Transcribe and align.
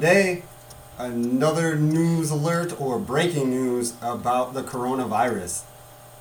day, 0.00 0.42
another 0.98 1.76
news 1.76 2.30
alert 2.30 2.80
or 2.80 2.98
breaking 2.98 3.50
news 3.50 3.94
about 4.00 4.54
the 4.54 4.62
coronavirus. 4.62 5.64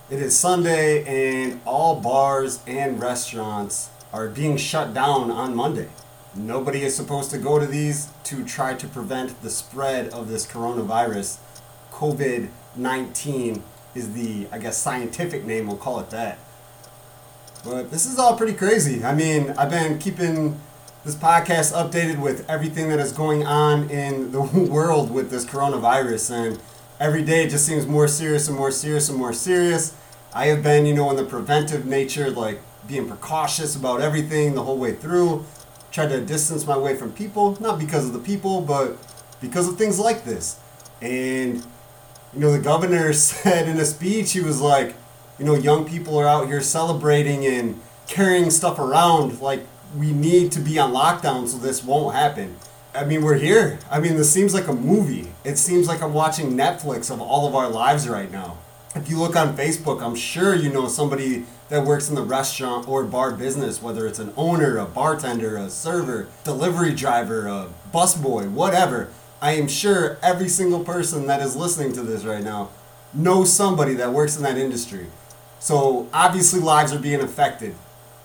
It 0.10 0.22
is 0.22 0.38
Sunday, 0.38 1.04
and 1.06 1.62
all 1.66 2.00
bars 2.02 2.60
and 2.68 3.02
restaurants 3.02 3.90
are 4.12 4.28
being 4.28 4.58
shut 4.58 4.94
down 4.94 5.32
on 5.32 5.56
Monday. 5.56 5.88
Nobody 6.36 6.84
is 6.84 6.96
supposed 6.96 7.32
to 7.32 7.38
go 7.38 7.58
to 7.58 7.66
these 7.66 8.10
to 8.26 8.44
try 8.44 8.74
to 8.74 8.88
prevent 8.88 9.42
the 9.42 9.50
spread 9.50 10.10
of 10.10 10.28
this 10.28 10.46
coronavirus. 10.46 11.38
COVID 11.92 12.50
19 12.76 13.64
is 13.96 14.14
the, 14.14 14.48
I 14.52 14.60
guess, 14.60 14.78
scientific 14.78 15.46
name, 15.46 15.68
we'll 15.68 15.78
call 15.78 16.00
it 16.00 16.10
that. 16.12 16.38
But 17.64 17.92
this 17.92 18.06
is 18.06 18.20
all 18.20 18.38
pretty 18.38 18.54
crazy. 18.54 19.04
I 19.04 19.14
mean, 19.14 19.52
I've 19.58 19.70
been 19.70 20.00
keeping 20.00 20.60
this 21.06 21.16
podcast 21.16 21.74
updated 21.74 22.20
with 22.20 22.50
everything 22.50 22.90
that 22.90 23.00
is 23.00 23.14
going 23.14 23.46
on 23.46 23.90
in 23.90 24.32
the 24.32 24.42
world 24.72 25.12
with 25.12 25.32
this 25.32 25.46
coronavirus, 25.46 26.32
and 26.32 26.60
every 27.00 27.24
day 27.24 27.46
it 27.46 27.50
just 27.50 27.66
seems 27.66 27.88
more 27.88 28.08
serious 28.08 28.50
and 28.50 28.58
more 28.58 28.72
serious 28.72 29.08
and 29.08 29.18
more 29.18 29.32
serious. 29.32 29.96
I 30.34 30.48
have 30.48 30.62
been, 30.62 30.86
you 30.86 30.94
know, 30.94 31.10
in 31.10 31.16
the 31.16 31.24
preventive 31.24 31.86
nature, 31.86 32.30
like 32.30 32.60
being 32.88 33.08
precautious 33.08 33.76
about 33.76 34.02
everything 34.02 34.56
the 34.56 34.64
whole 34.64 34.78
way 34.78 34.94
through. 34.94 35.46
Tried 35.92 36.10
to 36.10 36.22
distance 36.22 36.68
my 36.68 36.78
way 36.78 36.96
from 36.96 37.14
people, 37.14 37.58
not 37.62 37.80
because 37.80 38.06
of 38.06 38.14
the 38.14 38.20
people, 38.20 38.62
but 38.62 38.98
because 39.42 39.68
of 39.70 39.78
things 39.78 40.00
like 40.00 40.26
this. 40.26 40.60
And, 41.02 41.66
you 42.34 42.40
know, 42.40 42.52
the 42.52 42.60
governor 42.60 43.14
said 43.14 43.70
in 43.70 43.78
a 43.78 43.86
speech, 43.86 44.34
he 44.34 44.42
was 44.42 44.60
like, 44.60 44.96
you 45.40 45.46
know, 45.46 45.56
young 45.56 45.86
people 45.86 46.18
are 46.18 46.28
out 46.28 46.48
here 46.48 46.62
celebrating 46.62 47.46
and 47.46 47.80
carrying 48.06 48.52
stuff 48.52 48.78
around 48.78 49.40
like 49.40 49.66
we 49.98 50.12
need 50.12 50.52
to 50.54 50.60
be 50.60 50.78
on 50.80 50.94
lockdown 50.94 51.48
so 51.48 51.58
this 51.58 51.84
won't 51.84 52.16
happen. 52.16 52.56
I 52.94 53.06
mean, 53.06 53.22
we're 53.22 53.38
here. 53.38 53.80
I 53.90 54.00
mean, 54.00 54.16
this 54.16 54.32
seems 54.32 54.54
like 54.54 54.68
a 54.68 54.74
movie. 54.74 55.32
It 55.44 55.58
seems 55.58 55.88
like 55.88 56.02
I'm 56.02 56.14
watching 56.14 56.54
Netflix 56.54 57.12
of 57.12 57.22
all 57.22 57.48
of 57.48 57.56
our 57.56 57.70
lives 57.70 58.08
right 58.08 58.32
now. 58.32 58.58
If 58.96 59.10
you 59.10 59.20
look 59.20 59.36
on 59.36 59.56
Facebook, 59.56 60.02
I'm 60.02 60.16
sure 60.16 60.56
you 60.56 60.72
know 60.72 60.88
somebody 60.88 61.46
that 61.70 61.86
works 61.86 62.10
in 62.10 62.16
the 62.16 62.24
restaurant 62.24 62.88
or 62.88 63.04
bar 63.04 63.32
business, 63.32 63.82
whether 63.82 64.08
it's 64.08 64.18
an 64.18 64.34
owner, 64.36 64.78
a 64.80 64.86
bartender, 64.86 65.56
a 65.58 65.70
server, 65.70 66.28
delivery 66.44 66.94
driver, 66.94 67.48
a 67.48 67.70
busboy, 67.94 68.50
whatever. 68.50 69.12
I 69.42 69.52
am 69.54 69.68
sure 69.68 70.18
every 70.24 70.50
single 70.50 70.84
person 70.84 71.28
that 71.28 71.42
is 71.42 71.56
listening 71.56 71.94
to 71.94 72.02
this 72.02 72.26
right 72.26 72.44
now 72.44 72.70
knows 73.14 73.54
somebody 73.54 73.94
that 73.94 74.12
works 74.12 74.36
in 74.36 74.44
that 74.44 74.58
industry. 74.58 75.08
So 75.60 76.10
obviously, 76.12 76.60
lives 76.60 76.92
are 76.92 77.00
being 77.00 77.22
affected 77.22 77.76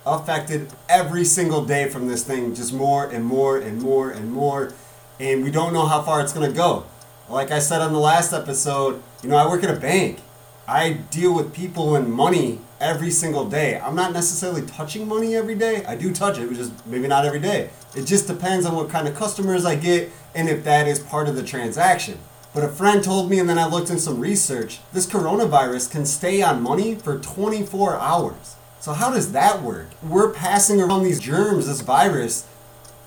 affected 0.07 0.71
every 0.89 1.25
single 1.25 1.65
day 1.65 1.89
from 1.89 2.09
this 2.09 2.25
thing, 2.25 2.55
just 2.55 2.73
more 2.73 3.09
and 3.09 3.25
more 3.25 3.59
and 3.59 3.81
more 3.81 4.11
and 4.11 4.33
more. 4.33 4.73
And 5.19 5.45
we 5.45 5.51
don't 5.51 5.73
know 5.73 5.87
how 5.87 6.03
far 6.03 6.21
it's 6.21 6.33
going 6.33 6.51
to 6.51 6.57
go. 6.57 6.85
Like 7.29 7.51
I 7.51 7.59
said 7.59 7.81
on 7.81 7.93
the 7.93 7.99
last 7.99 8.33
episode, 8.33 9.03
you 9.23 9.29
know, 9.29 9.37
I 9.37 9.47
work 9.47 9.65
at 9.65 9.75
a 9.75 9.81
bank. 9.81 10.21
I 10.67 10.93
deal 11.11 11.35
with 11.35 11.55
people 11.55 11.95
and 11.95 12.13
money 12.13 12.61
every 12.81 13.11
single 13.11 13.49
day. 13.49 13.79
I'm 13.79 13.95
not 13.95 14.13
necessarily 14.13 14.63
touching 14.63 15.09
money 15.09 15.35
every 15.35 15.55
day. 15.55 15.85
I 15.85 15.97
do 15.97 16.13
touch 16.13 16.39
it, 16.39 16.49
but 16.49 16.57
just 16.57 16.87
maybe 16.87 17.09
not 17.09 17.25
every 17.25 17.41
day. 17.41 17.71
It 17.95 18.05
just 18.05 18.27
depends 18.27 18.67
on 18.67 18.75
what 18.75 18.89
kind 18.89 19.09
of 19.09 19.15
customers 19.15 19.65
I 19.65 19.77
get 19.77 20.11
and 20.35 20.49
if 20.49 20.65
that 20.65 20.87
is 20.87 20.99
part 20.99 21.29
of 21.29 21.37
the 21.37 21.43
transaction. 21.43 22.19
But 22.55 22.65
a 22.65 22.69
friend 22.69 23.03
told 23.03 23.31
me, 23.31 23.41
and 23.41 23.49
then 23.49 23.59
I 23.59 23.67
looked 23.67 23.91
in 23.91 23.99
some 23.99 24.21
research, 24.21 24.79
this 24.93 25.07
coronavirus 25.07 25.91
can 25.91 26.07
stay 26.07 26.41
on 26.41 26.63
money 26.63 26.95
for 26.95 27.19
24 27.19 27.99
hours. 27.99 28.55
So 28.85 28.93
how 28.93 29.11
does 29.11 29.33
that 29.33 29.63
work? 29.63 29.87
We're 30.03 30.31
passing 30.31 30.79
around 30.79 31.05
these 31.05 31.19
germs, 31.19 31.69
this 31.69 31.81
virus, 31.81 32.47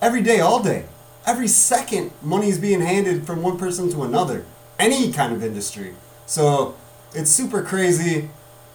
every 0.02 0.24
day, 0.24 0.40
all 0.40 0.60
day. 0.60 0.86
Every 1.24 1.48
second, 1.48 2.10
money 2.24 2.50
is 2.50 2.58
being 2.58 2.82
handed 2.82 3.28
from 3.28 3.44
one 3.44 3.60
person 3.60 3.88
to 3.92 4.02
another. 4.02 4.44
Any 4.80 5.12
kind 5.12 5.34
of 5.34 5.44
industry. 5.44 5.94
So 6.26 6.76
it's 7.14 7.30
super 7.30 7.62
crazy. 7.62 8.32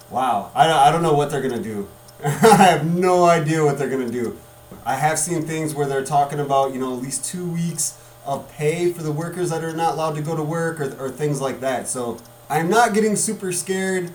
Wow. 0.09 0.49
I, 0.55 0.71
I 0.71 0.91
don't 0.93 1.01
know 1.01 1.11
what 1.11 1.29
they're 1.29 1.41
to 1.41 1.61
do. 1.61 1.89
I 2.23 2.67
have 2.71 2.85
no 2.85 3.25
idea 3.25 3.65
what 3.65 3.77
they're 3.77 3.89
to 3.89 4.09
do. 4.09 4.39
I 4.85 4.95
have 4.95 5.19
seen 5.19 5.41
things 5.41 5.75
where 5.75 5.87
they're 5.87 6.05
talking 6.05 6.39
about, 6.39 6.71
you 6.71 6.79
know, 6.79 6.95
at 6.95 7.03
least 7.03 7.25
two 7.25 7.45
weeks 7.45 7.97
of 8.25 8.49
pay 8.53 8.93
for 8.93 9.03
the 9.03 9.11
workers 9.11 9.49
that 9.49 9.61
are 9.61 9.73
not 9.73 9.95
allowed 9.95 10.15
to 10.15 10.21
go 10.21 10.37
to 10.37 10.43
work 10.43 10.79
or, 10.79 10.95
or 10.97 11.09
things 11.09 11.41
like 11.41 11.59
that. 11.59 11.89
So 11.89 12.19
I'm 12.49 12.69
not 12.69 12.93
getting 12.93 13.17
super 13.17 13.51
scared 13.51 14.13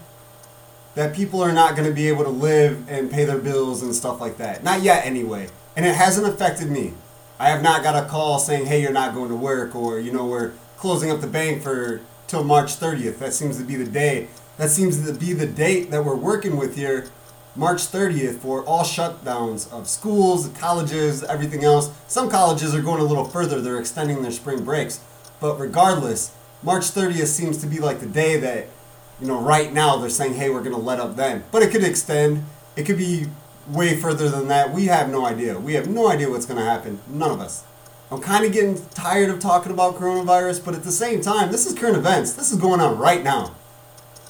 that 0.99 1.15
people 1.15 1.41
are 1.41 1.53
not 1.53 1.77
going 1.77 1.89
to 1.89 1.95
be 1.95 2.09
able 2.09 2.25
to 2.25 2.29
live 2.29 2.85
and 2.89 3.09
pay 3.09 3.25
their 3.25 3.39
bills 3.39 3.85
and 3.85 3.95
stuff 3.95 4.21
like 4.21 4.37
that. 4.39 4.65
Not 4.65 4.83
yet, 4.83 5.07
anyway. 5.07 5.47
And 5.77 5.87
it 5.87 5.95
hasn't 5.95 6.27
affected 6.27 6.73
me. 6.73 6.93
I 7.39 7.51
have 7.51 7.63
not 7.63 7.85
got 7.85 8.05
a 8.05 8.09
call 8.09 8.41
saying, 8.41 8.67
hey, 8.67 8.83
you're 8.83 8.91
not 8.91 9.15
going 9.15 9.29
to 9.29 9.37
work, 9.37 9.77
or, 9.77 10.01
you 10.01 10.11
know, 10.11 10.27
we're 10.27 10.55
closing 10.77 11.09
up 11.13 11.21
the 11.21 11.29
bank 11.29 11.63
for 11.63 12.01
till 12.27 12.43
March 12.43 12.75
30th. 12.75 13.19
That 13.19 13.33
seems 13.33 13.59
to 13.59 13.65
be 13.65 13.77
the 13.77 13.89
day. 13.89 14.27
That 14.57 14.71
seems 14.71 15.07
to 15.07 15.13
be 15.13 15.33
the 15.33 15.47
date 15.47 15.93
that 15.93 16.05
we're 16.05 16.17
working 16.17 16.57
with 16.57 16.75
here. 16.75 17.07
March 17.55 17.83
30th 17.83 18.39
for 18.39 18.65
all 18.65 18.83
shutdowns 18.83 19.73
of 19.73 19.89
schools, 19.89 20.49
colleges, 20.59 21.23
everything 21.23 21.63
else. 21.63 21.93
Some 22.09 22.29
colleges 22.29 22.75
are 22.75 22.83
going 22.83 23.01
a 23.01 23.05
little 23.05 23.25
further, 23.25 23.61
they're 23.61 23.79
extending 23.79 24.23
their 24.23 24.33
spring 24.33 24.65
breaks. 24.65 24.99
But 25.41 25.61
regardless, 25.61 26.33
March 26.61 26.87
30th 26.87 27.29
seems 27.29 27.59
to 27.59 27.69
be 27.69 27.79
like 27.79 28.01
the 28.01 28.07
day 28.07 28.37
that 28.41 28.67
you 29.21 29.27
know, 29.27 29.41
right 29.41 29.73
now 29.73 29.97
they're 29.97 30.11
saying, 30.11 30.35
hey, 30.35 30.51
we're 30.51 30.63
going 30.63 30.75
to 30.75 30.81
let 30.81 31.01
up 31.01 31.17
then. 31.17 31.45
But 31.51 31.63
it 31.63 31.71
could 31.71 31.85
extend. 31.85 32.45
It 32.77 32.85
could 32.87 32.99
be 32.99 33.27
way 33.69 33.97
further 33.97 34.29
than 34.29 34.49
that. 34.49 34.73
We 34.73 34.87
have 34.87 35.11
no 35.11 35.27
idea. 35.27 35.59
We 35.59 35.75
have 35.75 35.89
no 35.89 36.09
idea 36.09 36.31
what's 36.31 36.47
going 36.47 36.59
to 36.59 36.65
happen. 36.65 37.01
None 37.09 37.31
of 37.31 37.41
us. 37.41 37.65
I'm 38.11 38.21
kind 38.21 38.45
of 38.47 38.53
getting 38.53 38.83
tired 38.91 39.29
of 39.29 39.39
talking 39.39 39.73
about 39.73 39.97
coronavirus, 39.97 40.65
but 40.65 40.75
at 40.75 40.83
the 40.83 40.93
same 40.93 41.21
time, 41.21 41.53
this 41.53 41.67
is 41.67 41.79
current 41.79 41.97
events. 41.97 42.33
This 42.33 42.51
is 42.51 42.59
going 42.59 42.81
on 42.81 42.97
right 42.97 43.23
now. 43.23 43.55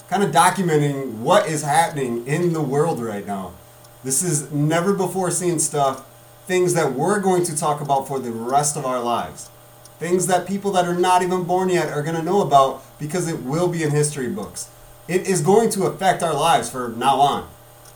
Kind 0.09 0.25
of 0.25 0.33
documenting 0.33 1.19
what 1.19 1.47
is 1.47 1.63
happening 1.63 2.27
in 2.27 2.53
the 2.53 2.63
world 2.63 3.01
right 3.01 3.27
now. 3.27 3.53
This 4.03 4.23
is 4.23 4.51
never 4.51 4.95
before 4.95 5.31
seen 5.31 5.59
stuff, 5.59 6.05
things 6.47 6.75
that 6.75 6.95
we're 6.95 7.21
going 7.21 7.45
to 7.45 7.57
talk 7.57 7.81
about 7.81 8.09
for 8.09 8.19
the 8.19 8.33
rest 8.33 8.77
of 8.77 8.85
our 8.85 9.01
lives. 9.01 9.51
Things 9.99 10.27
that 10.29 10.49
people 10.49 10.73
that 10.73 10.87
are 10.87 10.95
not 10.95 11.23
even 11.23 11.45
born 11.45 11.69
yet 11.69 11.93
are 11.93 12.03
going 12.03 12.17
to 12.17 12.23
know 12.23 12.41
about 12.41 12.83
because 12.99 13.29
it 13.29 13.43
will 13.43 13.69
be 13.69 13.83
in 13.83 13.91
history 13.91 14.29
books 14.29 14.71
it 15.09 15.27
is 15.27 15.41
going 15.41 15.71
to 15.71 15.85
affect 15.85 16.23
our 16.23 16.35
lives 16.35 16.71
from 16.71 16.99
now 16.99 17.17
on. 17.17 17.49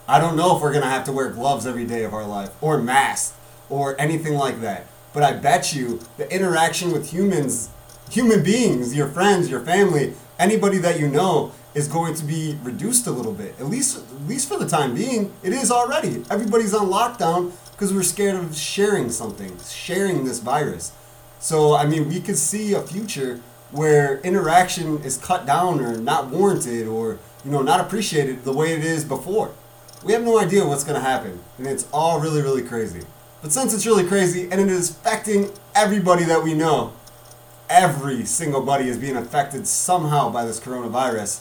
I 0.08 0.18
don't 0.18 0.36
know 0.36 0.56
if 0.56 0.62
we're 0.62 0.72
going 0.72 0.82
to 0.82 0.90
have 0.90 1.04
to 1.04 1.12
wear 1.12 1.28
gloves 1.28 1.66
every 1.66 1.84
day 1.84 2.04
of 2.04 2.14
our 2.14 2.26
life 2.26 2.50
or 2.60 2.78
masks 2.78 3.36
or 3.68 4.00
anything 4.00 4.34
like 4.34 4.60
that. 4.62 4.86
But 5.12 5.22
I 5.22 5.32
bet 5.32 5.74
you 5.74 6.00
the 6.16 6.32
interaction 6.34 6.90
with 6.90 7.12
humans, 7.12 7.68
human 8.10 8.42
beings, 8.42 8.94
your 8.94 9.08
friends, 9.08 9.50
your 9.50 9.60
family, 9.60 10.14
anybody 10.38 10.78
that 10.78 10.98
you 10.98 11.06
know 11.06 11.52
is 11.74 11.86
going 11.86 12.14
to 12.14 12.24
be 12.24 12.58
reduced 12.62 13.06
a 13.06 13.10
little 13.10 13.32
bit. 13.32 13.54
At 13.60 13.66
least 13.66 13.98
at 13.98 14.28
least 14.28 14.48
for 14.48 14.58
the 14.58 14.66
time 14.66 14.94
being, 14.94 15.32
it 15.42 15.52
is 15.52 15.70
already. 15.70 16.24
Everybody's 16.30 16.74
on 16.74 16.88
lockdown 16.88 17.52
because 17.72 17.92
we're 17.92 18.02
scared 18.02 18.36
of 18.36 18.56
sharing 18.56 19.10
something, 19.10 19.58
sharing 19.68 20.24
this 20.24 20.38
virus. 20.38 20.92
So 21.40 21.74
I 21.74 21.86
mean, 21.86 22.08
we 22.08 22.20
could 22.20 22.38
see 22.38 22.72
a 22.72 22.80
future 22.80 23.40
where 23.72 24.20
interaction 24.20 25.02
is 25.02 25.16
cut 25.16 25.46
down 25.46 25.80
or 25.80 25.96
not 25.96 26.28
warranted 26.28 26.86
or 26.86 27.18
you 27.44 27.50
know 27.50 27.62
not 27.62 27.80
appreciated 27.80 28.44
the 28.44 28.52
way 28.52 28.72
it 28.72 28.84
is 28.84 29.04
before. 29.04 29.52
We 30.04 30.12
have 30.12 30.22
no 30.22 30.38
idea 30.38 30.66
what's 30.66 30.84
going 30.84 31.00
to 31.00 31.06
happen, 31.06 31.40
and 31.58 31.66
it's 31.66 31.88
all 31.92 32.20
really 32.20 32.42
really 32.42 32.62
crazy. 32.62 33.02
But 33.40 33.52
since 33.52 33.74
it's 33.74 33.86
really 33.86 34.04
crazy 34.04 34.48
and 34.50 34.60
it 34.60 34.68
is 34.68 34.90
affecting 34.90 35.50
everybody 35.74 36.24
that 36.24 36.44
we 36.44 36.54
know, 36.54 36.92
every 37.68 38.24
single 38.24 38.60
buddy 38.60 38.88
is 38.88 38.98
being 38.98 39.16
affected 39.16 39.66
somehow 39.66 40.30
by 40.30 40.44
this 40.44 40.60
coronavirus. 40.60 41.40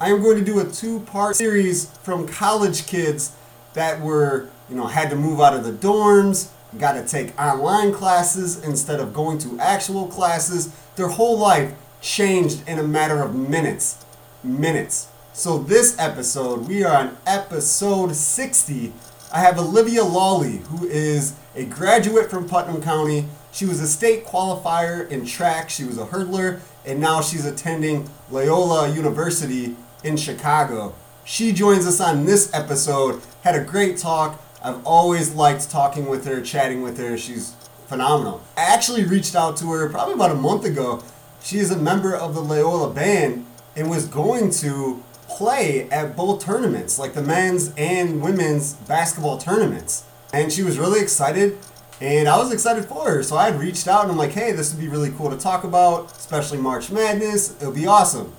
I 0.00 0.10
am 0.10 0.22
going 0.22 0.38
to 0.38 0.44
do 0.44 0.60
a 0.60 0.64
two-part 0.64 1.36
series 1.36 1.86
from 2.02 2.28
college 2.28 2.86
kids 2.86 3.34
that 3.72 4.00
were, 4.00 4.48
you 4.68 4.76
know, 4.76 4.86
had 4.86 5.10
to 5.10 5.16
move 5.16 5.40
out 5.40 5.54
of 5.54 5.64
the 5.64 5.72
dorms, 5.72 6.50
got 6.76 6.92
to 6.92 7.06
take 7.06 7.38
online 7.40 7.92
classes 7.92 8.62
instead 8.62 9.00
of 9.00 9.14
going 9.14 9.38
to 9.38 9.58
actual 9.58 10.06
classes. 10.06 10.72
Their 10.96 11.08
whole 11.08 11.38
life 11.38 11.72
changed 12.00 12.68
in 12.68 12.78
a 12.78 12.82
matter 12.82 13.22
of 13.22 13.34
minutes. 13.34 14.04
Minutes. 14.44 15.08
So, 15.32 15.58
this 15.58 15.96
episode, 15.98 16.68
we 16.68 16.84
are 16.84 16.96
on 16.96 17.16
episode 17.26 18.14
60. 18.14 18.92
I 19.32 19.40
have 19.40 19.58
Olivia 19.58 20.04
Lawley, 20.04 20.58
who 20.68 20.86
is 20.86 21.34
a 21.54 21.64
graduate 21.64 22.30
from 22.30 22.48
Putnam 22.48 22.82
County. 22.82 23.26
She 23.52 23.64
was 23.64 23.80
a 23.80 23.86
state 23.86 24.26
qualifier 24.26 25.08
in 25.10 25.24
track, 25.26 25.70
she 25.70 25.84
was 25.84 25.98
a 25.98 26.06
hurdler, 26.06 26.60
and 26.84 27.00
now 27.00 27.20
she's 27.20 27.44
attending 27.44 28.08
Loyola 28.30 28.92
University 28.92 29.76
in 30.02 30.16
Chicago. 30.16 30.94
She 31.24 31.52
joins 31.52 31.86
us 31.86 32.00
on 32.00 32.24
this 32.24 32.52
episode. 32.54 33.20
Had 33.42 33.54
a 33.54 33.62
great 33.62 33.98
talk 33.98 34.40
I've 34.62 34.84
always 34.84 35.34
liked 35.34 35.70
talking 35.70 36.08
with 36.08 36.26
her, 36.26 36.40
chatting 36.40 36.82
with 36.82 36.98
her. 36.98 37.16
She's 37.16 37.54
phenomenal. 37.86 38.42
I 38.56 38.62
actually 38.62 39.04
reached 39.04 39.34
out 39.34 39.56
to 39.58 39.70
her 39.70 39.88
probably 39.88 40.14
about 40.14 40.32
a 40.32 40.34
month 40.34 40.64
ago. 40.64 41.02
She 41.42 41.58
is 41.58 41.70
a 41.70 41.78
member 41.78 42.14
of 42.14 42.34
the 42.34 42.40
Loyola 42.40 42.92
band 42.92 43.46
and 43.76 43.88
was 43.88 44.06
going 44.06 44.50
to 44.50 45.02
play 45.28 45.88
at 45.90 46.16
both 46.16 46.44
tournaments, 46.44 46.98
like 46.98 47.14
the 47.14 47.22
men's 47.22 47.72
and 47.76 48.20
women's 48.20 48.74
basketball 48.74 49.38
tournaments. 49.38 50.04
And 50.32 50.52
she 50.52 50.62
was 50.62 50.78
really 50.78 51.00
excited. 51.00 51.58
And 52.00 52.28
I 52.28 52.36
was 52.38 52.52
excited 52.52 52.84
for 52.84 53.08
her. 53.08 53.22
So 53.22 53.36
I 53.36 53.50
had 53.50 53.60
reached 53.60 53.86
out 53.86 54.02
and 54.02 54.10
I'm 54.10 54.18
like, 54.18 54.32
hey, 54.32 54.52
this 54.52 54.72
would 54.72 54.80
be 54.80 54.88
really 54.88 55.10
cool 55.10 55.30
to 55.30 55.36
talk 55.36 55.64
about, 55.64 56.12
especially 56.12 56.58
March 56.58 56.90
Madness. 56.90 57.56
It'll 57.60 57.72
be 57.72 57.86
awesome. 57.86 58.34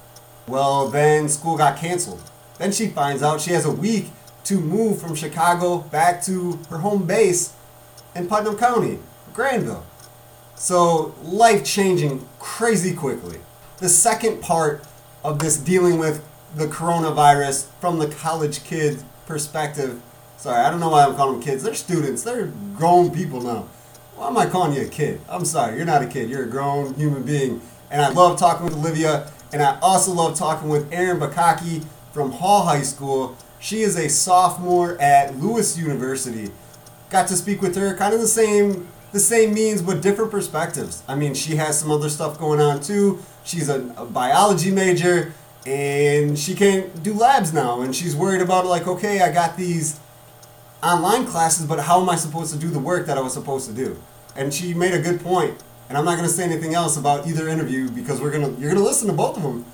Well, 0.47 0.89
then 0.89 1.29
school 1.29 1.57
got 1.57 1.77
canceled. 1.77 2.21
Then 2.57 2.71
she 2.71 2.87
finds 2.87 3.23
out 3.23 3.39
she 3.39 3.51
has 3.51 3.65
a 3.65 3.71
week 3.71 4.11
to 4.49 4.59
move 4.59 4.99
from 4.99 5.13
Chicago 5.13 5.77
back 5.77 6.23
to 6.23 6.57
her 6.71 6.79
home 6.79 7.05
base 7.05 7.53
in 8.15 8.27
Putnam 8.27 8.57
County, 8.57 8.97
Granville. 9.31 9.85
So 10.55 11.13
life 11.21 11.63
changing 11.63 12.27
crazy 12.39 12.95
quickly. 12.95 13.37
The 13.77 13.89
second 13.89 14.41
part 14.41 14.83
of 15.23 15.37
this 15.37 15.55
dealing 15.55 15.99
with 15.99 16.25
the 16.55 16.65
coronavirus 16.65 17.67
from 17.79 17.99
the 17.99 18.07
college 18.07 18.63
kid 18.63 19.03
perspective. 19.27 20.01
Sorry, 20.37 20.57
I 20.57 20.71
don't 20.71 20.79
know 20.79 20.89
why 20.89 21.05
I'm 21.05 21.15
calling 21.15 21.35
them 21.39 21.43
kids. 21.43 21.61
They're 21.61 21.75
students. 21.75 22.23
They're 22.23 22.47
grown 22.75 23.11
people 23.11 23.41
now. 23.41 23.67
Why 24.15 24.29
am 24.29 24.37
I 24.39 24.47
calling 24.47 24.73
you 24.73 24.87
a 24.87 24.89
kid? 24.89 25.21
I'm 25.29 25.45
sorry, 25.45 25.77
you're 25.77 25.85
not 25.85 26.01
a 26.01 26.07
kid. 26.07 26.27
You're 26.27 26.45
a 26.45 26.49
grown 26.49 26.95
human 26.95 27.21
being. 27.21 27.61
And 27.91 28.01
I 28.01 28.09
love 28.09 28.39
talking 28.39 28.65
with 28.65 28.73
Olivia. 28.73 29.31
And 29.53 29.61
I 29.61 29.79
also 29.79 30.11
love 30.11 30.35
talking 30.35 30.69
with 30.69 30.91
Aaron 30.91 31.19
Bakaki 31.19 31.85
from 32.11 32.31
Hall 32.31 32.65
High 32.65 32.81
School. 32.81 33.37
She 33.59 33.81
is 33.81 33.97
a 33.97 34.09
sophomore 34.09 34.99
at 35.01 35.37
Lewis 35.37 35.77
University. 35.77 36.51
Got 37.09 37.27
to 37.27 37.35
speak 37.35 37.61
with 37.61 37.75
her, 37.75 37.95
kind 37.95 38.13
of 38.13 38.21
the 38.21 38.27
same 38.27 38.87
the 39.11 39.19
same 39.19 39.55
means 39.55 39.81
but 39.81 40.01
different 40.01 40.29
perspectives. 40.29 41.01
I 41.07 41.15
mean, 41.15 41.33
she 41.33 41.55
has 41.55 41.79
some 41.79 41.89
other 41.91 42.09
stuff 42.09 42.39
going 42.39 42.59
on 42.61 42.79
too. 42.79 43.19
She's 43.43 43.67
a, 43.67 43.91
a 43.97 44.05
biology 44.05 44.69
major 44.69 45.33
and 45.65 46.39
she 46.39 46.55
can't 46.55 47.03
do 47.03 47.13
labs 47.13 47.53
now 47.53 47.81
and 47.81 47.95
she's 47.95 48.15
worried 48.15 48.41
about 48.41 48.65
like 48.65 48.87
okay 48.87 49.21
i 49.21 49.31
got 49.31 49.57
these 49.57 49.99
online 50.81 51.25
classes 51.25 51.65
but 51.65 51.79
how 51.81 52.01
am 52.01 52.09
i 52.09 52.15
supposed 52.15 52.53
to 52.53 52.59
do 52.59 52.69
the 52.69 52.79
work 52.79 53.05
that 53.05 53.17
i 53.17 53.21
was 53.21 53.33
supposed 53.33 53.67
to 53.67 53.73
do 53.73 54.01
and 54.35 54.53
she 54.53 54.73
made 54.73 54.93
a 54.93 55.01
good 55.01 55.19
point. 55.21 55.61
and 55.89 55.97
i'm 55.97 56.05
not 56.05 56.15
going 56.15 56.27
to 56.27 56.33
say 56.33 56.43
anything 56.43 56.73
else 56.73 56.95
about 56.95 57.27
either 57.27 57.47
interview 57.49 57.89
because 57.89 58.21
we're 58.21 58.31
to 58.31 58.39
you're 58.59 58.71
going 58.71 58.75
to 58.75 58.83
listen 58.83 59.07
to 59.07 59.13
both 59.13 59.35
of 59.35 59.43
them 59.43 59.65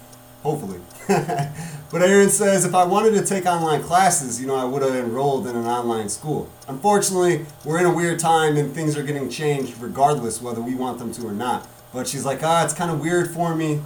hopefully 0.41 0.79
but 1.91 2.01
erin 2.01 2.29
says 2.29 2.65
if 2.65 2.73
i 2.73 2.83
wanted 2.83 3.11
to 3.11 3.23
take 3.25 3.45
online 3.45 3.81
classes 3.81 4.39
you 4.41 4.47
know 4.47 4.55
i 4.55 4.65
would 4.65 4.81
have 4.81 4.95
enrolled 4.95 5.47
in 5.47 5.55
an 5.55 5.65
online 5.65 6.09
school 6.09 6.49
unfortunately 6.67 7.45
we're 7.63 7.79
in 7.79 7.85
a 7.85 7.93
weird 7.93 8.19
time 8.19 8.57
and 8.57 8.73
things 8.73 8.97
are 8.97 9.03
getting 9.03 9.29
changed 9.29 9.77
regardless 9.79 10.41
whether 10.41 10.61
we 10.61 10.75
want 10.75 10.99
them 10.99 11.11
to 11.11 11.25
or 11.27 11.33
not 11.33 11.67
but 11.93 12.07
she's 12.07 12.25
like 12.25 12.43
ah 12.43 12.63
it's 12.63 12.73
kind 12.73 12.91
of 12.91 12.99
weird 12.99 13.29
for 13.31 13.55
me 13.55 13.81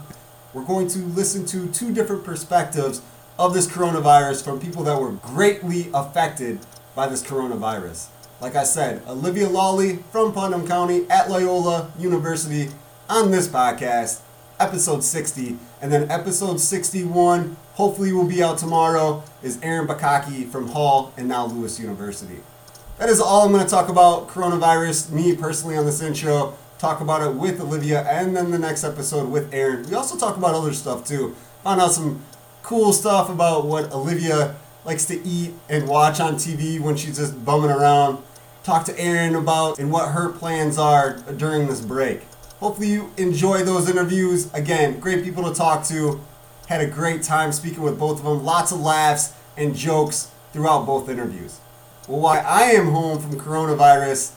we're 0.54 0.66
going 0.66 0.88
to 0.88 1.00
listen 1.00 1.46
to 1.46 1.68
two 1.68 1.94
different 1.94 2.24
perspectives 2.24 3.01
of 3.38 3.54
this 3.54 3.68
coronavirus 3.68 4.44
from 4.44 4.60
people 4.60 4.84
that 4.84 5.00
were 5.00 5.12
greatly 5.12 5.90
affected 5.94 6.60
by 6.94 7.07
this 7.07 7.24
coronavirus. 7.24 8.07
Like 8.42 8.56
I 8.56 8.63
said, 8.63 9.01
Olivia 9.07 9.48
Lawley 9.48 9.98
from 10.12 10.34
Putnam 10.34 10.68
County 10.68 11.06
at 11.10 11.30
Loyola 11.30 11.92
University 11.98 12.69
on 13.10 13.31
this 13.31 13.48
podcast, 13.48 14.22
episode 14.60 15.04
60. 15.04 15.57
And 15.81 15.92
then 15.92 16.12
episode 16.12 16.60
61, 16.60 17.56
hopefully 17.79 18.11
will 18.11 18.27
be 18.27 18.43
out 18.43 18.57
tomorrow, 18.57 19.23
is 19.41 19.57
Aaron 19.63 19.87
Bakaki 19.87 20.45
from 20.45 20.67
Hall 20.67 21.13
and 21.15 21.29
now 21.29 21.45
Lewis 21.45 21.79
University. 21.79 22.41
That 22.97 23.07
is 23.07 23.21
all 23.21 23.45
I'm 23.45 23.53
going 23.53 23.63
to 23.63 23.71
talk 23.71 23.87
about 23.87 24.27
coronavirus, 24.27 25.11
me 25.11 25.33
personally 25.33 25.77
on 25.77 25.85
this 25.85 26.01
intro 26.01 26.57
talk 26.77 26.99
about 26.99 27.21
it 27.21 27.35
with 27.35 27.61
Olivia, 27.61 28.03
and 28.03 28.35
then 28.35 28.51
the 28.51 28.59
next 28.59 28.83
episode 28.83 29.29
with 29.29 29.53
Aaron. 29.53 29.89
We 29.89 29.95
also 29.95 30.17
talk 30.17 30.35
about 30.35 30.55
other 30.55 30.73
stuff 30.73 31.05
too. 31.05 31.37
Found 31.63 31.79
out 31.79 31.93
some 31.93 32.21
cool 32.63 32.91
stuff 32.91 33.29
about 33.29 33.65
what 33.65 33.93
Olivia 33.93 34.55
likes 34.83 35.05
to 35.05 35.25
eat 35.25 35.53
and 35.69 35.87
watch 35.87 36.19
on 36.19 36.35
TV 36.35 36.81
when 36.81 36.97
she's 36.97 37.17
just 37.17 37.45
bumming 37.45 37.71
around. 37.71 38.21
Talk 38.65 38.83
to 38.85 38.99
Aaron 38.99 39.35
about 39.35 39.79
and 39.79 39.89
what 39.89 40.11
her 40.11 40.27
plans 40.27 40.77
are 40.77 41.17
during 41.37 41.67
this 41.67 41.79
break. 41.79 42.23
Hopefully 42.59 42.89
you 42.89 43.13
enjoy 43.15 43.63
those 43.63 43.89
interviews. 43.89 44.53
Again, 44.53 44.99
great 44.99 45.23
people 45.23 45.43
to 45.49 45.55
talk 45.55 45.85
to. 45.85 46.19
Had 46.69 46.81
a 46.81 46.86
great 46.88 47.24
time 47.24 47.51
speaking 47.51 47.81
with 47.81 47.98
both 47.98 48.19
of 48.19 48.25
them. 48.25 48.45
Lots 48.45 48.71
of 48.71 48.80
laughs 48.80 49.33
and 49.57 49.75
jokes 49.75 50.30
throughout 50.54 50.86
both 50.86 51.10
interviews. 51.10 51.60
Well, 52.07 52.19
why 52.19 52.42
I 52.42 52.62
am 52.74 52.92
home 52.92 53.19
from 53.19 53.39
coronavirus, 53.39 54.33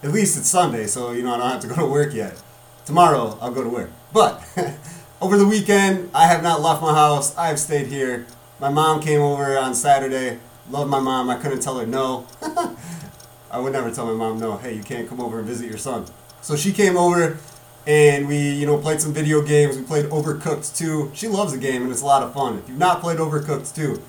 at 0.00 0.12
least 0.12 0.38
it's 0.38 0.48
Sunday, 0.48 0.86
so 0.86 1.10
you 1.10 1.24
know 1.24 1.34
I 1.34 1.38
don't 1.38 1.50
have 1.50 1.60
to 1.62 1.66
go 1.66 1.74
to 1.74 1.86
work 1.86 2.14
yet. 2.14 2.40
Tomorrow 2.84 3.36
I'll 3.40 3.50
go 3.50 3.64
to 3.64 3.68
work. 3.68 3.90
But 4.12 4.44
over 5.20 5.36
the 5.36 5.44
weekend, 5.44 6.08
I 6.14 6.28
have 6.28 6.40
not 6.40 6.60
left 6.60 6.82
my 6.82 6.94
house. 6.94 7.36
I 7.36 7.48
have 7.48 7.58
stayed 7.58 7.88
here. 7.88 8.26
My 8.60 8.68
mom 8.68 9.02
came 9.02 9.20
over 9.20 9.58
on 9.58 9.74
Saturday. 9.74 10.38
Love 10.70 10.88
my 10.88 11.00
mom. 11.00 11.28
I 11.30 11.36
couldn't 11.36 11.62
tell 11.62 11.80
her 11.80 11.86
no. 11.86 12.28
I 13.50 13.58
would 13.58 13.72
never 13.72 13.90
tell 13.90 14.06
my 14.06 14.12
mom 14.12 14.38
no. 14.38 14.56
Hey, 14.56 14.74
you 14.76 14.84
can't 14.84 15.08
come 15.08 15.20
over 15.20 15.40
and 15.40 15.48
visit 15.48 15.66
your 15.68 15.78
son. 15.78 16.06
So 16.42 16.54
she 16.54 16.72
came 16.72 16.96
over 16.96 17.38
and 17.86 18.26
we, 18.26 18.36
you 18.36 18.66
know, 18.66 18.76
played 18.78 19.00
some 19.00 19.12
video 19.12 19.40
games. 19.40 19.76
We 19.76 19.84
played 19.84 20.06
Overcooked 20.06 20.76
2. 20.76 21.12
She 21.14 21.28
loves 21.28 21.52
the 21.52 21.58
game 21.58 21.82
and 21.82 21.92
it's 21.92 22.02
a 22.02 22.06
lot 22.06 22.22
of 22.22 22.34
fun. 22.34 22.58
If 22.58 22.68
you've 22.68 22.78
not 22.78 23.00
played 23.00 23.18
Overcooked 23.18 23.74
2, 23.74 24.02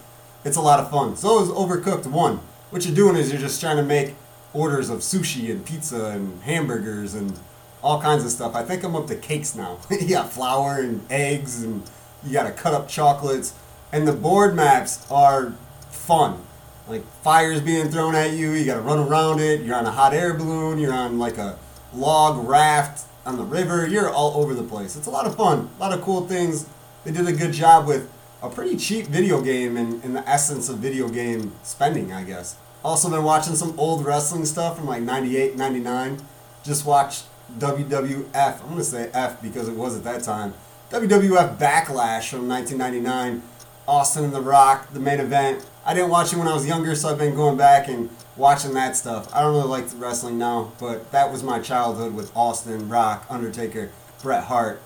it's 0.43 0.57
a 0.57 0.61
lot 0.61 0.79
of 0.79 0.89
fun. 0.89 1.15
So 1.15 1.41
is 1.43 1.49
Overcooked 1.49 2.07
1. 2.07 2.39
What 2.71 2.85
you're 2.85 2.95
doing 2.95 3.15
is 3.15 3.31
you're 3.31 3.41
just 3.41 3.61
trying 3.61 3.77
to 3.77 3.83
make 3.83 4.15
orders 4.53 4.89
of 4.89 4.99
sushi 4.99 5.51
and 5.51 5.63
pizza 5.63 6.07
and 6.07 6.41
hamburgers 6.41 7.13
and 7.13 7.39
all 7.83 8.01
kinds 8.01 8.25
of 8.25 8.31
stuff. 8.31 8.55
I 8.55 8.63
think 8.63 8.83
I'm 8.83 8.95
up 8.95 9.07
to 9.07 9.15
cakes 9.15 9.55
now. 9.55 9.77
you 9.91 10.09
got 10.09 10.33
flour 10.33 10.81
and 10.81 11.05
eggs 11.11 11.63
and 11.63 11.83
you 12.25 12.33
got 12.33 12.43
to 12.43 12.51
cut 12.51 12.73
up 12.73 12.89
chocolates. 12.89 13.53
And 13.91 14.07
the 14.07 14.13
board 14.13 14.55
maps 14.55 15.05
are 15.11 15.53
fun. 15.91 16.41
Like 16.87 17.05
fires 17.21 17.61
being 17.61 17.89
thrown 17.89 18.15
at 18.15 18.31
you, 18.31 18.51
you 18.51 18.65
got 18.65 18.75
to 18.75 18.81
run 18.81 18.97
around 18.97 19.39
it. 19.39 19.61
You're 19.61 19.75
on 19.75 19.85
a 19.85 19.91
hot 19.91 20.13
air 20.13 20.33
balloon, 20.33 20.79
you're 20.79 20.93
on 20.93 21.19
like 21.19 21.37
a 21.37 21.59
log 21.93 22.47
raft 22.47 23.05
on 23.27 23.35
the 23.35 23.43
river. 23.43 23.85
You're 23.85 24.09
all 24.09 24.37
over 24.37 24.53
the 24.53 24.63
place. 24.63 24.95
It's 24.95 25.05
a 25.05 25.11
lot 25.11 25.27
of 25.27 25.35
fun, 25.35 25.69
a 25.77 25.79
lot 25.79 25.93
of 25.93 26.01
cool 26.01 26.25
things. 26.27 26.65
They 27.03 27.11
did 27.11 27.27
a 27.27 27.33
good 27.33 27.51
job 27.51 27.85
with 27.85 28.09
a 28.41 28.49
pretty 28.49 28.77
cheap 28.77 29.07
video 29.07 29.41
game 29.41 29.75
in, 29.75 30.01
in 30.01 30.13
the 30.13 30.27
essence 30.27 30.69
of 30.69 30.77
video 30.77 31.09
game 31.09 31.51
spending, 31.61 32.13
I 32.13 32.23
guess. 32.23 32.55
Also 32.83 33.09
been 33.09 33.23
watching 33.23 33.55
some 33.55 33.77
old 33.77 34.05
wrestling 34.05 34.45
stuff 34.45 34.77
from 34.77 34.87
like 34.87 35.01
98, 35.03 35.57
99. 35.57 36.19
Just 36.63 36.85
watched 36.85 37.25
WWF. 37.57 38.61
I'm 38.61 38.67
going 38.67 38.77
to 38.77 38.83
say 38.83 39.09
F 39.13 39.41
because 39.41 39.67
it 39.67 39.75
was 39.75 39.97
at 39.97 40.03
that 40.05 40.23
time. 40.23 40.53
WWF 40.89 41.57
Backlash 41.57 42.29
from 42.29 42.47
1999. 42.47 43.43
Austin 43.87 44.25
and 44.25 44.33
The 44.33 44.41
Rock, 44.41 44.93
the 44.93 44.99
main 44.99 45.19
event. 45.19 45.65
I 45.87 45.93
didn't 45.93 46.09
watch 46.09 46.33
it 46.33 46.37
when 46.37 46.49
I 46.49 46.53
was 46.53 46.67
younger, 46.67 46.95
so 46.95 47.07
I've 47.07 47.17
been 47.17 47.33
going 47.33 47.55
back 47.55 47.87
and 47.87 48.09
watching 48.35 48.73
that 48.73 48.97
stuff. 48.97 49.33
I 49.33 49.39
don't 49.39 49.53
really 49.53 49.69
like 49.69 49.85
wrestling 49.95 50.37
now, 50.37 50.73
but 50.81 51.09
that 51.13 51.31
was 51.31 51.43
my 51.43 51.61
childhood 51.61 52.13
with 52.13 52.29
Austin, 52.35 52.89
Rock, 52.89 53.25
Undertaker, 53.29 53.89
Bret 54.21 54.43
Hart, 54.43 54.81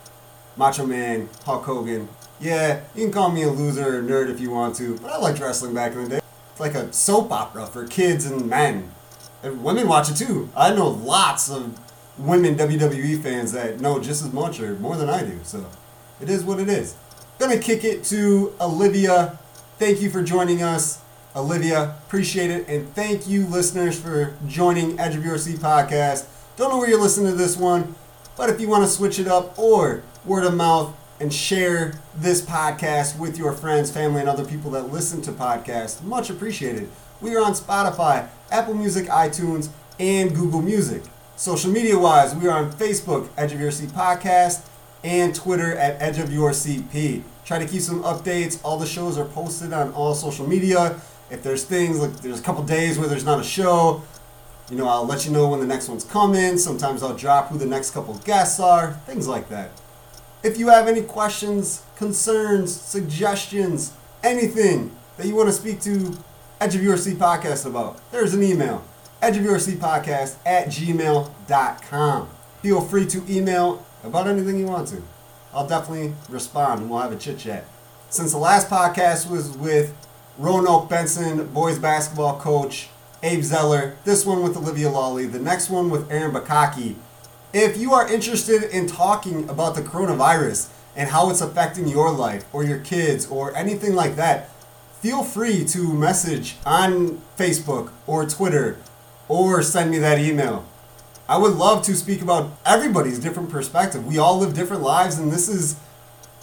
Macho 0.58 0.86
Man, 0.86 1.27
Hulk 1.43 1.63
Hogan. 1.63 2.08
Yeah, 2.39 2.81
you 2.93 3.05
can 3.05 3.12
call 3.12 3.31
me 3.31 3.41
a 3.41 3.50
loser 3.50 3.98
or 3.98 4.03
nerd 4.03 4.29
if 4.29 4.39
you 4.39 4.51
want 4.51 4.75
to, 4.75 4.96
but 5.00 5.10
I 5.10 5.17
liked 5.17 5.39
wrestling 5.39 5.74
back 5.74 5.93
in 5.93 6.03
the 6.03 6.10
day 6.10 6.22
It's 6.51 6.60
like 6.60 6.75
a 6.75 6.93
soap 6.93 7.31
opera 7.31 7.65
for 7.65 7.88
kids 7.88 8.27
and 8.27 8.48
men. 8.48 8.91
And 9.41 9.63
women 9.63 9.88
watch 9.88 10.12
it 10.12 10.17
too. 10.17 10.50
I 10.55 10.72
know 10.72 10.88
lots 10.88 11.50
of 11.50 11.79
women 12.20 12.55
WWE 12.55 13.24
fans 13.24 13.53
that 13.53 13.79
know 13.79 14.00
just 14.00 14.24
as 14.24 14.31
much 14.31 14.60
or 14.60 14.75
more 14.75 14.96
than 14.98 15.10
I 15.10 15.24
do. 15.24 15.39
So 15.41 15.65
it 16.22 16.29
is 16.29 16.43
what 16.43 16.60
it 16.60 16.70
is. 16.70 16.96
Gonna 17.39 17.58
kick 17.58 17.84
it 17.84 18.03
to 18.05 18.53
Olivia. 18.62 19.39
Thank 19.81 20.00
you 20.00 20.11
for 20.11 20.21
joining 20.21 20.61
us. 20.61 21.01
Olivia, 21.35 21.95
appreciate 22.05 22.51
it. 22.51 22.67
And 22.67 22.93
thank 22.93 23.27
you, 23.27 23.47
listeners, 23.47 24.00
for 24.00 24.35
joining 24.47 25.00
Edge 25.00 25.15
of 25.15 25.25
Your 25.25 25.39
Seat 25.39 25.57
podcast. 25.57 26.27
Don't 26.55 26.69
know 26.69 26.77
where 26.77 26.88
you're 26.88 27.01
listening 27.01 27.31
to 27.31 27.35
this 27.35 27.57
one, 27.57 27.95
but 28.38 28.51
if 28.51 28.61
you 28.61 28.69
want 28.69 28.83
to 28.83 28.88
switch 28.88 29.17
it 29.17 29.27
up 29.27 29.57
or 29.57 30.03
word 30.23 30.45
of 30.45 30.53
mouth, 30.53 30.95
and 31.19 31.33
share 31.33 32.00
this 32.15 32.41
podcast 32.43 33.17
with 33.17 33.39
your 33.39 33.53
friends, 33.53 33.89
family, 33.89 34.19
and 34.19 34.29
other 34.29 34.45
people 34.45 34.69
that 34.69 34.93
listen 34.93 35.19
to 35.23 35.31
podcasts. 35.31 36.03
Much 36.03 36.29
appreciated. 36.29 36.88
We 37.19 37.35
are 37.35 37.43
on 37.43 37.53
Spotify, 37.53 38.27
Apple 38.51 38.75
Music, 38.75 39.07
iTunes, 39.07 39.69
and 40.00 40.35
Google 40.35 40.61
Music. 40.61 41.01
Social 41.35 41.71
media 41.71 41.97
wise, 41.97 42.35
we 42.35 42.47
are 42.47 42.63
on 42.63 42.71
Facebook, 42.71 43.29
Edge 43.35 43.53
of 43.53 43.59
Your 43.59 43.71
Seat 43.71 43.89
Podcast, 43.89 44.61
and 45.03 45.34
Twitter 45.34 45.75
at 45.75 46.01
Edge 46.01 46.20
of 46.20 46.31
Your 46.31 46.51
CP. 46.51 47.24
Try 47.46 47.60
to 47.60 47.65
keep 47.65 47.81
some 47.81 48.03
updates. 48.03 48.60
All 48.63 48.77
the 48.77 48.86
shows 48.86 49.17
are 49.17 49.25
posted 49.25 49.74
on 49.74 49.91
all 49.93 50.13
social 50.13 50.48
media. 50.48 51.00
If 51.29 51.43
there's 51.43 51.63
things 51.63 52.00
like 52.00 52.13
there's 52.22 52.39
a 52.39 52.43
couple 52.43 52.63
days 52.63 53.00
where 53.00 53.08
there's 53.08 53.25
not 53.25 53.39
a 53.39 53.43
show, 53.43 54.03
you 54.70 54.77
know, 54.77 54.88
I'll 54.88 55.05
let 55.05 55.25
you 55.25 55.31
know 55.31 55.50
when 55.50 55.60
the 55.60 55.65
next 55.65 55.89
one's 55.89 56.03
coming. 56.03 56.58
Sometimes 56.58 57.03
I'll 57.03 57.15
drop 57.15 57.50
who 57.50 57.58
the 57.58 57.65
next 57.65 57.91
couple 57.91 58.13
guests 58.20 58.60
are, 58.60 58.93
things 59.05 59.27
like 59.27 59.50
that. 59.50 59.72
If 60.43 60.58
you 60.58 60.70
have 60.70 60.88
any 60.88 61.01
questions, 61.01 61.84
concerns, 61.96 62.74
suggestions, 62.74 63.93
anything 64.24 64.96
that 65.17 65.27
you 65.27 65.36
want 65.36 65.50
to 65.50 65.53
speak 65.53 65.81
to 65.81 66.17
Edge 66.60 66.75
of 66.75 66.84
Your 66.84 66.98
Seat 66.98 67.17
Podcast 67.17 67.65
about, 67.65 68.00
there's 68.12 68.34
an 68.34 68.43
email. 68.43 68.84
Edge 69.22 69.38
of 69.38 69.43
Your 69.43 69.60
Seat 69.60 69.79
Podcast 69.79 70.38
at 70.46 70.67
gmail.com. 70.67 72.29
Feel 72.62 72.81
free 72.81 73.05
to 73.08 73.24
email 73.29 73.86
about 74.03 74.27
anything 74.27 74.58
you 74.58 74.67
want 74.67 74.88
to. 74.89 75.01
I'll 75.53 75.67
definitely 75.67 76.13
respond 76.29 76.81
and 76.81 76.89
we'll 76.89 77.00
have 77.00 77.12
a 77.12 77.17
chit 77.17 77.39
chat. 77.39 77.65
Since 78.10 78.31
the 78.31 78.38
last 78.38 78.70
podcast 78.70 79.29
was 79.29 79.50
with 79.58 79.96
Roanoke 80.38 80.89
Benson, 80.89 81.46
boys 81.48 81.77
basketball 81.77 82.39
coach, 82.39 82.89
Abe 83.24 83.43
Zeller, 83.43 83.98
this 84.05 84.25
one 84.25 84.41
with 84.41 84.58
Olivia 84.58 84.89
Lawley, 84.89 85.25
the 85.25 85.39
next 85.39 85.70
one 85.70 85.89
with 85.89 86.12
Aaron 86.12 86.34
Bakaki. 86.34 86.96
If 87.53 87.77
you 87.77 87.93
are 87.93 88.12
interested 88.12 88.63
in 88.63 88.88
talking 88.88 89.48
about 89.50 89.75
the 89.75 89.81
coronavirus 89.81 90.70
and 90.96 91.10
how 91.10 91.29
it's 91.29 91.41
affecting 91.41 91.88
your 91.88 92.12
life 92.12 92.46
or 92.53 92.63
your 92.63 92.79
kids 92.79 93.27
or 93.27 93.55
anything 93.55 93.93
like 93.93 94.15
that, 94.15 94.50
feel 95.01 95.24
free 95.24 95.65
to 95.65 95.93
message 95.93 96.55
on 96.65 97.22
Facebook 97.38 97.91
or 98.08 98.25
Twitter 98.25 98.77
or 99.27 99.62
send 99.62 99.91
me 99.91 99.98
that 100.00 100.20
email. 100.20 100.65
I 101.31 101.38
would 101.38 101.53
love 101.53 101.81
to 101.83 101.95
speak 101.95 102.21
about 102.21 102.51
everybody's 102.65 103.17
different 103.17 103.50
perspective. 103.50 104.05
We 104.05 104.17
all 104.17 104.38
live 104.38 104.53
different 104.53 104.83
lives, 104.83 105.17
and 105.17 105.31
this 105.31 105.47
is 105.47 105.77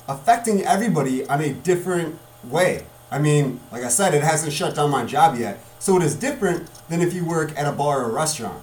affecting 0.09 0.65
everybody 0.65 1.27
on 1.27 1.43
a 1.43 1.53
different 1.53 2.19
way. 2.43 2.87
I 3.11 3.19
mean, 3.19 3.61
like 3.71 3.83
I 3.83 3.89
said, 3.89 4.15
it 4.15 4.23
hasn't 4.23 4.55
shut 4.55 4.77
down 4.77 4.91
my 4.91 5.05
job 5.05 5.39
yet. 5.39 5.63
So 5.79 5.99
it 5.99 6.03
is 6.03 6.15
different 6.15 6.71
than 6.89 7.03
if 7.03 7.13
you 7.13 7.23
work 7.23 7.53
at 7.55 7.67
a 7.67 7.73
bar 7.73 8.03
or 8.03 8.11
restaurant. 8.11 8.63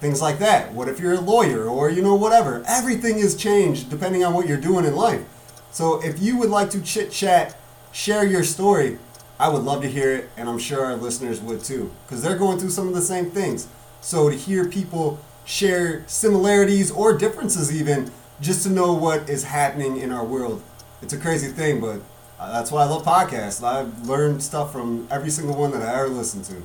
Things 0.00 0.20
like 0.20 0.40
that. 0.40 0.72
What 0.72 0.88
if 0.88 0.98
you're 0.98 1.14
a 1.14 1.20
lawyer 1.20 1.66
or, 1.66 1.88
you 1.88 2.02
know, 2.02 2.16
whatever? 2.16 2.64
Everything 2.66 3.18
is 3.18 3.36
changed 3.36 3.90
depending 3.90 4.24
on 4.24 4.34
what 4.34 4.48
you're 4.48 4.56
doing 4.56 4.84
in 4.84 4.96
life. 4.96 5.22
So 5.70 6.04
if 6.04 6.20
you 6.20 6.36
would 6.38 6.50
like 6.50 6.70
to 6.70 6.82
chit 6.82 7.12
chat, 7.12 7.56
share 7.92 8.26
your 8.26 8.42
story, 8.42 8.98
I 9.38 9.48
would 9.48 9.62
love 9.62 9.82
to 9.82 9.88
hear 9.88 10.12
it, 10.16 10.30
and 10.36 10.48
I'm 10.48 10.58
sure 10.58 10.84
our 10.84 10.96
listeners 10.96 11.40
would 11.40 11.62
too, 11.62 11.92
because 12.06 12.24
they're 12.24 12.36
going 12.36 12.58
through 12.58 12.70
some 12.70 12.88
of 12.88 12.94
the 12.94 13.00
same 13.00 13.30
things. 13.30 13.68
So 14.00 14.30
to 14.30 14.34
hear 14.34 14.66
people 14.66 15.20
share 15.44 16.04
similarities 16.06 16.90
or 16.90 17.16
differences, 17.16 17.74
even, 17.74 18.10
just 18.40 18.62
to 18.64 18.70
know 18.70 18.92
what 18.92 19.28
is 19.28 19.44
happening 19.44 19.98
in 19.98 20.10
our 20.10 20.24
world, 20.24 20.62
it's 21.02 21.12
a 21.12 21.18
crazy 21.18 21.48
thing, 21.48 21.80
but 21.80 22.00
uh, 22.38 22.52
that's 22.52 22.70
why 22.70 22.82
I 22.82 22.86
love 22.86 23.04
podcasts. 23.04 23.62
I've 23.62 24.06
learned 24.08 24.42
stuff 24.42 24.72
from 24.72 25.06
every 25.10 25.30
single 25.30 25.56
one 25.56 25.70
that 25.72 25.82
I 25.82 26.00
ever 26.00 26.08
listened 26.08 26.44
to. 26.46 26.62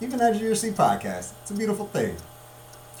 Even 0.00 0.18
Seat 0.54 0.74
podcast. 0.74 1.32
It's 1.42 1.50
a 1.50 1.54
beautiful 1.54 1.86
thing. 1.86 2.16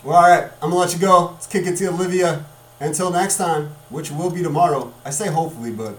Well, 0.04 0.16
all 0.16 0.22
right, 0.22 0.50
I'm 0.60 0.70
gonna 0.70 0.76
let 0.76 0.92
you 0.92 1.00
go. 1.00 1.30
Let's 1.32 1.46
kick 1.46 1.66
it 1.66 1.76
to 1.76 1.88
Olivia. 1.88 2.44
Until 2.80 3.12
next 3.12 3.36
time, 3.36 3.70
which 3.88 4.10
will 4.10 4.30
be 4.30 4.42
tomorrow. 4.42 4.92
I 5.04 5.10
say 5.10 5.28
hopefully, 5.28 5.70
but 5.70 5.96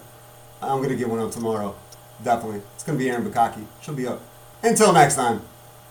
I'm 0.61 0.81
gonna 0.81 0.95
get 0.95 1.09
one 1.09 1.19
up 1.19 1.31
tomorrow. 1.31 1.75
Definitely. 2.21 2.61
It's 2.75 2.83
gonna 2.83 2.97
be 2.97 3.09
Aaron 3.09 3.23
Bukaki. 3.29 3.65
She'll 3.81 3.95
be 3.95 4.07
up. 4.07 4.21
Until 4.61 4.91
next 4.91 5.15
time, 5.15 5.41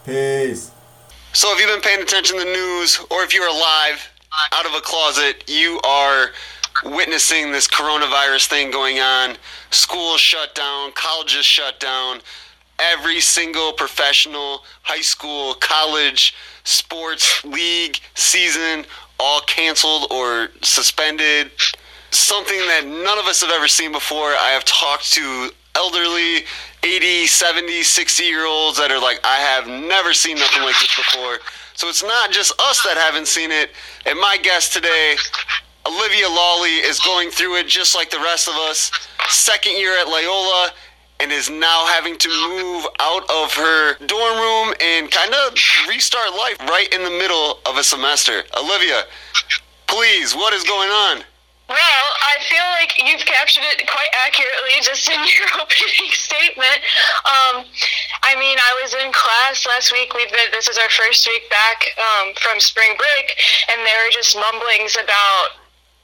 peace. 0.05 0.71
So, 1.35 1.51
if 1.55 1.61
you've 1.61 1.71
been 1.71 1.81
paying 1.81 2.03
attention 2.03 2.39
to 2.39 2.45
the 2.45 2.51
news, 2.51 3.01
or 3.11 3.23
if 3.23 3.33
you're 3.33 3.49
alive 3.49 4.07
out 4.53 4.67
of 4.67 4.75
a 4.75 4.83
closet, 4.83 5.45
you 5.49 5.81
are 5.83 6.31
witnessing 6.85 7.51
this 7.51 7.67
coronavirus 7.67 8.49
thing 8.49 8.71
going 8.71 9.01
on. 9.01 9.37
Schools 9.71 10.21
shut 10.21 10.55
down, 10.55 10.93
colleges 10.93 11.47
shut 11.47 11.81
down. 11.81 12.21
Every 12.79 13.19
single 13.21 13.73
professional, 13.73 14.65
high 14.83 15.01
school, 15.01 15.55
college, 15.55 16.35
sports 16.65 17.43
league 17.47 17.99
season 18.15 18.85
all 19.19 19.41
canceled 19.41 20.13
or 20.13 20.49
suspended. 20.61 21.51
Something 22.11 22.59
that 22.59 22.85
none 22.87 23.19
of 23.19 23.25
us 23.25 23.41
have 23.41 23.51
ever 23.51 23.69
seen 23.69 23.93
before. 23.93 24.35
I 24.39 24.51
have 24.51 24.67
talked 24.67 25.11
to 25.15 25.49
elderly 25.77 26.45
80, 26.83 27.27
70, 27.27 27.83
60 27.83 28.25
year 28.25 28.47
olds 28.47 28.79
that 28.79 28.91
are 28.91 29.01
like, 29.01 29.21
I 29.25 29.37
have 29.37 29.69
never 29.69 30.13
seen 30.13 30.37
nothing 30.37 30.63
like 30.63 30.79
this 30.81 30.95
before. 30.97 31.39
So 31.75 31.89
it's 31.89 32.03
not 32.03 32.31
just 32.31 32.53
us 32.61 32.83
that 32.83 32.97
haven't 32.97 33.29
seen 33.29 33.51
it. 33.51 33.71
And 34.07 34.19
my 34.19 34.37
guest 34.43 34.73
today, 34.73 35.17
Olivia 35.87 36.29
Lawley 36.29 36.77
is 36.83 37.01
going 37.01 37.31
through 37.31 37.57
it 37.57 37.67
just 37.67 37.95
like 37.95 38.11
the 38.11 38.19
rest 38.19 38.49
of 38.49 38.55
us. 38.55 38.91
Second 39.29 39.79
year 39.79 39.99
at 39.99 40.09
Loyola 40.09 40.71
and 41.21 41.31
is 41.31 41.49
now 41.49 41.87
having 41.87 42.19
to 42.19 42.29
move 42.29 42.85
out 42.99 43.23
of 43.31 43.55
her 43.55 43.95
dorm 44.07 44.39
room 44.39 44.75
and 44.81 45.11
kind 45.11 45.33
of 45.33 45.55
restart 45.89 46.33
life 46.33 46.59
right 46.69 46.93
in 46.93 47.05
the 47.05 47.11
middle 47.11 47.61
of 47.65 47.77
a 47.77 47.85
semester. 47.85 48.43
Olivia, 48.59 49.05
please, 49.87 50.35
what 50.35 50.53
is 50.53 50.65
going 50.65 50.91
on? 50.91 51.23
Well, 51.73 52.09
I 52.29 52.37
feel 52.53 52.69
like 52.77 52.93
you've 53.01 53.25
captured 53.25 53.65
it 53.65 53.89
quite 53.89 54.13
accurately 54.29 54.77
just 54.85 55.09
in 55.09 55.17
your 55.33 55.49
opening 55.57 56.13
statement. 56.13 56.85
Um, 57.25 57.65
I 58.21 58.37
mean, 58.37 58.61
I 58.61 58.77
was 58.85 58.93
in 58.93 59.09
class 59.13 59.65
last 59.65 59.89
week. 59.89 60.13
We've 60.13 60.29
been, 60.29 60.53
this 60.53 60.69
is 60.69 60.77
our 60.77 60.91
first 60.93 61.27
week 61.27 61.49
back 61.49 61.97
um, 61.97 62.35
from 62.37 62.61
spring 62.61 62.93
break, 63.01 63.27
and 63.73 63.81
there 63.89 64.05
were 64.05 64.13
just 64.13 64.37
mumblings 64.37 65.01
about 65.01 65.62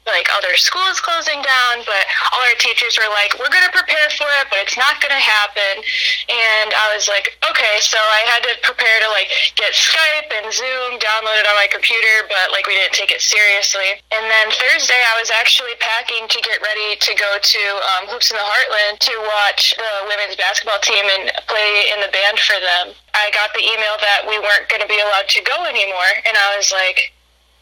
like 0.08 0.26
other 0.34 0.56
schools 0.56 0.98
closing 1.00 1.38
down, 1.44 1.84
but 1.84 2.04
all 2.32 2.42
our 2.42 2.58
teachers 2.58 2.96
were 2.96 3.08
like, 3.12 3.36
we're 3.36 3.52
going 3.52 3.64
to 3.68 3.74
prepare 3.74 4.08
for 4.16 4.26
it, 4.40 4.48
but 4.50 4.58
it's 4.64 4.76
not 4.76 4.98
going 5.04 5.12
to 5.12 5.20
happen. 5.20 5.84
And 6.32 6.72
I 6.72 6.96
was 6.96 7.06
like, 7.06 7.36
okay, 7.44 7.76
so 7.84 8.00
I 8.00 8.24
had 8.32 8.42
to 8.48 8.54
prepare 8.64 8.96
to 9.04 9.08
like 9.12 9.28
get 9.54 9.76
Skype 9.76 10.32
and 10.32 10.48
Zoom 10.50 10.98
downloaded 10.98 11.46
on 11.46 11.54
my 11.60 11.68
computer, 11.70 12.26
but 12.26 12.50
like 12.50 12.66
we 12.66 12.74
didn't 12.74 12.96
take 12.96 13.12
it 13.12 13.20
seriously. 13.20 14.00
And 14.10 14.24
then 14.26 14.46
Thursday, 14.50 14.98
I 14.98 15.14
was 15.20 15.30
actually 15.30 15.76
packing 15.78 16.26
to 16.26 16.38
get 16.40 16.58
ready 16.64 16.96
to 16.96 17.12
go 17.14 17.30
to 17.36 17.62
um, 17.94 18.02
Hoops 18.10 18.32
in 18.32 18.40
the 18.40 18.46
Heartland 18.48 18.98
to 19.04 19.14
watch 19.38 19.76
the 19.76 19.92
women's 20.08 20.34
basketball 20.40 20.80
team 20.80 21.04
and 21.04 21.30
play 21.46 21.92
in 21.92 22.00
the 22.00 22.10
band 22.10 22.40
for 22.40 22.56
them. 22.56 22.96
I 23.12 23.30
got 23.34 23.52
the 23.52 23.64
email 23.64 23.96
that 24.00 24.24
we 24.24 24.38
weren't 24.38 24.68
going 24.72 24.82
to 24.82 24.88
be 24.88 24.98
allowed 25.00 25.28
to 25.28 25.40
go 25.42 25.66
anymore, 25.66 26.12
and 26.24 26.36
I 26.36 26.56
was 26.56 26.70
like, 26.72 27.12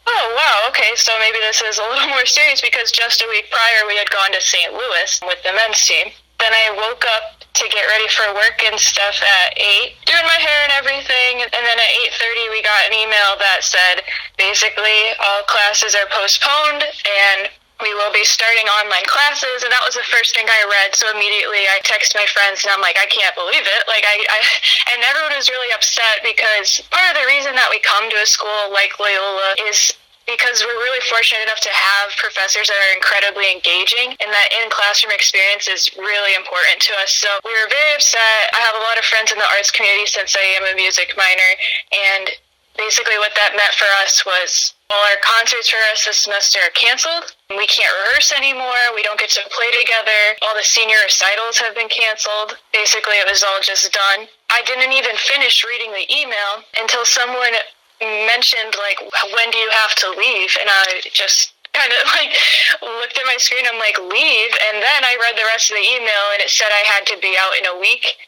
oh, 0.07 0.25
wow, 0.35 0.69
okay, 0.69 0.95
so 0.95 1.11
maybe 1.19 1.37
this 1.39 1.61
is 1.61 1.77
a 1.77 1.83
little 1.83 2.09
more 2.15 2.25
serious 2.25 2.61
because 2.61 2.91
just 2.91 3.21
a 3.21 3.27
week 3.29 3.51
prior 3.51 3.87
we 3.87 3.95
had 3.97 4.09
gone 4.09 4.31
to 4.31 4.41
St. 4.41 4.73
Louis 4.73 5.11
with 5.27 5.41
the 5.43 5.53
men's 5.53 5.83
team. 5.85 6.09
Then 6.39 6.53
I 6.53 6.77
woke 6.77 7.03
up 7.17 7.41
to 7.41 7.65
get 7.73 7.89
ready 7.89 8.07
for 8.13 8.29
work 8.37 8.61
and 8.61 8.77
stuff 8.77 9.17
at 9.25 9.57
8, 9.57 9.97
doing 10.05 10.27
my 10.29 10.37
hair 10.37 10.69
and 10.69 10.73
everything. 10.77 11.41
And 11.41 11.63
then 11.65 11.77
at 11.81 11.91
8.30 12.13 12.53
we 12.53 12.61
got 12.61 12.85
an 12.85 12.93
email 12.93 13.33
that 13.41 13.65
said 13.65 14.05
basically 14.37 15.17
all 15.17 15.41
classes 15.49 15.97
are 15.97 16.05
postponed 16.13 16.85
and 16.85 17.49
we 17.81 17.93
will 17.93 18.09
be 18.13 18.25
starting 18.25 18.65
online 18.81 19.05
classes 19.05 19.61
and 19.61 19.69
that 19.69 19.85
was 19.85 19.93
the 19.93 20.07
first 20.09 20.33
thing 20.33 20.45
i 20.49 20.61
read 20.65 20.95
so 20.95 21.05
immediately 21.13 21.69
i 21.69 21.77
text 21.85 22.17
my 22.17 22.25
friends 22.29 22.65
and 22.65 22.73
i'm 22.73 22.81
like 22.81 22.97
i 22.97 23.05
can't 23.09 23.35
believe 23.37 23.65
it 23.65 23.81
like 23.85 24.05
I, 24.05 24.17
I 24.17 24.39
and 24.93 24.99
everyone 25.05 25.37
was 25.37 25.49
really 25.49 25.69
upset 25.73 26.25
because 26.25 26.81
part 26.89 27.13
of 27.13 27.15
the 27.21 27.27
reason 27.29 27.53
that 27.53 27.69
we 27.69 27.77
come 27.85 28.09
to 28.09 28.17
a 28.17 28.27
school 28.27 28.73
like 28.73 28.97
loyola 28.97 29.53
is 29.69 29.93
because 30.27 30.59
we're 30.59 30.75
really 30.83 30.99
fortunate 31.07 31.47
enough 31.47 31.63
to 31.63 31.71
have 31.71 32.11
professors 32.19 32.67
that 32.67 32.75
are 32.75 32.93
incredibly 32.93 33.47
engaging 33.47 34.11
and 34.19 34.27
that 34.27 34.49
in 34.59 34.67
classroom 34.67 35.15
experience 35.15 35.71
is 35.71 35.87
really 35.95 36.35
important 36.35 36.83
to 36.83 36.91
us. 36.99 37.15
So 37.15 37.31
we 37.47 37.55
were 37.55 37.71
very 37.71 37.95
upset. 37.95 38.51
I 38.51 38.59
have 38.59 38.75
a 38.75 38.83
lot 38.83 38.99
of 38.99 39.07
friends 39.07 39.31
in 39.31 39.39
the 39.39 39.47
arts 39.47 39.71
community 39.71 40.03
since 40.03 40.35
I 40.35 40.43
am 40.59 40.67
a 40.67 40.75
music 40.75 41.15
minor 41.15 41.51
and 41.95 42.27
basically 42.75 43.15
what 43.23 43.31
that 43.39 43.55
meant 43.55 43.73
for 43.73 43.87
us 44.03 44.27
was 44.27 44.75
all 44.89 45.03
our 45.03 45.19
concerts 45.19 45.67
for 45.69 45.79
us 45.91 46.05
this 46.05 46.23
semester 46.23 46.59
are 46.63 46.71
canceled. 46.71 47.35
We 47.49 47.67
can't 47.67 47.91
rehearse 48.03 48.31
anymore. 48.31 48.95
We 48.95 49.03
don't 49.03 49.19
get 49.19 49.29
to 49.35 49.43
play 49.51 49.71
together. 49.75 50.39
All 50.41 50.55
the 50.55 50.63
senior 50.63 50.95
recitals 51.03 51.59
have 51.59 51.75
been 51.75 51.91
canceled. 51.91 52.55
Basically, 52.71 53.19
it 53.19 53.27
was 53.27 53.43
all 53.43 53.59
just 53.59 53.91
done. 53.91 54.27
I 54.49 54.63
didn't 54.63 54.95
even 54.95 55.15
finish 55.17 55.65
reading 55.67 55.91
the 55.91 56.07
email 56.07 56.63
until 56.79 57.03
someone 57.03 57.51
mentioned 58.01 58.77
like 58.77 59.01
when 59.33 59.49
do 59.49 59.57
you 59.57 59.69
have 59.71 59.95
to 59.95 60.09
leave 60.13 60.53
and 60.61 60.69
i 60.69 61.01
just 61.13 61.53
kind 61.73 61.89
of 61.89 62.01
like 62.17 62.29
looked 63.01 63.17
at 63.17 63.25
my 63.25 63.37
screen 63.37 63.65
i'm 63.65 63.79
like 63.79 63.97
leave 63.97 64.51
and 64.69 64.77
then 64.77 65.01
i 65.01 65.17
read 65.17 65.33
the 65.33 65.47
rest 65.49 65.71
of 65.71 65.77
the 65.77 65.87
email 65.97 66.25
and 66.37 66.45
it 66.45 66.49
said 66.49 66.69
i 66.69 66.85
had 66.93 67.05
to 67.09 67.17
be 67.21 67.33
out 67.41 67.57
in 67.57 67.65
a 67.65 67.79
week 67.81 68.26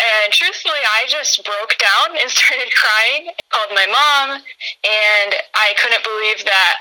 and 0.00 0.32
truthfully 0.32 0.80
i 0.96 1.04
just 1.08 1.44
broke 1.44 1.76
down 1.78 2.16
and 2.16 2.30
started 2.36 2.72
crying 2.72 3.30
called 3.52 3.70
my 3.74 3.86
mom 3.86 4.40
and 4.84 5.30
i 5.54 5.74
couldn't 5.80 6.02
believe 6.02 6.44
that 6.44 6.76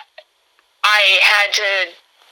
i 0.84 1.20
had 1.22 1.54
to 1.54 1.70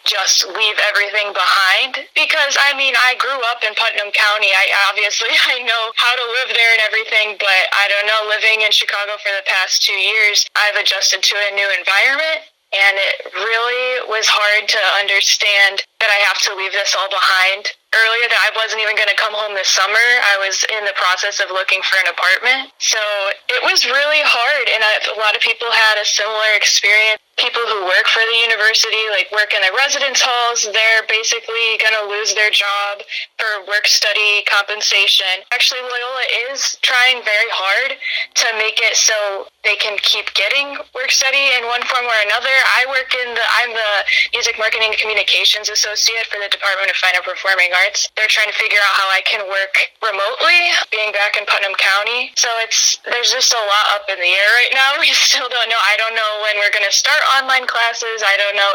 just 0.08 0.48
leave 0.48 0.80
everything 0.88 1.36
behind 1.36 2.00
because 2.16 2.56
I 2.56 2.72
mean 2.80 2.96
I 2.96 3.20
grew 3.20 3.36
up 3.52 3.60
in 3.60 3.76
Putnam 3.76 4.08
County. 4.16 4.48
I 4.48 4.66
obviously 4.88 5.28
I 5.52 5.60
know 5.68 5.84
how 6.00 6.16
to 6.16 6.26
live 6.40 6.56
there 6.56 6.72
and 6.80 6.82
everything, 6.88 7.36
but 7.36 7.62
I 7.76 7.92
don't 7.92 8.08
know 8.08 8.32
living 8.32 8.64
in 8.64 8.72
Chicago 8.72 9.20
for 9.20 9.36
the 9.36 9.44
past 9.44 9.84
2 9.84 9.92
years, 9.92 10.48
I've 10.56 10.80
adjusted 10.80 11.22
to 11.22 11.36
a 11.36 11.52
new 11.60 11.68
environment 11.76 12.48
and 12.74 12.96
it 13.00 13.32
really 13.36 14.08
was 14.12 14.28
hard 14.28 14.68
to 14.68 14.82
understand 15.00 15.88
that 16.00 16.12
I 16.12 16.20
have 16.28 16.40
to 16.48 16.56
leave 16.56 16.76
this 16.76 16.96
all 17.00 17.08
behind. 17.08 17.72
Earlier 17.98 18.30
that 18.30 18.42
I 18.46 18.54
wasn't 18.54 18.86
even 18.86 18.94
going 18.94 19.10
to 19.10 19.18
come 19.18 19.34
home 19.34 19.58
this 19.58 19.74
summer. 19.74 19.98
I 19.98 20.38
was 20.46 20.62
in 20.70 20.86
the 20.86 20.94
process 20.94 21.42
of 21.42 21.50
looking 21.50 21.82
for 21.82 21.98
an 21.98 22.14
apartment. 22.14 22.70
So 22.78 23.02
it 23.50 23.62
was 23.66 23.90
really 23.90 24.22
hard 24.22 24.66
and 24.70 24.82
a 24.86 25.18
lot 25.18 25.34
of 25.34 25.42
people 25.42 25.66
had 25.74 25.98
a 25.98 26.06
similar 26.06 26.54
experience 26.54 27.18
people 27.38 27.62
who 27.70 27.86
work 27.86 28.10
for 28.10 28.26
the 28.26 28.38
university, 28.42 29.06
like 29.14 29.30
work 29.30 29.54
in 29.54 29.62
the 29.62 29.70
residence 29.78 30.20
halls, 30.22 30.66
they're 30.66 31.06
basically 31.06 31.78
going 31.78 31.94
to 31.94 32.10
lose 32.10 32.34
their 32.34 32.50
job 32.50 33.06
for 33.38 33.70
work 33.70 33.86
study 33.86 34.42
compensation. 34.50 35.46
Actually, 35.54 35.86
Loyola 35.86 36.26
is 36.50 36.82
trying 36.82 37.22
very 37.22 37.50
hard 37.54 37.94
to 38.42 38.48
make 38.58 38.82
it 38.82 38.98
so 38.98 39.46
they 39.62 39.78
can 39.78 40.02
keep 40.02 40.34
getting 40.34 40.82
work 40.98 41.14
study 41.14 41.54
in 41.54 41.70
one 41.70 41.86
form 41.86 42.10
or 42.10 42.20
another. 42.26 42.56
I 42.82 42.90
work 42.90 43.14
in 43.14 43.30
the, 43.38 43.46
I'm 43.62 43.72
the 43.72 43.92
music 44.34 44.58
marketing 44.58 44.98
communications 44.98 45.70
associate 45.70 46.26
for 46.34 46.42
the 46.42 46.50
Department 46.50 46.90
of 46.90 46.98
Fine 46.98 47.22
and 47.22 47.26
Performing 47.26 47.70
Arts. 47.86 48.10
They're 48.18 48.32
trying 48.34 48.50
to 48.50 48.58
figure 48.58 48.82
out 48.82 48.94
how 48.98 49.08
I 49.14 49.22
can 49.30 49.46
work 49.46 49.94
remotely, 50.02 50.74
being 50.90 51.14
back 51.14 51.38
in 51.38 51.46
Putnam 51.46 51.78
County. 51.78 52.34
So 52.34 52.50
it's, 52.66 52.98
there's 53.06 53.30
just 53.30 53.54
a 53.54 53.62
lot 53.62 53.86
up 54.02 54.10
in 54.10 54.18
the 54.18 54.34
air 54.34 54.52
right 54.58 54.74
now. 54.74 54.90
We 55.08 55.14
still 55.14 55.48
don't 55.48 55.70
know. 55.70 55.80
I 55.80 55.96
don't 55.96 56.16
know 56.20 56.32
when 56.44 56.60
we're 56.60 56.74
going 56.74 56.84
to 56.84 56.92
start 56.92 57.22
online 57.36 57.68
classes. 57.68 58.24
I 58.24 58.36
don't 58.38 58.56
know 58.56 58.72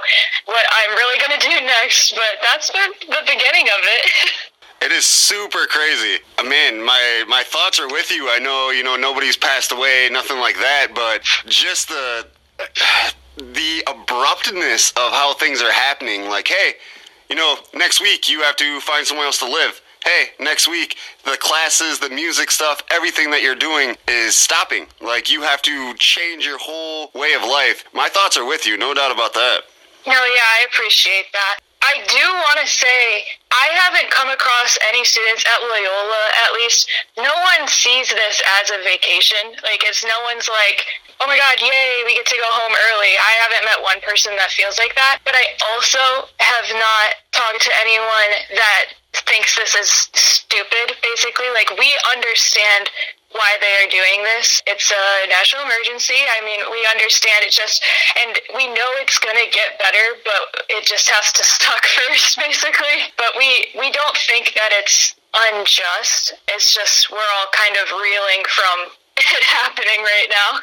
what 0.46 0.64
I'm 0.68 0.92
really 0.96 1.18
going 1.18 1.38
to 1.38 1.42
do 1.42 1.54
next, 1.64 2.12
but 2.12 2.42
that's 2.42 2.70
been 2.70 2.92
the 3.08 3.22
beginning 3.24 3.66
of 3.72 3.80
it. 3.82 4.30
It 4.82 4.90
is 4.90 5.04
super 5.04 5.66
crazy. 5.66 6.18
Man, 6.44 6.84
my 6.84 7.24
my 7.28 7.44
thoughts 7.44 7.78
are 7.78 7.86
with 7.86 8.10
you. 8.10 8.28
I 8.28 8.40
know, 8.40 8.70
you 8.70 8.82
know, 8.82 8.96
nobody's 8.96 9.36
passed 9.36 9.70
away, 9.70 10.08
nothing 10.10 10.40
like 10.40 10.56
that, 10.56 10.88
but 10.92 11.22
just 11.46 11.88
the 11.88 12.26
the 13.36 13.84
abruptness 13.86 14.90
of 14.90 15.12
how 15.12 15.34
things 15.34 15.62
are 15.62 15.70
happening. 15.70 16.28
Like, 16.28 16.48
hey, 16.48 16.74
you 17.30 17.36
know, 17.36 17.58
next 17.74 18.00
week 18.00 18.28
you 18.28 18.40
have 18.42 18.56
to 18.56 18.80
find 18.80 19.06
somewhere 19.06 19.26
else 19.26 19.38
to 19.38 19.46
live. 19.46 19.80
Hey, 20.04 20.30
next 20.40 20.66
week 20.66 20.96
the 21.24 21.36
classes, 21.38 22.00
the 22.00 22.10
music 22.10 22.50
stuff, 22.50 22.82
everything 22.90 23.30
that 23.30 23.42
you're 23.42 23.54
doing 23.54 23.96
is 24.08 24.34
stopping. 24.34 24.86
Like 25.00 25.30
you 25.30 25.42
have 25.42 25.62
to 25.62 25.94
change 25.94 26.44
your 26.44 26.58
whole 26.58 27.10
way 27.14 27.34
of 27.34 27.42
life. 27.42 27.84
My 27.94 28.08
thoughts 28.08 28.36
are 28.36 28.44
with 28.44 28.66
you, 28.66 28.76
no 28.76 28.94
doubt 28.94 29.12
about 29.12 29.34
that. 29.34 29.62
No, 30.06 30.12
yeah, 30.12 30.50
I 30.58 30.66
appreciate 30.66 31.30
that. 31.32 31.58
I 31.82 31.98
do 32.06 32.24
want 32.46 32.58
to 32.62 32.66
say 32.66 33.26
I 33.50 33.66
haven't 33.86 34.10
come 34.10 34.30
across 34.30 34.78
any 34.90 35.02
students 35.04 35.44
at 35.46 35.62
Loyola, 35.62 36.22
at 36.46 36.54
least. 36.54 36.90
No 37.18 37.34
one 37.58 37.66
sees 37.66 38.08
this 38.10 38.42
as 38.62 38.70
a 38.70 38.78
vacation. 38.86 39.58
Like, 39.66 39.82
it's 39.82 40.02
no 40.06 40.14
one's 40.22 40.46
like, 40.46 40.86
oh 41.18 41.26
my 41.26 41.34
God, 41.34 41.58
yay, 41.58 42.02
we 42.06 42.14
get 42.14 42.26
to 42.26 42.38
go 42.38 42.50
home 42.54 42.70
early. 42.70 43.12
I 43.18 43.32
haven't 43.46 43.66
met 43.66 43.82
one 43.82 43.98
person 44.06 44.34
that 44.38 44.54
feels 44.54 44.78
like 44.78 44.94
that. 44.94 45.26
But 45.26 45.34
I 45.34 45.44
also 45.74 46.30
have 46.38 46.70
not 46.70 47.18
talked 47.34 47.62
to 47.66 47.72
anyone 47.82 48.30
that 48.54 48.94
thinks 49.12 49.56
this 49.56 49.74
is 49.74 49.90
stupid, 50.14 50.96
basically. 51.02 51.48
Like, 51.52 51.76
we 51.78 51.88
understand 52.10 52.90
why 53.32 53.56
they 53.60 53.72
are 53.80 53.88
doing 53.88 54.24
this. 54.24 54.60
It's 54.66 54.92
a 54.92 55.28
national 55.28 55.64
emergency. 55.64 56.20
I 56.20 56.44
mean, 56.44 56.60
we 56.70 56.80
understand 56.92 57.44
it 57.44 57.52
just, 57.52 57.82
and 58.20 58.36
we 58.56 58.68
know 58.68 58.88
it's 59.00 59.18
going 59.18 59.36
to 59.36 59.48
get 59.48 59.78
better, 59.80 60.20
but 60.24 60.64
it 60.68 60.84
just 60.84 61.08
has 61.08 61.32
to 61.32 61.42
stuck 61.56 61.84
first, 61.84 62.36
basically. 62.36 63.08
But 63.16 63.32
we, 63.36 63.72
we 63.78 63.90
don't 63.92 64.16
think 64.28 64.52
that 64.54 64.70
it's 64.72 65.16
unjust. 65.32 66.36
It's 66.48 66.72
just 66.74 67.10
we're 67.10 67.32
all 67.40 67.48
kind 67.52 67.76
of 67.80 67.88
reeling 67.96 68.44
from 68.48 68.76
it 69.16 69.44
happening 69.44 70.00
right 70.04 70.28
now. 70.28 70.60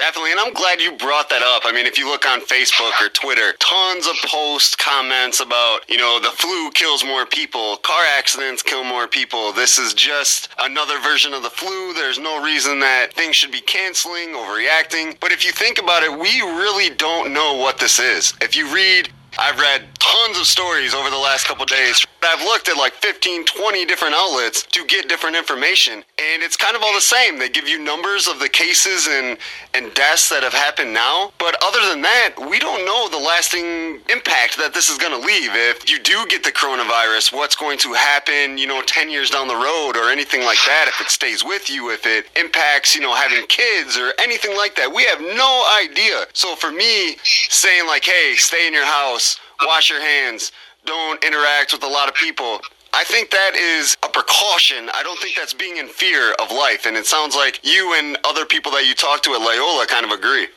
Definitely, 0.00 0.30
and 0.30 0.40
I'm 0.40 0.54
glad 0.54 0.80
you 0.80 0.96
brought 0.96 1.28
that 1.28 1.42
up. 1.42 1.64
I 1.66 1.72
mean, 1.72 1.84
if 1.84 1.98
you 1.98 2.08
look 2.08 2.26
on 2.26 2.40
Facebook 2.40 2.98
or 3.02 3.10
Twitter, 3.10 3.52
tons 3.60 4.06
of 4.06 4.14
posts, 4.24 4.74
comments 4.74 5.40
about, 5.40 5.80
you 5.90 5.98
know, 5.98 6.18
the 6.18 6.30
flu 6.30 6.70
kills 6.70 7.04
more 7.04 7.26
people, 7.26 7.76
car 7.76 8.02
accidents 8.16 8.62
kill 8.62 8.82
more 8.82 9.06
people. 9.06 9.52
This 9.52 9.76
is 9.76 9.92
just 9.92 10.48
another 10.58 10.98
version 11.00 11.34
of 11.34 11.42
the 11.42 11.50
flu. 11.50 11.92
There's 11.92 12.18
no 12.18 12.42
reason 12.42 12.80
that 12.80 13.12
things 13.12 13.36
should 13.36 13.52
be 13.52 13.60
canceling, 13.60 14.30
overreacting. 14.30 15.20
But 15.20 15.32
if 15.32 15.44
you 15.44 15.52
think 15.52 15.78
about 15.78 16.02
it, 16.02 16.10
we 16.10 16.40
really 16.40 16.88
don't 16.88 17.34
know 17.34 17.56
what 17.56 17.76
this 17.76 17.98
is. 17.98 18.32
If 18.40 18.56
you 18.56 18.74
read 18.74 19.10
I've 19.40 19.58
read 19.58 19.88
tons 19.98 20.38
of 20.38 20.44
stories 20.44 20.92
over 20.92 21.08
the 21.08 21.16
last 21.16 21.46
couple 21.46 21.64
days. 21.64 22.06
I've 22.22 22.44
looked 22.44 22.68
at 22.68 22.76
like 22.76 22.92
15, 22.92 23.46
20 23.46 23.86
different 23.86 24.14
outlets 24.14 24.62
to 24.64 24.84
get 24.84 25.08
different 25.08 25.34
information, 25.34 25.94
and 25.94 26.42
it's 26.42 26.56
kind 26.56 26.76
of 26.76 26.82
all 26.82 26.94
the 26.94 27.00
same. 27.00 27.38
They 27.38 27.48
give 27.48 27.66
you 27.66 27.82
numbers 27.82 28.28
of 28.28 28.38
the 28.38 28.48
cases 28.50 29.08
and, 29.10 29.38
and 29.72 29.94
deaths 29.94 30.28
that 30.28 30.42
have 30.42 30.52
happened 30.52 30.92
now, 30.92 31.32
but 31.38 31.56
other 31.64 31.80
than 31.88 32.02
that, 32.02 32.34
we 32.50 32.58
don't 32.58 32.84
know 32.84 33.08
the 33.08 33.16
lasting 33.16 34.00
impact 34.12 34.58
that 34.58 34.72
this 34.74 34.90
is 34.90 34.98
going 34.98 35.18
to 35.18 35.26
leave. 35.26 35.50
If 35.54 35.90
you 35.90 35.98
do 35.98 36.26
get 36.28 36.44
the 36.44 36.52
coronavirus, 36.52 37.32
what's 37.32 37.56
going 37.56 37.78
to 37.78 37.94
happen, 37.94 38.58
you 38.58 38.66
know, 38.66 38.82
10 38.82 39.08
years 39.08 39.30
down 39.30 39.48
the 39.48 39.56
road 39.56 39.96
or 39.96 40.10
anything 40.10 40.44
like 40.44 40.60
that, 40.66 40.86
if 40.88 41.00
it 41.00 41.10
stays 41.10 41.42
with 41.42 41.70
you, 41.70 41.90
if 41.90 42.04
it 42.04 42.26
impacts, 42.38 42.94
you 42.94 43.00
know, 43.00 43.14
having 43.14 43.46
kids 43.46 43.96
or 43.96 44.12
anything 44.20 44.54
like 44.54 44.76
that. 44.76 44.92
We 44.92 45.04
have 45.04 45.20
no 45.20 45.64
idea. 45.80 46.26
So 46.34 46.56
for 46.56 46.70
me, 46.70 47.16
saying 47.24 47.86
like, 47.86 48.04
hey, 48.04 48.34
stay 48.36 48.66
in 48.66 48.74
your 48.74 48.86
house, 48.86 49.29
wash 49.66 49.90
your 49.90 50.00
hands, 50.00 50.52
don't 50.84 51.22
interact 51.24 51.72
with 51.72 51.82
a 51.82 51.88
lot 51.88 52.08
of 52.08 52.14
people. 52.14 52.60
I 52.92 53.04
think 53.04 53.30
that 53.30 53.54
is 53.54 53.96
a 54.02 54.08
precaution. 54.08 54.90
I 54.94 55.02
don't 55.02 55.18
think 55.20 55.36
that's 55.36 55.54
being 55.54 55.76
in 55.76 55.86
fear 55.86 56.32
of 56.42 56.50
life. 56.50 56.86
And 56.86 56.96
it 56.96 57.06
sounds 57.06 57.36
like 57.36 57.60
you 57.62 57.94
and 57.96 58.18
other 58.24 58.44
people 58.44 58.72
that 58.72 58.86
you 58.86 58.94
talk 58.94 59.22
to 59.22 59.30
at 59.34 59.40
Loyola 59.40 59.86
kind 59.86 60.04
of 60.04 60.10
agree. 60.10 60.48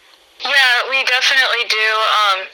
Yeah, 0.41 0.75
we 0.89 1.03
definitely 1.05 1.63
do. 1.69 1.87
Um, 2.33 2.47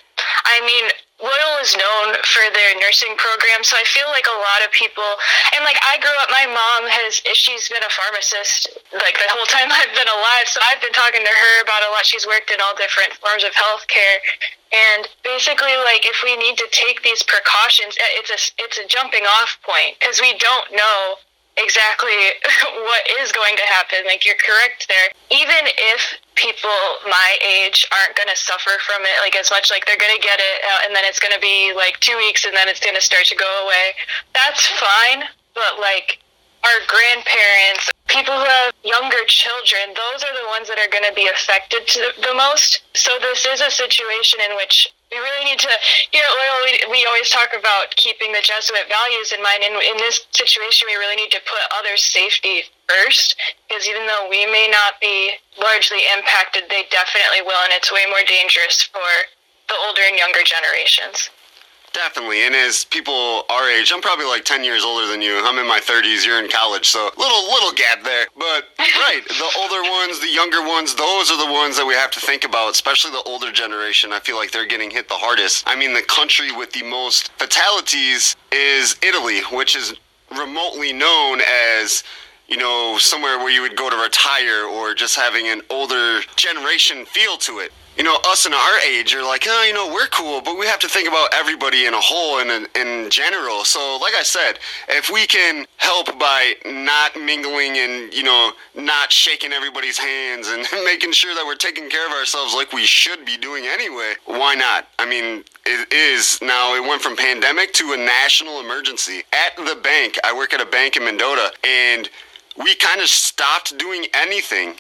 I 0.45 0.59
mean, 0.65 0.91
Loyola 1.19 1.59
is 1.59 1.75
known 1.75 2.15
for 2.23 2.43
their 2.55 2.71
nursing 2.79 3.11
program, 3.19 3.59
so 3.67 3.75
I 3.75 3.83
feel 3.83 4.07
like 4.15 4.23
a 4.23 4.39
lot 4.39 4.63
of 4.63 4.71
people, 4.71 5.05
and 5.51 5.67
like 5.67 5.75
I 5.83 5.99
grew 5.99 6.15
up, 6.23 6.31
my 6.31 6.47
mom 6.47 6.87
has, 6.87 7.19
she's 7.35 7.67
been 7.67 7.83
a 7.83 7.91
pharmacist 7.91 8.71
like 8.95 9.19
the 9.19 9.27
whole 9.27 9.43
time 9.51 9.67
I've 9.79 9.91
been 9.91 10.07
alive, 10.07 10.47
so 10.47 10.63
I've 10.63 10.79
been 10.79 10.95
talking 10.95 11.19
to 11.19 11.33
her 11.35 11.53
about 11.63 11.83
a 11.83 11.91
lot. 11.91 12.07
She's 12.07 12.23
worked 12.23 12.55
in 12.55 12.63
all 12.63 12.71
different 12.79 13.19
forms 13.19 13.43
of 13.43 13.51
healthcare, 13.51 14.23
and 14.71 15.11
basically, 15.27 15.75
like 15.83 16.07
if 16.07 16.23
we 16.23 16.39
need 16.39 16.55
to 16.55 16.67
take 16.71 17.03
these 17.03 17.19
precautions, 17.27 17.99
it's 18.15 18.31
a 18.31 18.39
it's 18.63 18.77
a 18.79 18.87
jumping 18.87 19.27
off 19.27 19.59
point 19.67 19.99
because 19.99 20.23
we 20.23 20.39
don't 20.39 20.71
know 20.71 21.19
exactly 21.61 22.15
what 22.87 23.03
is 23.21 23.31
going 23.31 23.55
to 23.55 23.65
happen. 23.69 23.99
Like 24.05 24.25
you're 24.25 24.39
correct 24.39 24.87
there. 24.87 25.11
Even 25.29 25.67
if 25.93 26.17
people 26.35 26.79
my 27.05 27.35
age 27.43 27.85
aren't 27.91 28.15
going 28.15 28.31
to 28.31 28.39
suffer 28.39 28.71
from 28.87 29.03
it 29.03 29.15
like 29.21 29.35
as 29.35 29.51
much, 29.51 29.69
like 29.69 29.85
they're 29.85 29.99
going 29.99 30.15
to 30.15 30.23
get 30.23 30.39
it 30.39 30.57
uh, 30.63 30.85
and 30.87 30.95
then 30.95 31.03
it's 31.03 31.19
going 31.19 31.35
to 31.35 31.43
be 31.43 31.73
like 31.75 31.99
two 31.99 32.15
weeks 32.17 32.45
and 32.45 32.55
then 32.55 32.67
it's 32.67 32.79
going 32.79 32.95
to 32.95 33.03
start 33.03 33.25
to 33.27 33.35
go 33.35 33.49
away. 33.65 33.93
That's 34.33 34.65
fine, 34.79 35.27
but 35.53 35.79
like 35.79 36.19
our 36.63 36.79
grandparents, 36.87 37.91
people 38.07 38.35
who 38.35 38.43
have 38.43 38.73
younger 38.83 39.23
children, 39.27 39.95
those 39.95 40.23
are 40.23 40.35
the 40.35 40.47
ones 40.51 40.67
that 40.67 40.79
are 40.79 40.91
going 40.91 41.07
to 41.07 41.15
be 41.15 41.27
affected 41.27 41.87
the 42.19 42.35
most. 42.35 42.83
So 42.95 43.11
this 43.21 43.45
is 43.45 43.61
a 43.61 43.71
situation 43.71 44.39
in 44.49 44.55
which 44.55 44.91
we 45.11 45.17
really 45.17 45.45
need 45.45 45.59
to 45.59 45.69
here 46.13 46.21
at 46.21 46.33
Loyola 46.37 46.61
we, 46.69 46.73
we 46.93 47.05
always 47.09 47.29
talk 47.29 47.49
about 47.57 47.93
keeping 47.97 48.31
the 48.31 48.45
Jesuit 48.45 48.85
values 48.89 49.33
in 49.33 49.41
mind 49.41 49.65
and 49.65 49.73
in 49.81 49.97
this 49.97 50.25
situation 50.31 50.85
we 50.89 50.95
really 51.01 51.17
need 51.17 51.33
to 51.33 51.41
put 51.49 51.61
other 51.73 51.97
safety 51.97 52.69
first 52.85 53.35
because 53.67 53.89
even 53.89 54.05
though 54.05 54.29
we 54.29 54.45
may 54.45 54.69
not 54.69 55.01
be 55.01 55.37
largely 55.57 56.05
impacted 56.13 56.69
they 56.69 56.85
definitely 56.93 57.41
will 57.41 57.59
and 57.65 57.73
it's 57.73 57.91
way 57.91 58.05
more 58.09 58.23
dangerous 58.25 58.85
for 58.85 59.09
the 59.69 59.77
older 59.85 60.01
and 60.09 60.17
younger 60.17 60.41
generations. 60.43 61.29
Definitely. 61.93 62.45
And 62.45 62.55
as 62.55 62.85
people 62.85 63.43
our 63.49 63.69
age, 63.69 63.91
I'm 63.93 64.01
probably 64.01 64.25
like 64.25 64.45
10 64.45 64.63
years 64.63 64.83
older 64.83 65.07
than 65.07 65.21
you. 65.21 65.41
I'm 65.43 65.57
in 65.57 65.67
my 65.67 65.79
30s, 65.79 66.25
you're 66.25 66.43
in 66.43 66.49
college, 66.49 66.87
so 66.87 67.09
little 67.17 67.43
little 67.43 67.71
gap 67.71 68.03
there. 68.03 68.27
But 68.37 68.65
right, 68.79 69.21
the 69.27 69.49
older 69.59 69.81
ones, 69.81 70.19
the 70.19 70.29
younger 70.29 70.61
ones, 70.61 70.93
those 70.95 71.31
are 71.31 71.37
the 71.37 71.51
ones 71.51 71.77
that 71.77 71.85
we 71.85 71.95
have 71.95 72.11
to 72.11 72.19
think 72.19 72.43
about, 72.43 72.71
especially 72.71 73.11
the 73.11 73.23
older 73.25 73.51
generation. 73.51 74.13
I 74.13 74.19
feel 74.19 74.35
like 74.35 74.51
they're 74.51 74.67
getting 74.67 74.91
hit 74.91 75.07
the 75.07 75.15
hardest. 75.15 75.63
I 75.67 75.75
mean, 75.75 75.93
the 75.93 76.03
country 76.03 76.51
with 76.51 76.71
the 76.73 76.83
most 76.83 77.31
fatalities 77.33 78.35
is 78.51 78.95
Italy, 79.01 79.41
which 79.51 79.75
is 79.75 79.93
remotely 80.37 80.93
known 80.93 81.41
as 81.41 82.03
you 82.47 82.57
know, 82.57 82.97
somewhere 82.97 83.37
where 83.37 83.51
you 83.51 83.61
would 83.61 83.75
go 83.75 83.91
to 83.91 83.95
retire 83.95 84.65
or 84.65 84.95
just 84.95 85.15
having 85.15 85.47
an 85.47 85.61
older 85.69 86.21
generation 86.35 87.05
feel 87.05 87.37
to 87.37 87.59
it 87.59 87.71
you 87.99 88.05
know, 88.05 88.17
us 88.27 88.45
in 88.45 88.53
our 88.53 88.79
age 88.87 89.13
are 89.13 89.23
like, 89.23 89.43
oh, 89.45 89.65
you 89.67 89.73
know, 89.73 89.93
we're 89.93 90.07
cool, 90.07 90.39
but 90.39 90.57
we 90.57 90.65
have 90.65 90.79
to 90.79 90.87
think 90.87 91.05
about 91.05 91.33
everybody 91.33 91.85
in 91.85 91.93
a 91.93 91.99
whole 91.99 92.39
and 92.39 92.49
in, 92.49 93.03
in 93.03 93.09
general. 93.09 93.65
So, 93.65 93.99
like 94.01 94.13
I 94.13 94.23
said, 94.23 94.53
if 94.87 95.09
we 95.09 95.27
can 95.27 95.65
help 95.75 96.17
by 96.17 96.53
not 96.65 97.17
mingling 97.17 97.77
and, 97.77 98.13
you 98.13 98.23
know, 98.23 98.53
not 98.73 99.11
shaking 99.11 99.51
everybody's 99.51 99.97
hands 99.97 100.47
and 100.47 100.65
making 100.85 101.11
sure 101.11 101.35
that 101.35 101.45
we're 101.45 101.55
taking 101.55 101.89
care 101.89 102.07
of 102.07 102.13
ourselves 102.13 102.55
like 102.55 102.71
we 102.71 102.85
should 102.85 103.25
be 103.25 103.35
doing 103.35 103.65
anyway, 103.65 104.13
why 104.23 104.55
not? 104.55 104.87
I 104.97 105.05
mean, 105.05 105.43
it 105.65 105.91
is 105.91 106.39
now, 106.41 106.75
it 106.75 106.87
went 106.87 107.01
from 107.01 107.17
pandemic 107.17 107.73
to 107.73 107.91
a 107.91 107.97
national 107.97 108.61
emergency. 108.61 109.23
At 109.33 109.57
the 109.57 109.75
bank, 109.75 110.17
I 110.23 110.33
work 110.33 110.53
at 110.53 110.61
a 110.61 110.65
bank 110.65 110.95
in 110.95 111.03
Mendota, 111.03 111.51
and 111.65 112.09
we 112.55 112.75
kind 112.75 113.01
of 113.01 113.07
stopped 113.07 113.77
doing 113.77 114.05
anything 114.13 114.75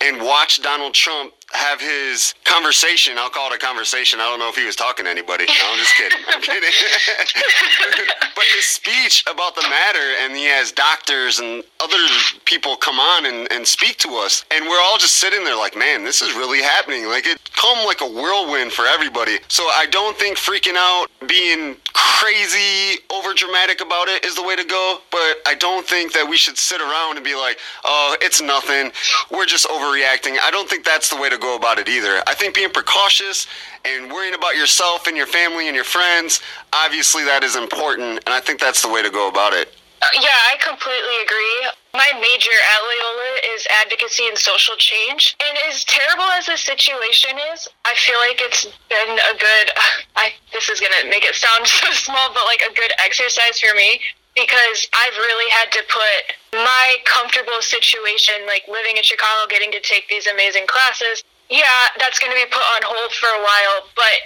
and 0.00 0.20
watched 0.20 0.62
Donald 0.62 0.94
Trump 0.94 1.32
have 1.56 1.80
his 1.80 2.34
conversation. 2.44 3.18
I'll 3.18 3.30
call 3.30 3.50
it 3.52 3.56
a 3.56 3.58
conversation. 3.58 4.20
I 4.20 4.24
don't 4.28 4.38
know 4.38 4.48
if 4.48 4.56
he 4.56 4.64
was 4.64 4.76
talking 4.76 5.04
to 5.06 5.10
anybody. 5.10 5.46
No, 5.46 5.72
I'm 5.72 5.78
just 5.78 5.96
kidding. 5.96 6.18
I'm 6.28 6.40
kidding. 6.42 6.70
but 8.36 8.44
his 8.54 8.66
speech 8.66 9.24
about 9.30 9.54
the 9.54 9.62
matter, 9.62 10.06
and 10.22 10.36
he 10.36 10.44
has 10.44 10.72
doctors 10.72 11.40
and 11.40 11.64
other 11.80 11.98
people 12.44 12.76
come 12.76 13.00
on 13.00 13.26
and, 13.26 13.50
and 13.50 13.66
speak 13.66 13.96
to 13.98 14.16
us, 14.16 14.44
and 14.50 14.66
we're 14.66 14.80
all 14.80 14.98
just 14.98 15.16
sitting 15.16 15.44
there 15.44 15.56
like, 15.56 15.76
man, 15.76 16.04
this 16.04 16.22
is 16.22 16.34
really 16.34 16.62
happening. 16.62 17.06
Like 17.06 17.26
it 17.26 17.38
come 17.56 17.84
like 17.86 18.00
a 18.00 18.06
whirlwind 18.06 18.72
for 18.72 18.86
everybody. 18.86 19.38
So 19.48 19.64
I 19.64 19.86
don't 19.90 20.16
think 20.16 20.36
freaking 20.36 20.76
out, 20.76 21.06
being 21.26 21.76
crazy, 21.92 23.00
over 23.12 23.34
dramatic 23.34 23.80
about 23.80 24.08
it 24.08 24.24
is 24.24 24.34
the 24.34 24.42
way 24.42 24.56
to 24.56 24.64
go. 24.64 24.98
But 25.10 25.40
I 25.46 25.54
don't 25.58 25.86
think 25.86 26.12
that 26.12 26.26
we 26.28 26.36
should 26.36 26.58
sit 26.58 26.80
around 26.80 27.16
and 27.16 27.24
be 27.24 27.34
like, 27.34 27.58
oh, 27.84 28.16
it's 28.20 28.40
nothing. 28.40 28.92
We're 29.30 29.46
just 29.46 29.66
overreacting. 29.68 30.36
I 30.42 30.50
don't 30.50 30.68
think 30.68 30.84
that's 30.84 31.08
the 31.08 31.16
way 31.16 31.30
to 31.30 31.38
go 31.38 31.45
about 31.54 31.78
it 31.78 31.88
either. 31.88 32.22
I 32.26 32.34
think 32.34 32.54
being 32.54 32.70
precautious 32.70 33.46
and 33.84 34.10
worrying 34.10 34.34
about 34.34 34.56
yourself 34.56 35.06
and 35.06 35.16
your 35.16 35.26
family 35.26 35.68
and 35.68 35.76
your 35.76 35.84
friends, 35.84 36.40
obviously 36.72 37.22
that 37.24 37.44
is 37.44 37.54
important. 37.54 38.18
And 38.26 38.34
I 38.34 38.40
think 38.40 38.58
that's 38.58 38.82
the 38.82 38.88
way 38.88 39.02
to 39.02 39.10
go 39.10 39.28
about 39.28 39.52
it. 39.52 39.70
Uh, 40.02 40.06
yeah, 40.20 40.36
I 40.52 40.58
completely 40.58 41.16
agree. 41.22 41.56
My 41.94 42.10
major 42.20 42.52
at 42.52 42.80
Loyola 42.84 43.32
is 43.54 43.66
advocacy 43.82 44.28
and 44.28 44.36
social 44.36 44.76
change. 44.76 45.36
And 45.40 45.56
as 45.70 45.84
terrible 45.84 46.28
as 46.36 46.46
the 46.46 46.56
situation 46.56 47.38
is, 47.54 47.68
I 47.86 47.94
feel 47.94 48.18
like 48.18 48.42
it's 48.42 48.66
been 48.90 49.12
a 49.16 49.34
good, 49.38 49.66
I, 50.16 50.34
this 50.52 50.68
is 50.68 50.80
going 50.80 50.92
to 51.00 51.08
make 51.08 51.24
it 51.24 51.34
sound 51.34 51.66
so 51.66 51.88
small, 51.92 52.34
but 52.34 52.44
like 52.44 52.60
a 52.66 52.74
good 52.74 52.92
exercise 52.98 53.60
for 53.60 53.74
me 53.74 54.00
because 54.36 54.86
I've 54.92 55.16
really 55.16 55.50
had 55.50 55.72
to 55.72 55.82
put 55.88 56.60
my 56.60 56.96
comfortable 57.06 57.60
situation, 57.60 58.34
like 58.46 58.68
living 58.68 58.98
in 58.98 59.02
Chicago, 59.02 59.48
getting 59.48 59.72
to 59.72 59.80
take 59.80 60.08
these 60.08 60.26
amazing 60.26 60.66
classes. 60.68 61.24
Yeah, 61.48 61.94
that's 61.98 62.18
going 62.18 62.32
to 62.32 62.38
be 62.38 62.50
put 62.50 62.64
on 62.74 62.82
hold 62.82 63.12
for 63.12 63.30
a 63.30 63.42
while, 63.42 63.86
but 63.94 64.16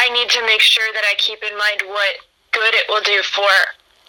I 0.00 0.08
need 0.10 0.30
to 0.30 0.40
make 0.46 0.64
sure 0.64 0.86
that 0.94 1.04
I 1.04 1.14
keep 1.20 1.42
in 1.44 1.52
mind 1.58 1.84
what 1.84 2.24
good 2.52 2.74
it 2.74 2.88
will 2.88 3.04
do 3.04 3.20
for 3.22 3.52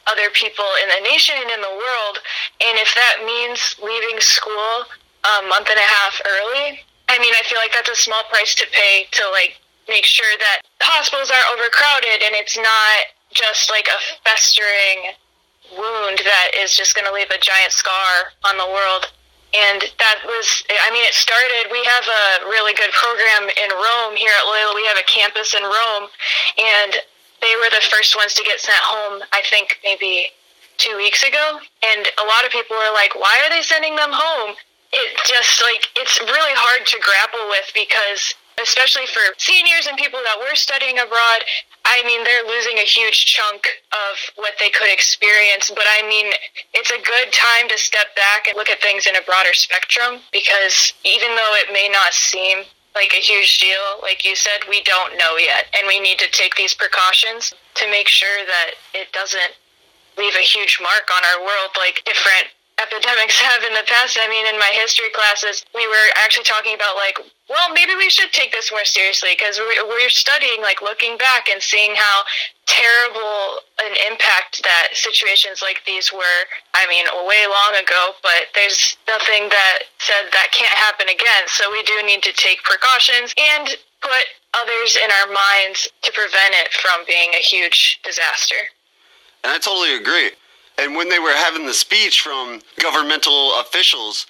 other 0.07 0.29
people 0.33 0.65
in 0.81 0.87
the 0.89 1.03
nation 1.09 1.35
and 1.37 1.51
in 1.51 1.61
the 1.61 1.75
world. 1.75 2.15
And 2.63 2.79
if 2.79 2.95
that 2.95 3.27
means 3.27 3.75
leaving 3.83 4.19
school 4.19 4.87
a 5.23 5.45
month 5.47 5.69
and 5.69 5.77
a 5.77 5.89
half 5.99 6.21
early, 6.25 6.79
I 7.11 7.19
mean, 7.19 7.33
I 7.35 7.43
feel 7.43 7.59
like 7.59 7.75
that's 7.75 7.91
a 7.91 7.95
small 7.95 8.23
price 8.31 8.55
to 8.55 8.65
pay 8.71 9.05
to 9.19 9.23
like 9.31 9.59
make 9.89 10.05
sure 10.05 10.31
that 10.39 10.63
hospitals 10.81 11.29
aren't 11.29 11.51
overcrowded 11.51 12.23
and 12.23 12.33
it's 12.39 12.55
not 12.55 13.11
just 13.33 13.69
like 13.69 13.87
a 13.91 13.99
festering 14.23 15.11
wound 15.75 16.19
that 16.23 16.51
is 16.55 16.75
just 16.75 16.95
going 16.95 17.05
to 17.07 17.13
leave 17.13 17.29
a 17.29 17.39
giant 17.39 17.71
scar 17.71 18.31
on 18.43 18.57
the 18.57 18.65
world. 18.65 19.11
And 19.51 19.83
that 19.99 20.23
was, 20.23 20.63
I 20.71 20.89
mean, 20.95 21.03
it 21.03 21.13
started, 21.13 21.67
we 21.71 21.83
have 21.83 22.07
a 22.07 22.47
really 22.47 22.71
good 22.71 22.91
program 22.95 23.51
in 23.51 23.69
Rome 23.75 24.15
here 24.15 24.31
at 24.31 24.47
Loyola. 24.47 24.75
We 24.75 24.87
have 24.87 24.95
a 24.95 25.03
campus 25.03 25.51
in 25.53 25.63
Rome. 25.63 26.07
And 26.55 26.95
they 27.43 27.53
were 27.59 27.67
the 27.67 27.83
first 27.91 28.15
ones 28.15 28.33
to 28.39 28.43
get 28.47 28.63
sent 28.63 28.79
home, 28.79 29.19
I 29.33 29.43
think 29.49 29.75
maybe 29.83 30.31
two 30.77 30.95
weeks 30.95 31.27
ago. 31.27 31.59
And 31.83 32.07
a 32.15 32.25
lot 32.25 32.47
of 32.47 32.51
people 32.55 32.77
were 32.77 32.93
like, 32.95 33.11
why 33.15 33.43
are 33.43 33.51
they 33.51 33.61
sending 33.61 33.95
them 33.99 34.11
home? 34.13 34.55
It 34.93 35.19
just 35.27 35.59
like, 35.61 35.83
it's 35.99 36.19
really 36.21 36.55
hard 36.55 36.87
to 36.87 36.97
grapple 37.03 37.43
with 37.51 37.71
because, 37.75 38.33
especially 38.61 39.07
for 39.07 39.23
seniors 39.35 39.87
and 39.87 39.97
people 39.97 40.19
that 40.23 40.39
were 40.39 40.55
studying 40.55 40.99
abroad, 40.99 41.43
I 41.85 42.03
mean, 42.05 42.23
they're 42.23 42.47
losing 42.47 42.77
a 42.77 42.87
huge 42.87 43.25
chunk 43.25 43.67
of 43.91 44.15
what 44.35 44.53
they 44.59 44.69
could 44.69 44.91
experience. 44.91 45.69
But 45.69 45.85
I 45.99 46.07
mean, 46.07 46.31
it's 46.73 46.91
a 46.91 47.01
good 47.01 47.33
time 47.33 47.67
to 47.69 47.77
step 47.77 48.15
back 48.15 48.47
and 48.47 48.55
look 48.55 48.69
at 48.69 48.81
things 48.81 49.07
in 49.07 49.15
a 49.15 49.21
broader 49.21 49.53
spectrum 49.53 50.21
because 50.31 50.93
even 51.03 51.35
though 51.35 51.53
it 51.65 51.73
may 51.73 51.89
not 51.91 52.13
seem 52.13 52.63
like 52.95 53.13
a 53.13 53.23
huge 53.23 53.59
deal. 53.59 54.01
Like 54.01 54.25
you 54.25 54.35
said, 54.35 54.67
we 54.69 54.83
don't 54.83 55.17
know 55.17 55.37
yet, 55.37 55.67
and 55.77 55.87
we 55.87 55.99
need 55.99 56.19
to 56.19 56.29
take 56.31 56.55
these 56.55 56.73
precautions 56.73 57.53
to 57.75 57.89
make 57.89 58.07
sure 58.07 58.45
that 58.45 58.71
it 58.93 59.11
doesn't 59.13 59.55
leave 60.17 60.35
a 60.35 60.43
huge 60.43 60.79
mark 60.81 61.07
on 61.07 61.23
our 61.23 61.39
world 61.45 61.71
like 61.79 62.03
different 62.03 62.51
epidemics 62.81 63.39
have 63.47 63.63
in 63.63 63.73
the 63.73 63.87
past. 63.87 64.19
I 64.19 64.27
mean, 64.27 64.45
in 64.47 64.59
my 64.59 64.71
history 64.73 65.09
classes, 65.15 65.63
we 65.73 65.87
were 65.87 66.07
actually 66.23 66.43
talking 66.43 66.75
about 66.75 66.95
like, 66.95 67.17
well, 67.51 67.69
maybe 67.75 67.93
we 67.99 68.09
should 68.09 68.31
take 68.31 68.51
this 68.51 68.71
more 68.71 68.85
seriously 68.85 69.35
because 69.37 69.59
we're 69.59 70.09
studying, 70.09 70.61
like, 70.61 70.81
looking 70.81 71.17
back 71.17 71.49
and 71.51 71.61
seeing 71.61 71.93
how 71.95 72.23
terrible 72.65 73.59
an 73.83 73.91
impact 74.09 74.63
that 74.63 74.95
situations 74.95 75.61
like 75.61 75.83
these 75.85 76.11
were. 76.13 76.41
I 76.73 76.87
mean, 76.87 77.05
way 77.27 77.43
long 77.51 77.75
ago, 77.75 78.15
but 78.23 78.47
there's 78.55 78.95
nothing 79.07 79.49
that 79.49 79.79
said 79.99 80.31
that 80.31 80.55
can't 80.55 80.77
happen 80.79 81.09
again. 81.09 81.43
So 81.47 81.69
we 81.71 81.83
do 81.83 82.01
need 82.07 82.23
to 82.23 82.31
take 82.33 82.63
precautions 82.63 83.35
and 83.35 83.75
put 84.01 84.25
others 84.55 84.95
in 84.95 85.09
our 85.21 85.33
minds 85.33 85.89
to 86.03 86.11
prevent 86.11 86.55
it 86.55 86.71
from 86.73 87.03
being 87.05 87.31
a 87.33 87.43
huge 87.43 87.99
disaster. 88.03 88.71
And 89.43 89.51
I 89.53 89.59
totally 89.59 89.95
agree. 89.95 90.31
And 90.77 90.95
when 90.95 91.09
they 91.09 91.19
were 91.19 91.35
having 91.35 91.65
the 91.65 91.73
speech 91.73 92.21
from 92.21 92.61
governmental 92.79 93.59
officials, 93.59 94.25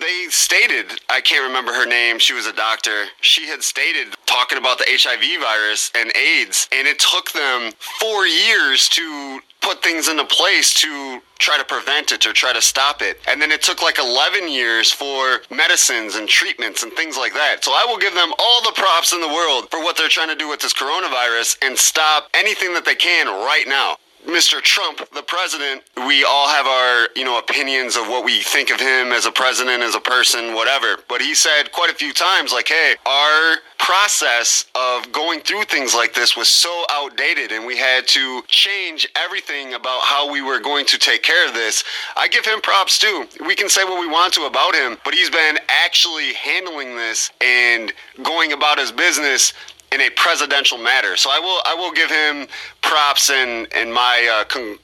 they 0.00 0.26
stated, 0.30 0.86
I 1.08 1.20
can't 1.20 1.46
remember 1.46 1.72
her 1.72 1.86
name, 1.86 2.18
she 2.18 2.32
was 2.32 2.46
a 2.46 2.52
doctor. 2.52 3.04
She 3.20 3.46
had 3.46 3.62
stated 3.62 4.14
talking 4.26 4.58
about 4.58 4.78
the 4.78 4.86
HIV 4.88 5.40
virus 5.40 5.90
and 5.94 6.14
AIDS, 6.16 6.68
and 6.72 6.88
it 6.88 6.98
took 6.98 7.32
them 7.32 7.72
four 8.00 8.26
years 8.26 8.88
to 8.90 9.40
put 9.60 9.82
things 9.82 10.08
into 10.08 10.24
place 10.26 10.74
to 10.74 11.20
try 11.38 11.56
to 11.58 11.64
prevent 11.64 12.12
it 12.12 12.26
or 12.26 12.32
try 12.32 12.52
to 12.52 12.60
stop 12.60 13.00
it. 13.00 13.18
And 13.26 13.40
then 13.40 13.50
it 13.50 13.62
took 13.62 13.82
like 13.82 13.98
11 13.98 14.48
years 14.48 14.92
for 14.92 15.40
medicines 15.50 16.16
and 16.16 16.28
treatments 16.28 16.82
and 16.82 16.92
things 16.92 17.16
like 17.16 17.32
that. 17.34 17.64
So 17.64 17.72
I 17.72 17.86
will 17.88 17.98
give 17.98 18.14
them 18.14 18.32
all 18.38 18.62
the 18.62 18.72
props 18.72 19.12
in 19.12 19.20
the 19.20 19.28
world 19.28 19.70
for 19.70 19.80
what 19.80 19.96
they're 19.96 20.08
trying 20.08 20.28
to 20.28 20.36
do 20.36 20.48
with 20.48 20.60
this 20.60 20.74
coronavirus 20.74 21.56
and 21.62 21.78
stop 21.78 22.28
anything 22.34 22.74
that 22.74 22.84
they 22.84 22.94
can 22.94 23.26
right 23.26 23.64
now. 23.66 23.96
Mr. 24.26 24.60
Trump, 24.62 24.98
the 25.14 25.22
president, 25.22 25.82
we 26.06 26.24
all 26.24 26.48
have 26.48 26.66
our, 26.66 27.08
you 27.14 27.24
know, 27.24 27.38
opinions 27.38 27.96
of 27.96 28.08
what 28.08 28.24
we 28.24 28.40
think 28.40 28.70
of 28.70 28.80
him 28.80 29.12
as 29.12 29.26
a 29.26 29.32
president, 29.32 29.82
as 29.82 29.94
a 29.94 30.00
person, 30.00 30.54
whatever. 30.54 30.96
But 31.08 31.20
he 31.20 31.34
said 31.34 31.72
quite 31.72 31.90
a 31.90 31.94
few 31.94 32.12
times, 32.12 32.50
like, 32.50 32.68
hey, 32.68 32.94
our 33.04 33.58
process 33.78 34.64
of 34.74 35.12
going 35.12 35.40
through 35.40 35.64
things 35.64 35.94
like 35.94 36.14
this 36.14 36.38
was 36.38 36.48
so 36.48 36.84
outdated 36.90 37.52
and 37.52 37.66
we 37.66 37.76
had 37.76 38.08
to 38.08 38.42
change 38.48 39.06
everything 39.14 39.74
about 39.74 40.00
how 40.00 40.30
we 40.32 40.40
were 40.40 40.58
going 40.58 40.86
to 40.86 40.98
take 40.98 41.22
care 41.22 41.46
of 41.46 41.52
this. 41.52 41.84
I 42.16 42.28
give 42.28 42.46
him 42.46 42.62
props 42.62 42.98
too. 42.98 43.26
We 43.46 43.54
can 43.54 43.68
say 43.68 43.84
what 43.84 44.00
we 44.00 44.06
want 44.06 44.32
to 44.34 44.46
about 44.46 44.74
him, 44.74 44.96
but 45.04 45.12
he's 45.12 45.28
been 45.28 45.58
actually 45.68 46.32
handling 46.32 46.96
this 46.96 47.30
and 47.42 47.92
going 48.22 48.52
about 48.52 48.78
his 48.78 48.90
business 48.90 49.52
in 49.94 50.00
a 50.00 50.10
presidential 50.10 50.76
matter. 50.76 51.16
So 51.16 51.30
I 51.30 51.38
will 51.38 51.60
I 51.64 51.74
will 51.74 51.92
give 51.92 52.10
him 52.10 52.48
props 52.82 53.30
and 53.30 53.68
and 53.72 53.94
my 53.94 54.28
uh, 54.40 54.44
con- 54.44 54.78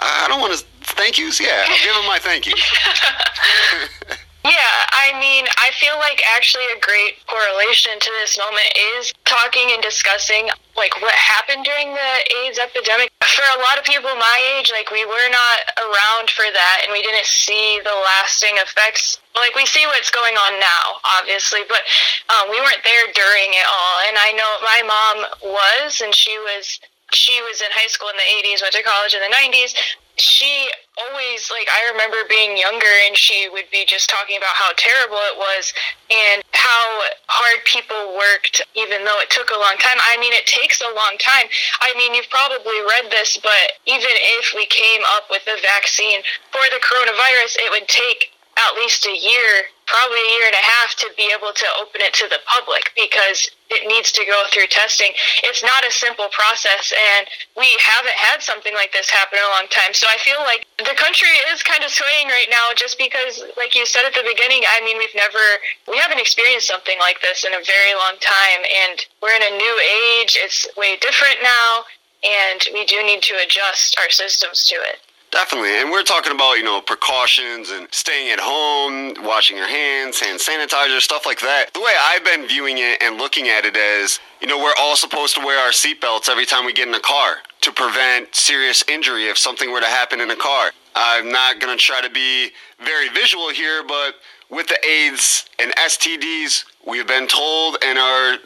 I 0.00 0.26
don't 0.28 0.40
want 0.40 0.58
to 0.58 0.64
thank 0.80 1.18
yous. 1.18 1.38
Yeah, 1.40 1.64
I'll 1.68 1.84
give 1.84 1.96
him 1.96 2.06
my 2.06 2.18
thank 2.18 2.46
yous. 2.46 2.60
Yeah, 4.44 4.76
I 4.92 5.16
mean, 5.16 5.48
I 5.56 5.72
feel 5.80 5.96
like 5.96 6.20
actually 6.36 6.68
a 6.76 6.78
great 6.78 7.16
correlation 7.24 7.96
to 7.96 8.10
this 8.20 8.36
moment 8.36 8.68
is 8.92 9.14
talking 9.24 9.72
and 9.72 9.80
discussing 9.80 10.52
like 10.76 11.00
what 11.00 11.16
happened 11.16 11.64
during 11.64 11.96
the 11.96 12.12
AIDS 12.44 12.60
epidemic. 12.60 13.08
For 13.24 13.40
a 13.56 13.60
lot 13.64 13.80
of 13.80 13.88
people 13.88 14.12
my 14.20 14.38
age, 14.60 14.68
like 14.68 14.90
we 14.92 15.06
were 15.08 15.28
not 15.32 15.58
around 15.80 16.28
for 16.28 16.44
that 16.44 16.84
and 16.84 16.92
we 16.92 17.00
didn't 17.00 17.24
see 17.24 17.80
the 17.84 17.96
lasting 18.04 18.60
effects. 18.60 19.16
Like 19.34 19.54
we 19.54 19.66
see 19.66 19.84
what's 19.86 20.10
going 20.10 20.34
on 20.34 20.60
now, 20.60 21.02
obviously, 21.18 21.66
but 21.68 21.82
um, 22.30 22.50
we 22.50 22.60
weren't 22.60 22.84
there 22.86 23.06
during 23.12 23.50
it 23.50 23.66
all. 23.66 23.94
And 24.06 24.16
I 24.18 24.30
know 24.32 24.50
my 24.62 24.80
mom 24.86 25.16
was, 25.54 26.00
and 26.00 26.14
she 26.14 26.38
was 26.38 26.78
she 27.12 27.38
was 27.42 27.60
in 27.60 27.70
high 27.70 27.86
school 27.86 28.08
in 28.10 28.16
the 28.16 28.30
80s, 28.42 28.62
went 28.62 28.74
to 28.74 28.82
college 28.82 29.14
in 29.14 29.22
the 29.22 29.30
90s, 29.30 29.74
she 30.16 30.70
always 30.94 31.50
like 31.50 31.66
I 31.66 31.90
remember 31.90 32.22
being 32.28 32.56
younger 32.56 32.94
and 33.06 33.16
she 33.18 33.48
would 33.50 33.66
be 33.72 33.82
just 33.86 34.08
talking 34.08 34.38
about 34.38 34.54
how 34.54 34.70
terrible 34.78 35.18
it 35.26 35.36
was 35.36 35.74
and 36.06 36.42
how 36.52 37.02
hard 37.26 37.66
people 37.66 38.14
worked 38.14 38.62
even 38.78 39.02
though 39.02 39.18
it 39.18 39.30
took 39.30 39.50
a 39.50 39.58
long 39.58 39.74
time. 39.82 39.98
I 39.98 40.16
mean 40.22 40.30
it 40.32 40.46
takes 40.46 40.80
a 40.80 40.94
long 40.94 41.18
time. 41.18 41.50
I 41.82 41.90
mean 41.98 42.14
you've 42.14 42.30
probably 42.30 42.78
read 42.86 43.10
this 43.10 43.38
but 43.42 43.82
even 43.86 44.14
if 44.38 44.54
we 44.54 44.66
came 44.70 45.02
up 45.18 45.26
with 45.30 45.42
a 45.50 45.58
vaccine 45.58 46.22
for 46.54 46.62
the 46.70 46.78
coronavirus 46.78 47.58
it 47.58 47.70
would 47.74 47.88
take 47.90 48.30
at 48.56 48.76
least 48.76 49.06
a 49.06 49.14
year, 49.14 49.66
probably 49.86 50.22
a 50.22 50.30
year 50.38 50.46
and 50.46 50.54
a 50.54 50.64
half 50.64 50.94
to 50.96 51.08
be 51.16 51.28
able 51.34 51.52
to 51.52 51.66
open 51.82 52.00
it 52.00 52.14
to 52.14 52.26
the 52.30 52.38
public 52.46 52.94
because 52.94 53.50
it 53.70 53.86
needs 53.90 54.12
to 54.14 54.22
go 54.24 54.46
through 54.50 54.70
testing. 54.70 55.10
It's 55.42 55.62
not 55.62 55.82
a 55.82 55.90
simple 55.90 56.30
process, 56.30 56.94
and 56.94 57.26
we 57.58 57.66
haven't 57.82 58.14
had 58.14 58.40
something 58.40 58.72
like 58.74 58.94
this 58.94 59.10
happen 59.10 59.38
in 59.38 59.44
a 59.44 59.52
long 59.52 59.66
time. 59.68 59.92
So 59.92 60.06
I 60.06 60.18
feel 60.22 60.38
like 60.46 60.64
the 60.78 60.94
country 60.94 61.34
is 61.50 61.66
kind 61.66 61.82
of 61.82 61.90
swaying 61.90 62.30
right 62.30 62.48
now 62.48 62.70
just 62.76 62.96
because, 62.96 63.42
like 63.58 63.74
you 63.74 63.84
said 63.84 64.06
at 64.06 64.14
the 64.14 64.24
beginning, 64.24 64.62
I 64.62 64.80
mean, 64.86 64.98
we've 64.98 65.18
never, 65.18 65.44
we 65.90 65.98
haven't 65.98 66.22
experienced 66.22 66.70
something 66.70 66.96
like 67.02 67.20
this 67.20 67.44
in 67.44 67.52
a 67.52 67.62
very 67.62 67.94
long 67.98 68.16
time, 68.22 68.62
and 68.64 68.96
we're 69.20 69.34
in 69.34 69.44
a 69.44 69.58
new 69.58 69.74
age. 70.16 70.38
It's 70.38 70.64
way 70.78 70.96
different 71.02 71.42
now, 71.42 71.84
and 72.22 72.60
we 72.72 72.86
do 72.86 73.02
need 73.02 73.20
to 73.28 73.34
adjust 73.42 73.98
our 74.00 74.08
systems 74.08 74.64
to 74.72 74.76
it. 74.80 75.03
Definitely. 75.34 75.80
And 75.80 75.90
we're 75.90 76.04
talking 76.04 76.30
about, 76.30 76.52
you 76.58 76.62
know, 76.62 76.80
precautions 76.80 77.70
and 77.72 77.88
staying 77.90 78.30
at 78.30 78.38
home, 78.38 79.14
washing 79.26 79.56
your 79.56 79.66
hands, 79.66 80.20
hand 80.20 80.38
sanitizer, 80.38 81.00
stuff 81.00 81.26
like 81.26 81.40
that. 81.40 81.74
The 81.74 81.80
way 81.80 81.90
I've 82.00 82.24
been 82.24 82.46
viewing 82.46 82.78
it 82.78 83.02
and 83.02 83.18
looking 83.18 83.48
at 83.48 83.64
it 83.64 83.76
is, 83.76 84.20
you 84.40 84.46
know, 84.46 84.58
we're 84.58 84.74
all 84.78 84.94
supposed 84.94 85.34
to 85.34 85.40
wear 85.44 85.58
our 85.58 85.72
seatbelts 85.72 86.28
every 86.28 86.46
time 86.46 86.64
we 86.64 86.72
get 86.72 86.86
in 86.86 86.94
a 86.94 87.00
car 87.00 87.38
to 87.62 87.72
prevent 87.72 88.32
serious 88.32 88.84
injury 88.86 89.26
if 89.26 89.36
something 89.36 89.72
were 89.72 89.80
to 89.80 89.88
happen 89.88 90.20
in 90.20 90.30
a 90.30 90.36
car. 90.36 90.70
I'm 90.94 91.32
not 91.32 91.58
going 91.58 91.76
to 91.76 91.82
try 91.82 92.00
to 92.00 92.10
be 92.10 92.50
very 92.78 93.08
visual 93.08 93.50
here, 93.50 93.82
but 93.82 94.14
with 94.50 94.68
the 94.68 94.78
AIDS 94.86 95.46
and 95.58 95.74
STDs, 95.74 96.64
we've 96.86 97.08
been 97.08 97.26
told 97.26 97.78
and 97.84 97.98
are 97.98 98.36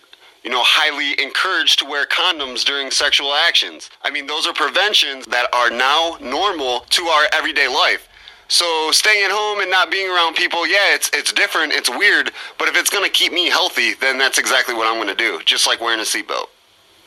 you 0.43 0.51
know, 0.51 0.63
highly 0.63 1.21
encouraged 1.23 1.79
to 1.81 1.85
wear 1.85 2.07
condoms 2.07 2.65
during 2.65 2.91
sexual 2.91 3.35
actions. 3.35 3.91
I 4.03 4.11
mean, 4.11 4.27
those 4.27 4.47
are 4.47 4.53
preventions 4.53 5.27
that 5.27 5.53
are 5.53 5.71
now 5.71 6.17
normal 6.21 6.81
to 6.91 7.03
our 7.05 7.27
everyday 7.33 7.69
life. 7.69 8.09
So 8.49 8.91
staying 8.93 9.25
at 9.25 9.31
home 9.31 9.61
and 9.61 9.71
not 9.71 9.91
being 9.91 10.09
around 10.09 10.37
people, 10.37 10.67
yeah, 10.67 10.97
it's 10.97 11.11
it's 11.13 11.33
different, 11.33 11.73
it's 11.73 11.91
weird, 11.91 12.33
but 12.57 12.67
if 12.67 12.77
it's 12.77 12.89
gonna 12.89 13.13
keep 13.13 13.33
me 13.33 13.53
healthy, 13.53 13.93
then 14.01 14.17
that's 14.17 14.39
exactly 14.39 14.75
what 14.75 14.87
I'm 14.87 14.97
gonna 14.97 15.15
do, 15.15 15.41
just 15.45 15.67
like 15.67 15.83
wearing 15.83 16.01
a 16.01 16.09
seatbelt. 16.09 16.49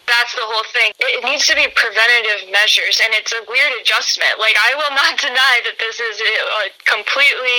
That's 0.05 0.33
the 0.37 0.45
whole 0.45 0.67
thing. 0.69 0.93
It 0.99 1.23
needs 1.25 1.47
to 1.47 1.55
be 1.55 1.65
preventative 1.73 2.51
measures, 2.51 3.01
and 3.01 3.09
it's 3.17 3.33
a 3.33 3.41
weird 3.49 3.73
adjustment. 3.81 4.37
Like 4.37 4.53
I 4.53 4.77
will 4.77 4.93
not 4.93 5.17
deny 5.27 5.65
that 5.65 5.81
this 5.81 5.97
is 5.99 6.21
a 6.21 6.69
completely 6.85 7.57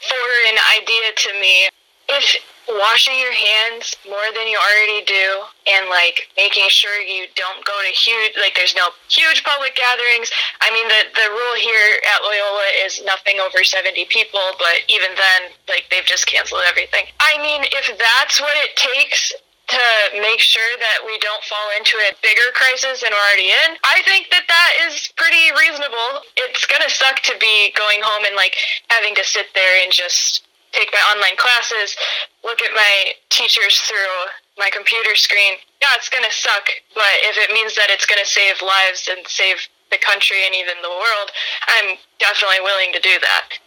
foreign 0.00 0.56
idea 0.80 1.12
to 1.12 1.30
me. 1.36 1.68
If 2.08 2.40
washing 2.78 3.18
your 3.18 3.32
hands 3.32 3.96
more 4.06 4.28
than 4.34 4.46
you 4.46 4.58
already 4.58 5.04
do 5.06 5.26
and 5.66 5.88
like 5.88 6.28
making 6.36 6.66
sure 6.68 7.00
you 7.02 7.26
don't 7.34 7.64
go 7.64 7.74
to 7.82 7.92
huge 7.94 8.32
like 8.38 8.54
there's 8.54 8.74
no 8.74 8.90
huge 9.08 9.42
public 9.42 9.74
gatherings 9.74 10.30
i 10.60 10.70
mean 10.70 10.86
the 10.86 11.02
the 11.14 11.28
rule 11.30 11.56
here 11.58 11.98
at 12.14 12.22
loyola 12.22 12.68
is 12.84 13.02
nothing 13.04 13.40
over 13.40 13.64
70 13.64 14.04
people 14.06 14.42
but 14.58 14.86
even 14.88 15.10
then 15.16 15.50
like 15.68 15.86
they've 15.90 16.06
just 16.06 16.26
canceled 16.26 16.62
everything 16.68 17.06
i 17.18 17.38
mean 17.42 17.66
if 17.74 17.86
that's 17.98 18.40
what 18.40 18.54
it 18.62 18.76
takes 18.76 19.32
to 19.70 19.86
make 20.18 20.40
sure 20.42 20.74
that 20.82 21.06
we 21.06 21.16
don't 21.22 21.44
fall 21.44 21.70
into 21.78 21.94
a 22.10 22.10
bigger 22.26 22.50
crisis 22.58 23.06
than 23.06 23.14
we're 23.14 23.22
already 23.22 23.54
in. 23.54 23.78
I 23.86 24.02
think 24.02 24.26
that 24.34 24.42
that 24.50 24.72
is 24.90 25.14
pretty 25.14 25.54
reasonable. 25.54 26.26
It's 26.34 26.66
gonna 26.66 26.90
suck 26.90 27.22
to 27.30 27.38
be 27.38 27.70
going 27.78 28.02
home 28.02 28.26
and 28.26 28.34
like 28.34 28.58
having 28.90 29.14
to 29.14 29.22
sit 29.22 29.46
there 29.54 29.82
and 29.84 29.92
just 29.92 30.42
take 30.72 30.90
my 30.92 31.02
online 31.12 31.36
classes, 31.36 31.96
look 32.44 32.60
at 32.62 32.72
my 32.74 33.12
teachers 33.30 33.78
through 33.86 34.30
my 34.58 34.70
computer 34.72 35.14
screen. 35.14 35.54
Yeah, 35.82 35.96
it's 35.96 36.08
going 36.08 36.24
to 36.24 36.32
suck, 36.32 36.68
but 36.94 37.14
if 37.26 37.36
it 37.38 37.52
means 37.52 37.74
that 37.74 37.88
it's 37.90 38.06
going 38.06 38.20
to 38.20 38.28
save 38.28 38.60
lives 38.62 39.08
and 39.10 39.26
save 39.26 39.56
the 39.90 39.98
country 39.98 40.46
and 40.46 40.54
even 40.54 40.74
the 40.82 40.90
world, 40.90 41.28
I'm 41.66 41.96
definitely 42.18 42.60
willing 42.62 42.92
to 42.92 43.00
do 43.00 43.18
that. 43.20 43.58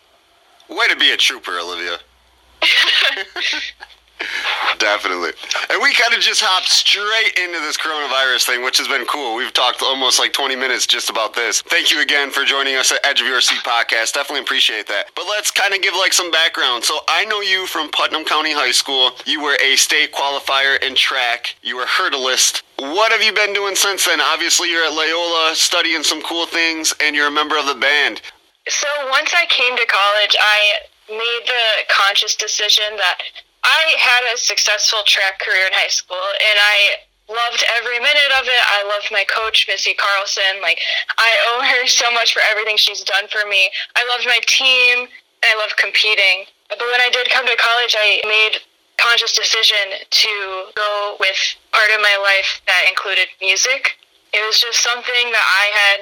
Way 0.70 0.88
to 0.88 0.96
be 0.96 1.12
a 1.12 1.18
trooper, 1.18 1.60
Olivia. 1.60 1.98
Definitely. 4.80 5.32
And 5.70 5.82
we 5.82 5.94
kind 5.94 6.14
of 6.14 6.20
just 6.20 6.42
hopped 6.42 6.68
straight 6.68 7.40
into 7.40 7.60
this 7.60 7.78
coronavirus 7.78 8.46
thing, 8.46 8.64
which 8.64 8.78
has 8.78 8.88
been 8.88 9.06
cool. 9.06 9.36
We've 9.36 9.54
talked 9.54 9.82
almost 9.82 10.20
like 10.20 10.34
20 10.34 10.56
minutes 10.56 10.88
just 10.88 11.10
about 11.10 11.34
this. 11.34 11.62
Thank 11.62 11.92
you 11.92 12.02
again 12.02 12.32
for 12.32 12.44
joining 12.44 12.76
us 12.76 12.92
at 12.92 13.00
Edge 13.06 13.22
of 13.22 13.28
Your 13.28 13.42
Seat 13.42 13.60
podcast. 13.64 14.14
Definitely 14.14 14.42
appreciate 14.42 14.88
that. 14.88 15.08
But 15.16 15.26
let's 15.30 15.52
kind 15.52 15.74
of 15.74 15.82
give 15.82 15.94
like 15.96 16.14
some 16.14 16.32
background. 16.32 16.84
So 16.84 17.00
I 17.08 17.26
know 17.26 17.42
you 17.42 17.66
from 17.68 17.90
Putnam 17.92 18.26
County 18.26 18.52
High 18.52 18.72
School. 18.72 19.12
You 19.26 19.42
were 19.42 19.58
a 19.64 19.76
state 19.76 20.12
qualifier 20.12 20.82
in 20.84 20.96
track. 20.96 21.56
You 21.62 21.78
were 21.78 21.86
hurdleist. 21.86 22.64
What 22.78 23.12
have 23.12 23.22
you 23.22 23.34
been 23.34 23.54
doing 23.54 23.76
since 23.76 24.06
then? 24.06 24.20
Obviously, 24.20 24.70
you're 24.70 24.86
at 24.86 24.94
Loyola 24.94 25.56
studying 25.56 26.04
some 26.04 26.22
cool 26.24 26.46
things, 26.46 26.94
and 27.02 27.16
you're 27.16 27.28
a 27.28 27.32
member 27.32 27.58
of 27.58 27.68
the 27.68 27.76
band. 27.76 28.22
So 28.68 28.88
once 29.10 29.34
I 29.36 29.46
came 29.48 29.76
to 29.78 29.86
college, 29.86 30.36
I 30.40 30.60
made 31.10 31.44
the 31.46 31.94
conscious 31.94 32.36
decision 32.36 32.86
that 32.98 33.18
I 33.64 33.96
had 33.98 34.34
a 34.34 34.38
successful 34.38 35.00
track 35.06 35.40
career 35.40 35.68
in 35.68 35.74
high 35.74 35.92
school, 35.92 36.20
and 36.20 36.58
I 36.60 36.78
loved 37.32 37.64
every 37.80 38.00
minute 38.00 38.32
of 38.40 38.46
it. 38.46 38.64
I 38.68 38.84
loved 38.88 39.08
my 39.12 39.24
coach, 39.24 39.66
Missy 39.68 39.94
Carlson. 39.96 40.62
Like, 40.62 40.80
I 41.18 41.32
owe 41.52 41.64
her 41.64 41.88
so 42.02 42.12
much 42.12 42.34
for 42.34 42.42
everything 42.52 42.78
she's 42.78 43.04
done 43.04 43.28
for 43.32 43.48
me. 43.48 43.70
I 43.96 44.04
loved 44.12 44.28
my 44.28 44.40
team, 44.48 45.08
and 45.08 45.48
I 45.48 45.56
loved 45.60 45.78
competing. 45.78 46.46
But 46.70 46.80
when 46.80 47.02
I 47.02 47.10
did 47.12 47.30
come 47.30 47.46
to 47.48 47.56
college, 47.56 47.96
I 47.98 48.22
made 48.28 48.60
conscious 48.98 49.34
decision 49.34 50.00
to 50.10 50.34
go 50.76 51.18
with 51.20 51.38
part 51.72 51.92
of 51.94 52.02
my 52.02 52.18
life 52.22 52.62
that 52.68 52.86
included 52.90 53.28
music. 53.42 53.98
It 54.34 54.46
was 54.46 54.60
just 54.60 54.82
something 54.82 55.32
that 55.32 55.46
I 55.46 55.66
had 55.76 56.00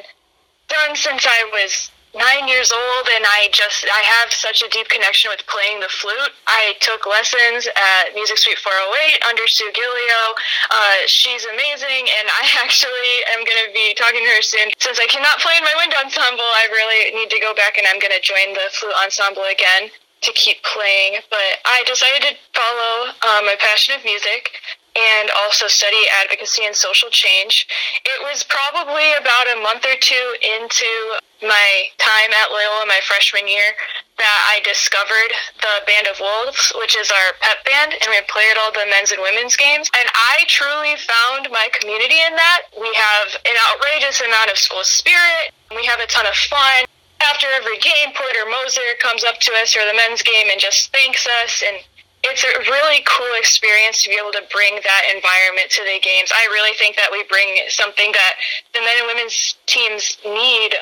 done 0.70 0.96
since 0.96 1.26
I 1.28 1.50
was 1.52 1.92
nine 2.16 2.48
years 2.48 2.72
old 2.72 3.06
and 3.16 3.24
I 3.24 3.48
just 3.52 3.88
I 3.88 4.02
have 4.20 4.32
such 4.32 4.62
a 4.62 4.70
deep 4.70 4.90
connection 4.90 5.32
with 5.32 5.44
playing 5.48 5.80
the 5.80 5.88
flute. 5.88 6.34
I 6.48 6.76
took 6.84 7.08
lessons 7.08 7.68
at 7.72 8.14
Music 8.16 8.38
Suite 8.38 8.60
408 8.60 9.24
under 9.28 9.48
Sue 9.48 9.72
Gilio. 9.72 10.24
Uh, 10.70 11.08
she's 11.08 11.46
amazing 11.48 12.04
and 12.20 12.28
I 12.28 12.44
actually 12.64 13.14
am 13.36 13.48
going 13.48 13.62
to 13.68 13.72
be 13.72 13.96
talking 13.96 14.24
to 14.24 14.32
her 14.36 14.44
soon. 14.44 14.68
Since 14.80 15.00
I 15.00 15.08
cannot 15.08 15.40
play 15.40 15.56
in 15.56 15.64
my 15.64 15.76
wind 15.80 15.96
ensemble, 15.96 16.48
I 16.48 16.68
really 16.72 17.16
need 17.16 17.32
to 17.32 17.40
go 17.40 17.56
back 17.56 17.80
and 17.80 17.88
I'm 17.88 18.00
going 18.00 18.16
to 18.16 18.24
join 18.24 18.54
the 18.54 18.68
flute 18.76 18.96
ensemble 19.00 19.48
again 19.48 19.88
to 20.22 20.32
keep 20.34 20.62
playing. 20.68 21.24
But 21.32 21.64
I 21.66 21.84
decided 21.88 22.28
to 22.28 22.34
follow 22.54 23.16
uh, 23.24 23.42
my 23.48 23.56
passion 23.58 23.96
of 23.96 24.04
music 24.06 24.52
and 24.96 25.30
also 25.44 25.68
study 25.68 26.04
advocacy 26.24 26.66
and 26.66 26.76
social 26.76 27.10
change. 27.10 27.68
It 28.04 28.20
was 28.24 28.44
probably 28.44 29.14
about 29.20 29.48
a 29.48 29.62
month 29.62 29.86
or 29.86 29.96
two 30.00 30.28
into 30.44 31.20
my 31.42 31.90
time 31.98 32.30
at 32.30 32.52
Loyola 32.52 32.86
my 32.86 33.00
freshman 33.08 33.48
year 33.48 33.74
that 34.22 34.40
I 34.54 34.62
discovered 34.62 35.34
the 35.58 35.82
Band 35.90 36.06
of 36.06 36.22
Wolves, 36.22 36.72
which 36.78 36.94
is 36.94 37.10
our 37.10 37.34
pep 37.42 37.66
band, 37.66 37.98
and 37.98 38.08
we 38.14 38.22
play 38.30 38.46
at 38.54 38.58
all 38.62 38.70
the 38.70 38.86
men's 38.86 39.10
and 39.10 39.22
women's 39.22 39.58
games. 39.58 39.90
And 39.98 40.08
I 40.14 40.46
truly 40.46 40.94
found 41.02 41.50
my 41.50 41.68
community 41.74 42.22
in 42.22 42.38
that. 42.38 42.70
We 42.78 42.92
have 42.94 43.42
an 43.50 43.58
outrageous 43.74 44.22
amount 44.22 44.52
of 44.52 44.62
school 44.62 44.86
spirit. 44.86 45.50
We 45.74 45.86
have 45.90 46.00
a 46.00 46.06
ton 46.06 46.28
of 46.30 46.38
fun. 46.52 46.86
After 47.26 47.48
every 47.54 47.78
game, 47.78 48.14
Porter 48.14 48.46
Moser 48.50 48.98
comes 49.02 49.24
up 49.24 49.42
to 49.42 49.52
us 49.62 49.74
for 49.74 49.86
the 49.86 49.94
men's 49.94 50.22
game 50.22 50.50
and 50.52 50.60
just 50.60 50.92
thanks 50.92 51.26
us 51.42 51.64
and 51.66 51.78
it's 52.24 52.46
a 52.46 52.54
really 52.70 53.02
cool 53.10 53.34
experience 53.38 54.04
to 54.04 54.10
be 54.10 54.18
able 54.18 54.32
to 54.32 54.46
bring 54.54 54.78
that 54.78 55.04
environment 55.10 55.74
to 55.74 55.82
the 55.82 55.98
games. 56.06 56.30
I 56.30 56.46
really 56.54 56.78
think 56.78 56.96
that 56.96 57.10
we 57.10 57.26
bring 57.26 57.66
something 57.70 58.14
that 58.14 58.34
the 58.78 58.82
men 58.86 58.96
and 59.02 59.08
women's 59.10 59.58
teams 59.66 60.22
need 60.22 60.78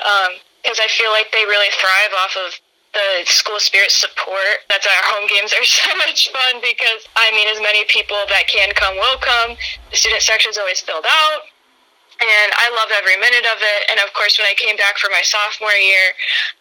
because 0.60 0.80
um, 0.80 0.88
I 0.88 0.92
feel 0.92 1.12
like 1.16 1.32
they 1.32 1.48
really 1.48 1.72
thrive 1.80 2.12
off 2.20 2.36
of 2.36 2.52
the 2.92 3.24
school 3.24 3.60
spirit 3.64 3.92
support. 3.92 4.68
That's 4.68 4.84
why 4.84 4.96
our 5.00 5.08
home 5.16 5.28
games 5.32 5.56
are 5.56 5.64
so 5.80 5.92
much 6.04 6.28
fun 6.28 6.60
because, 6.60 7.08
I 7.16 7.32
mean, 7.32 7.48
as 7.48 7.64
many 7.64 7.88
people 7.88 8.20
that 8.28 8.52
can 8.52 8.76
come 8.76 9.00
will 9.00 9.20
come. 9.24 9.56
The 9.92 9.98
student 9.98 10.22
section 10.22 10.52
is 10.52 10.60
always 10.60 10.84
filled 10.84 11.08
out. 11.08 11.48
And 12.20 12.52
I 12.52 12.68
love 12.76 12.92
every 12.92 13.16
minute 13.16 13.48
of 13.48 13.64
it. 13.64 13.82
And 13.88 14.04
of 14.04 14.12
course, 14.12 14.36
when 14.36 14.44
I 14.44 14.56
came 14.60 14.76
back 14.76 15.00
for 15.00 15.08
my 15.08 15.24
sophomore 15.24 15.72
year, 15.80 16.12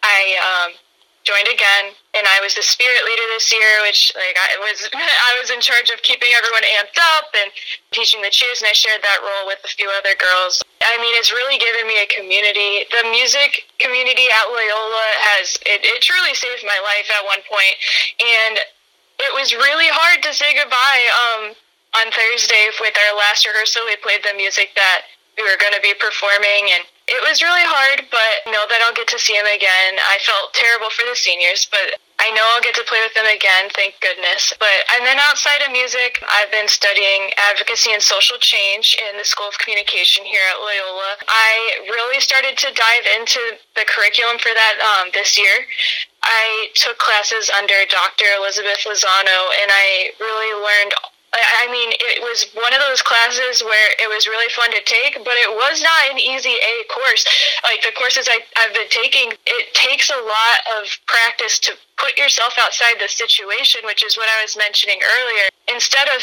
I 0.07 0.19
um, 0.39 0.79
joined 1.27 1.51
again 1.51 1.98
and 2.17 2.25
I 2.25 2.41
was 2.41 2.57
the 2.57 2.65
spirit 2.65 3.05
leader 3.05 3.27
this 3.37 3.53
year, 3.53 3.85
which 3.85 4.09
like 4.17 4.37
I 4.37 4.57
was 4.65 4.89
I 5.29 5.37
was 5.37 5.53
in 5.53 5.61
charge 5.61 5.93
of 5.93 6.01
keeping 6.01 6.29
everyone 6.33 6.65
amped 6.81 6.97
up 7.17 7.29
and 7.37 7.53
teaching 7.93 8.21
the 8.25 8.33
cheers 8.33 8.61
and 8.61 8.69
I 8.69 8.73
shared 8.73 9.01
that 9.05 9.21
role 9.21 9.45
with 9.45 9.61
a 9.61 9.69
few 9.69 9.89
other 9.93 10.17
girls. 10.17 10.61
I 10.81 10.97
mean 10.97 11.13
it's 11.17 11.29
really 11.29 11.61
given 11.61 11.85
me 11.85 12.01
a 12.01 12.09
community. 12.09 12.89
The 12.89 13.05
music 13.13 13.69
community 13.77 14.25
at 14.25 14.45
Loyola 14.49 15.07
has 15.37 15.61
it, 15.69 15.85
it 15.85 16.01
truly 16.01 16.33
saved 16.33 16.65
my 16.65 16.79
life 16.81 17.07
at 17.13 17.21
one 17.29 17.41
point 17.45 17.75
and 18.17 18.57
it 19.19 19.31
was 19.35 19.53
really 19.53 19.91
hard 19.91 20.23
to 20.25 20.31
say 20.33 20.55
goodbye 20.57 21.05
um 21.13 21.43
on 21.99 22.07
Thursday 22.13 22.69
with 22.81 22.93
our 22.93 23.13
last 23.17 23.45
rehearsal 23.45 23.85
we 23.85 23.97
played 24.01 24.21
the 24.25 24.33
music 24.33 24.73
that 24.73 25.09
we 25.37 25.45
were 25.45 25.57
going 25.61 25.73
to 25.73 25.81
be 25.81 25.93
performing 25.97 26.73
and 26.73 26.83
it 27.09 27.21
was 27.25 27.41
really 27.41 27.65
hard, 27.65 28.05
but 28.13 28.35
that 28.45 28.58
I'll 28.89 28.97
get 28.97 29.13
to 29.13 29.21
see 29.21 29.37
him 29.37 29.45
again. 29.45 30.01
I 30.01 30.17
felt 30.25 30.49
terrible 30.57 30.89
for 30.89 31.05
the 31.05 31.13
seniors, 31.13 31.69
but 31.69 32.01
I 32.17 32.33
know 32.33 32.41
I'll 32.41 32.65
get 32.65 32.73
to 32.73 32.81
play 32.89 32.97
with 33.05 33.13
them 33.13 33.29
again, 33.29 33.69
thank 33.77 33.93
goodness. 34.01 34.49
But 34.57 34.81
and 34.97 35.05
then 35.05 35.21
outside 35.21 35.61
of 35.61 35.69
music, 35.69 36.17
I've 36.25 36.49
been 36.49 36.65
studying 36.65 37.29
advocacy 37.53 37.93
and 37.93 38.01
social 38.01 38.41
change 38.41 38.97
in 38.97 39.13
the 39.21 39.23
School 39.29 39.45
of 39.45 39.61
Communication 39.61 40.25
here 40.25 40.41
at 40.49 40.57
Loyola. 40.57 41.21
I 41.29 41.85
really 41.85 42.17
started 42.17 42.57
to 42.57 42.73
dive 42.73 43.05
into 43.13 43.61
the 43.77 43.85
curriculum 43.85 44.41
for 44.41 44.49
that 44.57 44.81
um, 44.81 45.13
this 45.13 45.37
year. 45.37 45.69
I 46.25 46.73
took 46.73 46.97
classes 46.97 47.53
under 47.53 47.77
Dr. 47.93 48.25
Elizabeth 48.41 48.89
Lozano, 48.89 49.39
and 49.61 49.69
I 49.69 50.17
really 50.17 50.51
learned 50.65 50.97
I 51.33 51.69
mean, 51.69 51.93
it 51.93 52.21
was 52.25 52.49
one 52.57 52.73
of 52.73 52.81
those 52.81 53.01
classes 53.01 53.61
where 53.61 53.89
it 54.01 54.09
was 54.09 54.25
really 54.25 54.49
fun 54.49 54.71
to 54.71 54.81
take, 54.81 55.13
but 55.21 55.37
it 55.37 55.51
was 55.53 55.81
not 55.81 56.09
an 56.09 56.17
easy 56.17 56.57
A 56.57 56.75
course. 56.89 57.21
Like 57.63 57.81
the 57.85 57.93
courses 57.93 58.25
I, 58.25 58.41
I've 58.57 58.73
been 58.73 58.89
taking, 58.89 59.33
it 59.45 59.73
takes 59.77 60.09
a 60.09 60.17
lot 60.17 60.59
of 60.81 60.89
practice 61.05 61.59
to 61.69 61.77
put 61.97 62.17
yourself 62.17 62.57
outside 62.57 62.97
the 62.97 63.07
situation, 63.07 63.81
which 63.85 64.03
is 64.03 64.17
what 64.17 64.25
I 64.25 64.41
was 64.41 64.57
mentioning 64.57 64.97
earlier. 65.05 65.45
Instead 65.69 66.09
of 66.09 66.21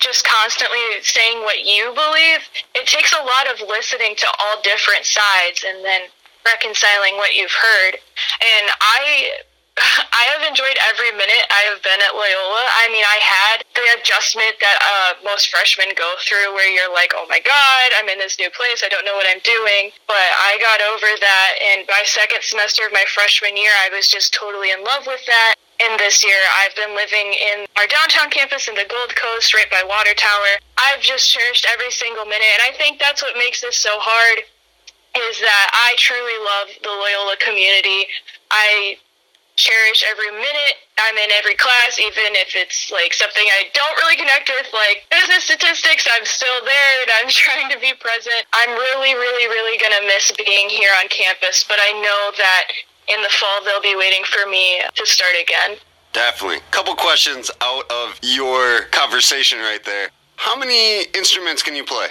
just 0.00 0.24
constantly 0.24 0.80
saying 1.02 1.44
what 1.44 1.60
you 1.68 1.92
believe, 1.92 2.40
it 2.74 2.88
takes 2.88 3.12
a 3.12 3.20
lot 3.20 3.44
of 3.52 3.60
listening 3.68 4.16
to 4.16 4.28
all 4.40 4.56
different 4.64 5.04
sides 5.04 5.64
and 5.68 5.84
then 5.84 6.08
reconciling 6.48 7.20
what 7.20 7.36
you've 7.36 7.52
heard. 7.52 8.00
And 8.40 8.72
I 8.80 9.44
I 9.80 10.24
have 10.36 10.44
enjoyed 10.44 10.76
every 10.92 11.10
minute 11.16 11.44
I 11.48 11.72
have 11.72 11.80
been 11.80 12.00
at 12.04 12.12
Loyola. 12.12 12.64
I 12.84 12.92
mean, 12.92 13.04
I 13.04 13.18
had 13.20 13.56
the 13.72 13.86
adjustment 13.96 14.60
that 14.60 14.78
uh, 14.80 15.10
most 15.24 15.48
freshmen 15.48 15.96
go 15.96 16.08
through 16.20 16.52
where 16.52 16.68
you're 16.68 16.92
like, 16.92 17.16
oh 17.16 17.24
my 17.32 17.40
God, 17.40 17.86
I'm 17.96 18.08
in 18.12 18.20
this 18.20 18.36
new 18.36 18.52
place. 18.52 18.84
I 18.84 18.92
don't 18.92 19.08
know 19.08 19.16
what 19.16 19.24
I'm 19.24 19.40
doing. 19.40 19.90
But 20.04 20.20
I 20.20 20.60
got 20.60 20.84
over 20.92 21.08
that. 21.08 21.50
And 21.72 21.88
by 21.88 22.04
second 22.04 22.44
semester 22.44 22.84
of 22.84 22.92
my 22.92 23.08
freshman 23.08 23.56
year, 23.56 23.72
I 23.80 23.88
was 23.94 24.08
just 24.08 24.36
totally 24.36 24.68
in 24.70 24.84
love 24.84 25.08
with 25.08 25.24
that. 25.24 25.56
And 25.80 25.96
this 25.96 26.20
year, 26.20 26.36
I've 26.60 26.76
been 26.76 26.92
living 26.92 27.32
in 27.32 27.64
our 27.80 27.88
downtown 27.88 28.28
campus 28.28 28.68
in 28.68 28.76
the 28.76 28.84
Gold 28.84 29.16
Coast, 29.16 29.56
right 29.56 29.70
by 29.72 29.80
Water 29.88 30.12
Tower. 30.12 30.60
I've 30.76 31.00
just 31.00 31.32
cherished 31.32 31.64
every 31.72 31.90
single 31.90 32.28
minute. 32.28 32.52
And 32.60 32.68
I 32.68 32.76
think 32.76 33.00
that's 33.00 33.24
what 33.24 33.32
makes 33.40 33.64
this 33.64 33.80
so 33.80 33.96
hard 33.96 34.44
is 35.16 35.40
that 35.40 35.66
I 35.72 35.96
truly 35.96 36.38
love 36.38 36.68
the 36.84 36.92
Loyola 36.92 37.36
community. 37.42 38.06
I 38.50 38.98
cherish 39.60 40.00
every 40.08 40.32
minute 40.32 40.80
I'm 40.96 41.16
in 41.16 41.30
every 41.36 41.56
class, 41.56 42.00
even 42.00 42.36
if 42.36 42.56
it's 42.56 42.88
like 42.92 43.12
something 43.12 43.44
I 43.44 43.68
don't 43.72 43.96
really 44.04 44.16
connect 44.16 44.48
with, 44.48 44.68
like 44.72 45.04
business 45.12 45.44
statistics. 45.44 46.08
I'm 46.08 46.24
still 46.24 46.60
there 46.64 46.96
and 47.04 47.10
I'm 47.20 47.28
trying 47.44 47.68
to 47.72 47.78
be 47.80 47.92
present. 47.96 48.48
I'm 48.52 48.72
really, 48.72 49.12
really, 49.12 49.46
really 49.48 49.76
going 49.76 49.96
to 50.00 50.04
miss 50.08 50.32
being 50.32 50.68
here 50.68 50.92
on 51.00 51.08
campus, 51.08 51.64
but 51.64 51.76
I 51.80 51.92
know 52.00 52.22
that 52.36 52.64
in 53.08 53.20
the 53.22 53.32
fall 53.32 53.64
they'll 53.64 53.84
be 53.84 53.96
waiting 53.96 54.24
for 54.24 54.48
me 54.48 54.80
to 54.94 55.04
start 55.06 55.36
again. 55.40 55.76
Definitely. 56.12 56.60
Couple 56.70 56.94
questions 56.96 57.50
out 57.60 57.84
of 57.90 58.18
your 58.22 58.88
conversation 58.90 59.58
right 59.60 59.84
there. 59.84 60.10
How 60.36 60.56
many 60.56 61.04
instruments 61.14 61.62
can 61.62 61.76
you 61.76 61.84
play? 61.84 62.08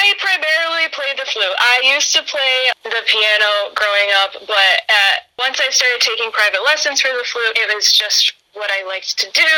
I 0.00 0.16
primarily 0.16 0.88
play 0.96 1.12
the 1.12 1.28
flute. 1.28 1.56
I 1.60 1.92
used 1.92 2.16
to 2.16 2.24
play 2.24 2.72
the 2.88 3.04
piano 3.04 3.52
growing 3.76 4.10
up, 4.24 4.32
but 4.48 4.74
at, 4.88 5.28
once 5.36 5.60
I 5.60 5.68
started 5.68 6.00
taking 6.00 6.32
private 6.32 6.64
lessons 6.64 7.04
for 7.04 7.12
the 7.12 7.24
flute, 7.28 7.52
it 7.60 7.68
was 7.68 7.92
just 7.92 8.32
what 8.56 8.72
I 8.72 8.80
liked 8.88 9.20
to 9.20 9.28
do, 9.36 9.54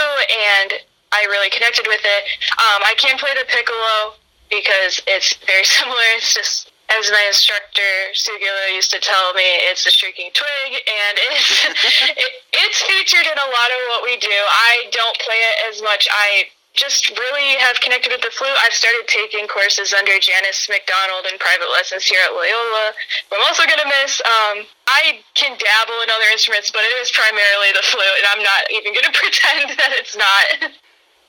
and 0.59 0.83
I 1.14 1.31
really 1.31 1.48
connected 1.48 1.87
with 1.87 2.02
it. 2.02 2.22
Um, 2.59 2.83
I 2.83 2.94
can 2.98 3.18
play 3.22 3.31
the 3.38 3.46
piccolo 3.46 4.18
because 4.50 4.98
it's 5.07 5.38
very 5.46 5.64
similar. 5.78 6.02
It's 6.18 6.35
just 6.35 6.74
as 6.90 7.07
my 7.14 7.24
instructor 7.31 7.92
Sugila 8.12 8.74
used 8.74 8.90
to 8.90 8.98
tell 8.98 9.33
me, 9.38 9.46
it's 9.70 9.87
a 9.87 9.94
shrieking 9.94 10.35
twig, 10.35 10.70
and 10.74 11.14
it's 11.31 11.48
it, 12.18 12.31
it's 12.50 12.83
featured 12.83 13.31
in 13.31 13.38
a 13.38 13.48
lot 13.48 13.70
of 13.70 13.81
what 13.94 14.02
we 14.02 14.18
do. 14.18 14.35
I 14.35 14.90
don't 14.90 15.16
play 15.22 15.38
it 15.38 15.57
as 15.70 15.83
much. 15.87 16.09
I 16.11 16.50
just 16.74 17.12
really 17.12 17.61
have 17.61 17.80
connected 17.80 18.12
with 18.12 18.24
the 18.24 18.32
flute. 18.32 18.56
I've 18.64 18.72
started 18.72 19.04
taking 19.06 19.46
courses 19.46 19.92
under 19.92 20.12
Janice 20.20 20.68
McDonald 20.72 21.28
and 21.28 21.37
private 21.38 21.68
lessons 21.68 22.04
here 22.04 22.20
at 22.24 22.32
Loyola. 22.32 22.96
I'm 23.28 23.44
also 23.44 23.68
going 23.68 23.80
to 23.80 23.90
miss, 24.00 24.20
um, 24.24 24.64
I 24.88 25.20
can 25.35 25.52
dabble 25.52 26.00
in 26.00 26.08
other 26.08 26.28
instruments, 26.32 26.72
but 26.72 26.80
it 26.80 26.92
is 27.04 27.12
primarily 27.12 27.76
the 27.76 27.85
flute, 27.85 28.16
and 28.24 28.26
I'm 28.32 28.42
not 28.42 28.62
even 28.72 28.96
going 28.96 29.08
to 29.12 29.16
pretend 29.16 29.76
that 29.76 29.92
it's 30.00 30.16
not. 30.16 30.72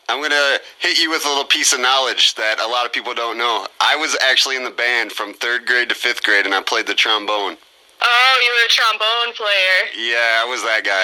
I'm 0.09 0.19
going 0.19 0.35
to 0.35 0.59
hit 0.79 0.99
you 0.99 1.11
with 1.11 1.25
a 1.25 1.29
little 1.29 1.47
piece 1.47 1.71
of 1.71 1.79
knowledge 1.79 2.35
that 2.35 2.59
a 2.59 2.67
lot 2.67 2.85
of 2.85 2.91
people 2.91 3.13
don't 3.13 3.37
know. 3.37 3.67
I 3.79 3.95
was 3.95 4.17
actually 4.21 4.55
in 4.55 4.63
the 4.63 4.71
band 4.71 5.11
from 5.11 5.33
third 5.33 5.65
grade 5.65 5.89
to 5.89 5.95
fifth 5.95 6.23
grade, 6.23 6.45
and 6.45 6.53
I 6.55 6.61
played 6.61 6.87
the 6.87 6.95
trombone. 6.95 7.57
Oh, 8.03 8.35
you 8.43 8.51
were 8.51 8.65
a 8.65 8.71
trombone 8.71 9.33
player. 9.35 9.77
Yeah, 9.95 10.43
I 10.43 10.45
was 10.47 10.61
that 10.63 10.83
guy. 10.83 11.03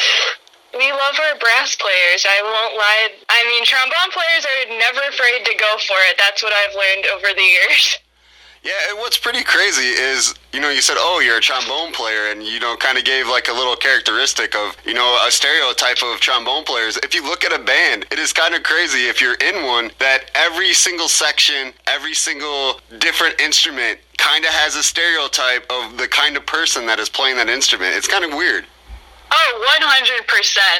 We 0.74 0.92
love 0.92 1.16
our 1.18 1.40
brass 1.40 1.76
players. 1.76 2.26
I 2.26 2.40
won't 2.44 2.76
lie. 2.78 3.10
I 3.30 3.44
mean, 3.50 3.66
trombone 3.66 4.12
players 4.14 4.46
are 4.46 4.78
never 4.78 5.02
afraid 5.10 5.46
to 5.46 5.56
go 5.58 5.72
for 5.86 5.98
it. 6.10 6.18
That's 6.18 6.44
what 6.44 6.54
I've 6.54 6.76
learned 6.76 7.06
over 7.16 7.34
the 7.34 7.42
years. 7.42 7.98
Yeah, 8.62 8.94
what's 8.96 9.18
pretty 9.18 9.42
crazy 9.42 9.88
is, 9.88 10.36
you 10.52 10.60
know, 10.60 10.70
you 10.70 10.82
said, 10.82 10.98
oh, 11.00 11.22
you're 11.22 11.38
a 11.38 11.42
trombone 11.42 11.94
player, 11.94 12.30
and, 12.32 12.44
you 12.44 12.60
know, 12.60 12.76
kind 12.76 12.98
of 12.98 13.06
gave 13.06 13.26
like 13.28 13.48
a 13.48 13.54
little 13.54 13.78
characteristic 13.78 14.54
of, 14.54 14.76
you 14.86 14.94
know, 14.94 15.24
a 15.26 15.32
stereotype 15.32 16.04
of 16.04 16.20
trombone 16.20 16.66
players. 16.66 16.98
If 16.98 17.16
you 17.16 17.24
look 17.24 17.46
at 17.46 17.54
a 17.58 17.64
band, 17.64 18.06
it 18.12 18.20
is 18.20 18.34
kind 18.34 18.54
of 18.54 18.64
crazy 18.64 19.08
if 19.08 19.22
you're 19.22 19.36
in 19.36 19.64
one 19.64 19.92
that 20.00 20.30
every 20.36 20.74
single 20.74 21.08
section, 21.08 21.72
every 21.88 22.14
single 22.14 22.82
different 22.98 23.40
instrument 23.40 24.00
kind 24.18 24.44
of 24.44 24.52
has 24.52 24.76
a 24.76 24.84
stereotype 24.84 25.66
of 25.70 25.98
the 25.98 26.10
kind 26.10 26.36
of 26.36 26.46
person 26.46 26.86
that 26.86 27.00
is 27.00 27.08
playing 27.08 27.38
that 27.38 27.48
instrument. 27.48 27.96
It's 27.96 28.10
kind 28.10 28.26
of 28.26 28.34
weird. 28.34 28.66
Oh, 29.32 29.52
100%. 29.80 30.26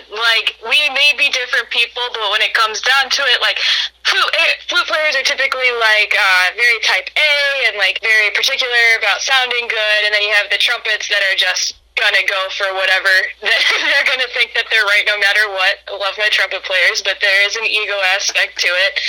Like, 0.10 0.58
we 0.66 0.80
may 0.90 1.14
be 1.18 1.30
different 1.30 1.70
people, 1.70 2.02
but 2.14 2.32
when 2.34 2.42
it 2.42 2.54
comes 2.54 2.82
down 2.82 3.10
to 3.10 3.22
it, 3.30 3.42
like, 3.42 3.58
flute, 4.04 4.34
flute 4.68 4.88
players 4.90 5.16
are 5.16 5.24
typically, 5.24 5.70
like, 5.78 6.14
uh, 6.18 6.46
very 6.58 6.80
type 6.82 7.10
A 7.14 7.34
and, 7.70 7.78
like, 7.78 8.02
very 8.02 8.34
particular 8.34 8.98
about 8.98 9.22
sounding 9.22 9.70
good. 9.70 10.00
And 10.06 10.14
then 10.14 10.24
you 10.24 10.34
have 10.34 10.50
the 10.50 10.58
trumpets 10.58 11.08
that 11.10 11.22
are 11.30 11.38
just 11.38 11.78
gonna 12.00 12.26
go 12.26 12.42
for 12.56 12.74
whatever. 12.74 13.12
they're 13.44 14.08
gonna 14.08 14.32
think 14.34 14.56
that 14.56 14.66
they're 14.72 14.88
right 14.88 15.04
no 15.06 15.20
matter 15.20 15.46
what. 15.52 15.84
I 15.88 15.98
love 16.00 16.16
my 16.18 16.30
trumpet 16.32 16.64
players, 16.64 17.04
but 17.04 17.20
there 17.22 17.46
is 17.46 17.56
an 17.56 17.66
ego 17.66 17.96
aspect 18.16 18.58
to 18.60 18.68
it. 18.68 19.00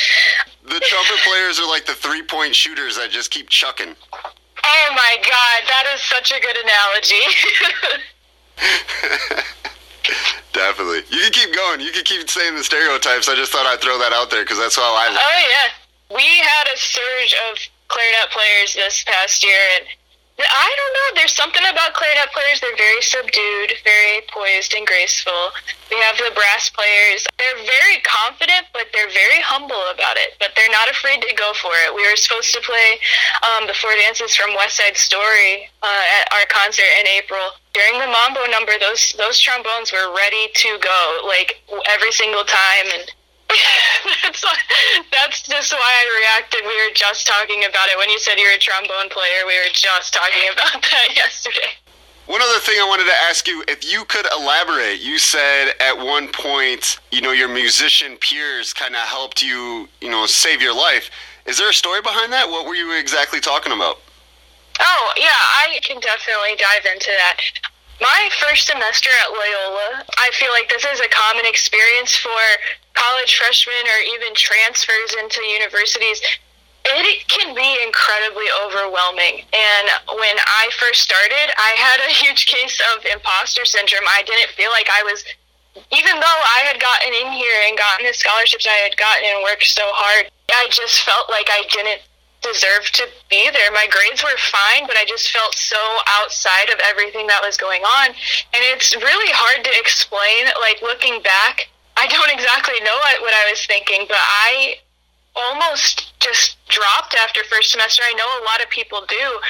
The 0.66 0.80
trumpet 0.80 1.20
players 1.24 1.58
are 1.60 1.68
like 1.68 1.86
the 1.86 1.94
three 1.94 2.22
point 2.22 2.54
shooters 2.54 2.96
that 2.96 3.10
just 3.10 3.30
keep 3.30 3.48
chucking. 3.48 3.94
Oh 3.94 4.88
my 4.92 5.16
god, 5.22 5.58
that 5.70 5.86
is 5.94 6.02
such 6.02 6.32
a 6.32 6.40
good 6.40 6.56
analogy. 6.58 7.24
Definitely. 10.52 11.02
You 11.08 11.22
can 11.24 11.32
keep 11.32 11.54
going. 11.54 11.80
You 11.80 11.92
can 11.92 12.04
keep 12.04 12.28
saying 12.28 12.54
the 12.54 12.64
stereotypes. 12.64 13.28
I 13.28 13.34
just 13.34 13.52
thought 13.52 13.66
I'd 13.66 13.80
throw 13.80 13.98
that 13.98 14.12
out 14.12 14.30
there 14.30 14.42
because 14.42 14.58
that's 14.58 14.76
how 14.76 14.82
I. 14.82 15.08
Oh 15.08 15.38
yeah, 15.48 15.68
we 16.14 16.24
had 16.24 16.66
a 16.72 16.76
surge 16.76 17.34
of 17.50 17.58
clarinet 17.88 18.30
players 18.30 18.74
this 18.74 19.04
past 19.04 19.42
year, 19.42 19.60
and 19.78 19.86
I 20.46 20.70
don't 20.72 20.94
know. 20.96 21.08
There's 21.20 21.34
something 21.36 21.62
about 21.68 21.92
clarinet 21.92 22.32
players. 22.32 22.60
They're 22.60 22.76
very 22.76 23.02
subdued, 23.02 23.76
very 23.84 24.24
poised 24.32 24.72
and 24.72 24.86
graceful. 24.86 25.52
We 25.90 25.98
have 26.00 26.16
the 26.16 26.30
brass 26.32 26.70
players. 26.70 27.26
They're 27.36 27.60
very 27.66 27.98
confident, 28.06 28.70
but 28.72 28.88
they're 28.94 29.10
very 29.10 29.42
humble 29.42 29.80
about 29.92 30.16
it. 30.16 30.38
But 30.38 30.54
they're 30.54 30.70
not 30.70 30.88
afraid 30.88 31.20
to 31.22 31.32
go 31.34 31.52
for 31.58 31.74
it. 31.84 31.94
We 31.94 32.06
were 32.06 32.16
supposed 32.16 32.54
to 32.54 32.60
play 32.62 33.00
um, 33.42 33.66
the 33.66 33.74
four 33.74 33.92
dances 34.06 34.34
from 34.34 34.54
West 34.54 34.78
Side 34.78 34.96
Story 34.96 35.68
uh, 35.82 36.04
at 36.20 36.32
our 36.32 36.46
concert 36.48 36.88
in 37.00 37.06
April. 37.20 37.52
During 37.74 37.98
the 37.98 38.08
mambo 38.10 38.46
number, 38.50 38.72
those 38.80 39.14
those 39.18 39.38
trombones 39.38 39.92
were 39.92 40.14
ready 40.14 40.50
to 40.54 40.78
go, 40.82 41.00
like 41.26 41.62
every 41.86 42.12
single 42.12 42.44
time, 42.44 42.86
and 42.98 43.06
that's 44.22 44.44
that's 45.10 45.42
just 45.42 45.72
why 45.72 45.78
I 45.78 46.04
reacted. 46.22 46.62
We 46.62 46.76
were 46.86 46.94
just 46.94 47.26
talking 47.26 47.64
about 47.64 47.88
it 47.88 47.98
when 47.98 48.10
you 48.10 48.18
said 48.18 48.38
you're 48.38 48.54
a 48.54 48.58
trombone 48.58 49.10
player. 49.10 49.46
We 49.46 49.56
were 49.58 49.72
just 49.72 50.14
talking 50.14 50.46
about 50.52 50.82
that 50.82 51.16
yesterday. 51.16 51.74
One 52.26 52.42
other 52.42 52.60
thing 52.60 52.78
I 52.78 52.86
wanted 52.86 53.06
to 53.06 53.18
ask 53.28 53.48
you, 53.48 53.64
if 53.66 53.82
you 53.90 54.04
could 54.04 54.26
elaborate, 54.30 55.00
you 55.00 55.18
said 55.18 55.74
at 55.80 55.98
one 55.98 56.28
point, 56.28 57.00
you 57.10 57.20
know, 57.20 57.32
your 57.32 57.48
musician 57.48 58.16
peers 58.18 58.72
kind 58.72 58.94
of 58.94 59.00
helped 59.00 59.42
you, 59.42 59.88
you 60.00 60.10
know, 60.10 60.26
save 60.26 60.62
your 60.62 60.74
life. 60.74 61.10
Is 61.46 61.58
there 61.58 61.68
a 61.68 61.74
story 61.74 62.02
behind 62.02 62.32
that? 62.32 62.48
What 62.48 62.66
were 62.66 62.76
you 62.76 62.96
exactly 62.96 63.40
talking 63.40 63.72
about? 63.72 63.98
Oh, 64.78 65.12
yeah, 65.16 65.26
I 65.28 65.80
can 65.82 65.98
definitely 65.98 66.54
dive 66.56 66.86
into 66.94 67.10
that. 67.18 67.40
My 68.00 68.30
first 68.40 68.66
semester 68.66 69.10
at 69.24 69.30
Loyola, 69.30 70.04
I 70.16 70.30
feel 70.32 70.50
like 70.56 70.68
this 70.68 70.84
is 70.88 71.00
a 71.00 71.08
common 71.12 71.44
experience 71.44 72.16
for 72.16 72.40
college 72.94 73.36
freshmen 73.36 73.84
or 73.84 74.00
even 74.16 74.32
transfers 74.34 75.14
into 75.20 75.44
universities, 75.44 76.20
it 76.84 77.28
can 77.28 77.54
be 77.54 77.76
incredibly 77.84 78.48
overwhelming. 78.64 79.44
And 79.52 79.86
when 80.16 80.36
I 80.40 80.70
first 80.80 81.04
started, 81.04 81.52
I 81.56 81.76
had 81.76 82.00
a 82.00 82.12
huge 82.24 82.46
case 82.46 82.80
of 82.96 83.04
imposter 83.04 83.64
syndrome. 83.64 84.08
I 84.08 84.22
didn't 84.24 84.50
feel 84.56 84.70
like 84.70 84.88
I 84.88 85.02
was, 85.04 85.24
even 85.92 86.16
though 86.16 86.40
I 86.56 86.72
had 86.72 86.80
gotten 86.80 87.12
in 87.12 87.32
here 87.32 87.58
and 87.68 87.76
gotten 87.76 88.06
the 88.06 88.14
scholarships 88.16 88.66
I 88.66 88.80
had 88.80 88.96
gotten 88.96 89.28
and 89.28 89.44
worked 89.44 89.68
so 89.68 89.84
hard, 89.92 90.32
I 90.50 90.68
just 90.72 91.04
felt 91.04 91.28
like 91.28 91.48
I 91.52 91.68
didn't 91.70 92.00
deserve 92.42 92.88
to 92.92 93.06
be 93.28 93.50
there. 93.50 93.70
My 93.72 93.86
grades 93.90 94.24
were 94.24 94.36
fine, 94.38 94.86
but 94.86 94.96
I 94.96 95.04
just 95.04 95.30
felt 95.30 95.54
so 95.54 95.80
outside 96.20 96.70
of 96.70 96.80
everything 96.88 97.26
that 97.26 97.42
was 97.44 97.56
going 97.56 97.82
on. 97.82 98.08
And 98.08 98.62
it's 98.72 98.96
really 98.96 99.32
hard 99.32 99.64
to 99.64 99.72
explain, 99.78 100.48
like 100.60 100.80
looking 100.82 101.22
back 101.22 101.68
I 102.00 102.06
don't 102.06 102.30
exactly 102.36 102.80
know 102.80 102.96
what, 102.96 103.20
what 103.20 103.34
I 103.34 103.50
was 103.50 103.64
thinking, 103.66 104.06
but 104.08 104.18
I 104.18 104.76
almost 105.36 106.18
just 106.18 106.56
dropped 106.68 107.14
after 107.14 107.44
first 107.44 107.70
semester. 107.70 108.02
I 108.04 108.14
know 108.14 108.26
a 108.40 108.44
lot 108.44 108.62
of 108.62 108.70
people 108.70 109.04
do. 109.06 109.40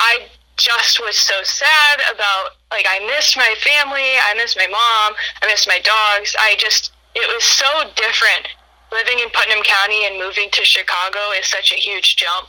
I 0.00 0.26
just 0.56 1.00
was 1.00 1.16
so 1.16 1.34
sad 1.42 2.00
about 2.12 2.56
like 2.70 2.86
I 2.88 3.00
missed 3.06 3.36
my 3.36 3.54
family, 3.60 4.16
I 4.28 4.34
missed 4.36 4.56
my 4.56 4.66
mom, 4.66 5.16
I 5.42 5.46
missed 5.46 5.68
my 5.68 5.80
dogs. 5.80 6.36
I 6.38 6.56
just 6.58 6.92
it 7.14 7.26
was 7.34 7.44
so 7.44 7.66
different. 7.96 8.48
Living 8.92 9.18
in 9.20 9.30
Putnam 9.30 9.62
County 9.62 10.06
and 10.06 10.18
moving 10.18 10.50
to 10.50 10.64
Chicago 10.64 11.18
is 11.38 11.46
such 11.46 11.72
a 11.72 11.76
huge 11.76 12.16
jump, 12.16 12.48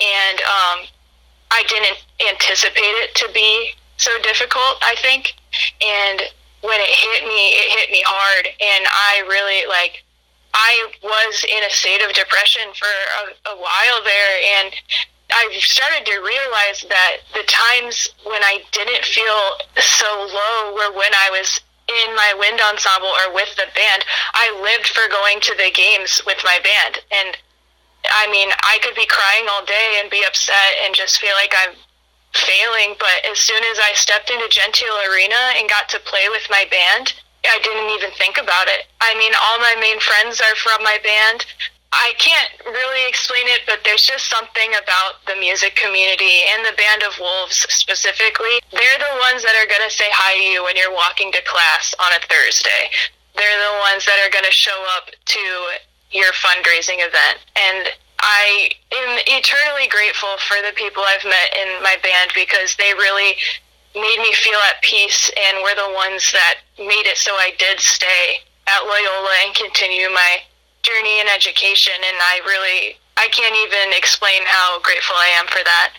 and 0.00 0.38
um, 0.40 0.86
I 1.50 1.64
didn't 1.68 1.98
anticipate 2.30 2.96
it 3.02 3.14
to 3.16 3.28
be 3.34 3.74
so 3.96 4.10
difficult. 4.22 4.78
I 4.82 4.94
think, 5.02 5.34
and 5.82 6.22
when 6.62 6.80
it 6.80 6.88
hit 6.88 7.26
me, 7.26 7.50
it 7.58 7.78
hit 7.78 7.90
me 7.90 8.02
hard, 8.06 8.46
and 8.46 8.86
I 8.86 9.26
really 9.28 9.66
like. 9.68 10.04
I 10.54 10.92
was 11.02 11.44
in 11.48 11.64
a 11.64 11.70
state 11.70 12.04
of 12.04 12.12
depression 12.12 12.62
for 12.76 12.92
a, 13.24 13.52
a 13.52 13.56
while 13.56 14.04
there, 14.04 14.60
and 14.60 14.70
I 15.32 15.48
started 15.58 16.04
to 16.04 16.20
realize 16.20 16.84
that 16.88 17.24
the 17.32 17.42
times 17.48 18.08
when 18.24 18.42
I 18.42 18.62
didn't 18.70 19.04
feel 19.04 19.40
so 19.80 20.28
low 20.28 20.74
were 20.74 20.92
when 20.92 21.12
I 21.24 21.30
was 21.30 21.60
in 21.88 22.14
my 22.14 22.34
wind 22.38 22.60
ensemble 22.60 23.10
or 23.10 23.34
with 23.34 23.54
the 23.56 23.68
band. 23.74 24.04
I 24.34 24.54
lived 24.62 24.88
for 24.88 25.08
going 25.08 25.40
to 25.40 25.54
the 25.56 25.70
games 25.74 26.22
with 26.26 26.38
my 26.44 26.58
band. 26.62 27.02
And 27.10 27.36
I 28.10 28.30
mean, 28.30 28.50
I 28.62 28.78
could 28.82 28.94
be 28.94 29.06
crying 29.06 29.46
all 29.50 29.64
day 29.64 29.98
and 30.00 30.10
be 30.10 30.24
upset 30.26 30.82
and 30.84 30.94
just 30.94 31.18
feel 31.18 31.34
like 31.38 31.54
I'm 31.54 31.74
failing. 32.34 32.96
But 32.98 33.30
as 33.30 33.38
soon 33.38 33.62
as 33.70 33.78
I 33.78 33.92
stepped 33.94 34.30
into 34.30 34.48
Gentile 34.48 34.98
Arena 35.10 35.58
and 35.58 35.68
got 35.68 35.88
to 35.90 36.00
play 36.00 36.28
with 36.30 36.46
my 36.50 36.64
band, 36.70 37.14
I 37.44 37.58
didn't 37.58 37.90
even 37.90 38.10
think 38.14 38.38
about 38.38 38.68
it. 38.68 38.86
I 39.00 39.18
mean, 39.18 39.32
all 39.34 39.58
my 39.58 39.74
main 39.80 39.98
friends 39.98 40.40
are 40.40 40.54
from 40.54 40.82
my 40.82 40.98
band. 41.02 41.46
I 41.92 42.16
can't 42.16 42.72
really 42.72 43.06
explain 43.06 43.44
it, 43.52 43.68
but 43.68 43.84
there's 43.84 44.08
just 44.08 44.32
something 44.32 44.72
about 44.80 45.20
the 45.28 45.36
music 45.36 45.76
community 45.76 46.40
and 46.56 46.64
the 46.64 46.72
Band 46.72 47.04
of 47.04 47.12
Wolves 47.20 47.68
specifically. 47.68 48.64
They're 48.72 49.00
the 49.00 49.16
ones 49.20 49.44
that 49.44 49.52
are 49.60 49.68
going 49.68 49.84
to 49.84 49.92
say 49.92 50.08
hi 50.08 50.40
to 50.40 50.44
you 50.44 50.64
when 50.64 50.74
you're 50.74 50.92
walking 50.92 51.30
to 51.36 51.42
class 51.44 51.94
on 52.00 52.10
a 52.16 52.20
Thursday. 52.24 52.88
They're 53.36 53.60
the 53.60 53.76
ones 53.92 54.08
that 54.08 54.16
are 54.24 54.32
going 54.32 54.48
to 54.48 54.56
show 54.56 54.76
up 54.96 55.12
to 55.12 55.44
your 56.16 56.32
fundraising 56.32 57.04
event. 57.04 57.44
And 57.60 57.92
I 58.24 58.72
am 58.96 59.12
eternally 59.28 59.88
grateful 59.92 60.32
for 60.48 60.56
the 60.64 60.72
people 60.72 61.04
I've 61.04 61.28
met 61.28 61.48
in 61.60 61.82
my 61.84 62.00
band 62.00 62.32
because 62.32 62.76
they 62.76 62.96
really 62.96 63.36
made 63.92 64.20
me 64.24 64.32
feel 64.32 64.58
at 64.72 64.80
peace 64.80 65.28
and 65.36 65.60
were 65.60 65.76
the 65.76 65.92
ones 65.92 66.32
that 66.32 66.64
made 66.80 67.04
it 67.04 67.20
so 67.20 67.36
I 67.36 67.52
did 67.58 67.80
stay 67.80 68.40
at 68.64 68.80
Loyola 68.88 69.34
and 69.44 69.54
continue 69.54 70.08
my 70.08 70.40
journey 70.82 71.20
in 71.20 71.26
education 71.28 71.94
and 71.94 72.16
I 72.20 72.40
really 72.44 72.96
I 73.16 73.28
can't 73.28 73.54
even 73.54 73.96
explain 73.96 74.42
how 74.44 74.80
grateful 74.82 75.16
I 75.16 75.28
am 75.38 75.46
for 75.46 75.62
that. 75.64 75.92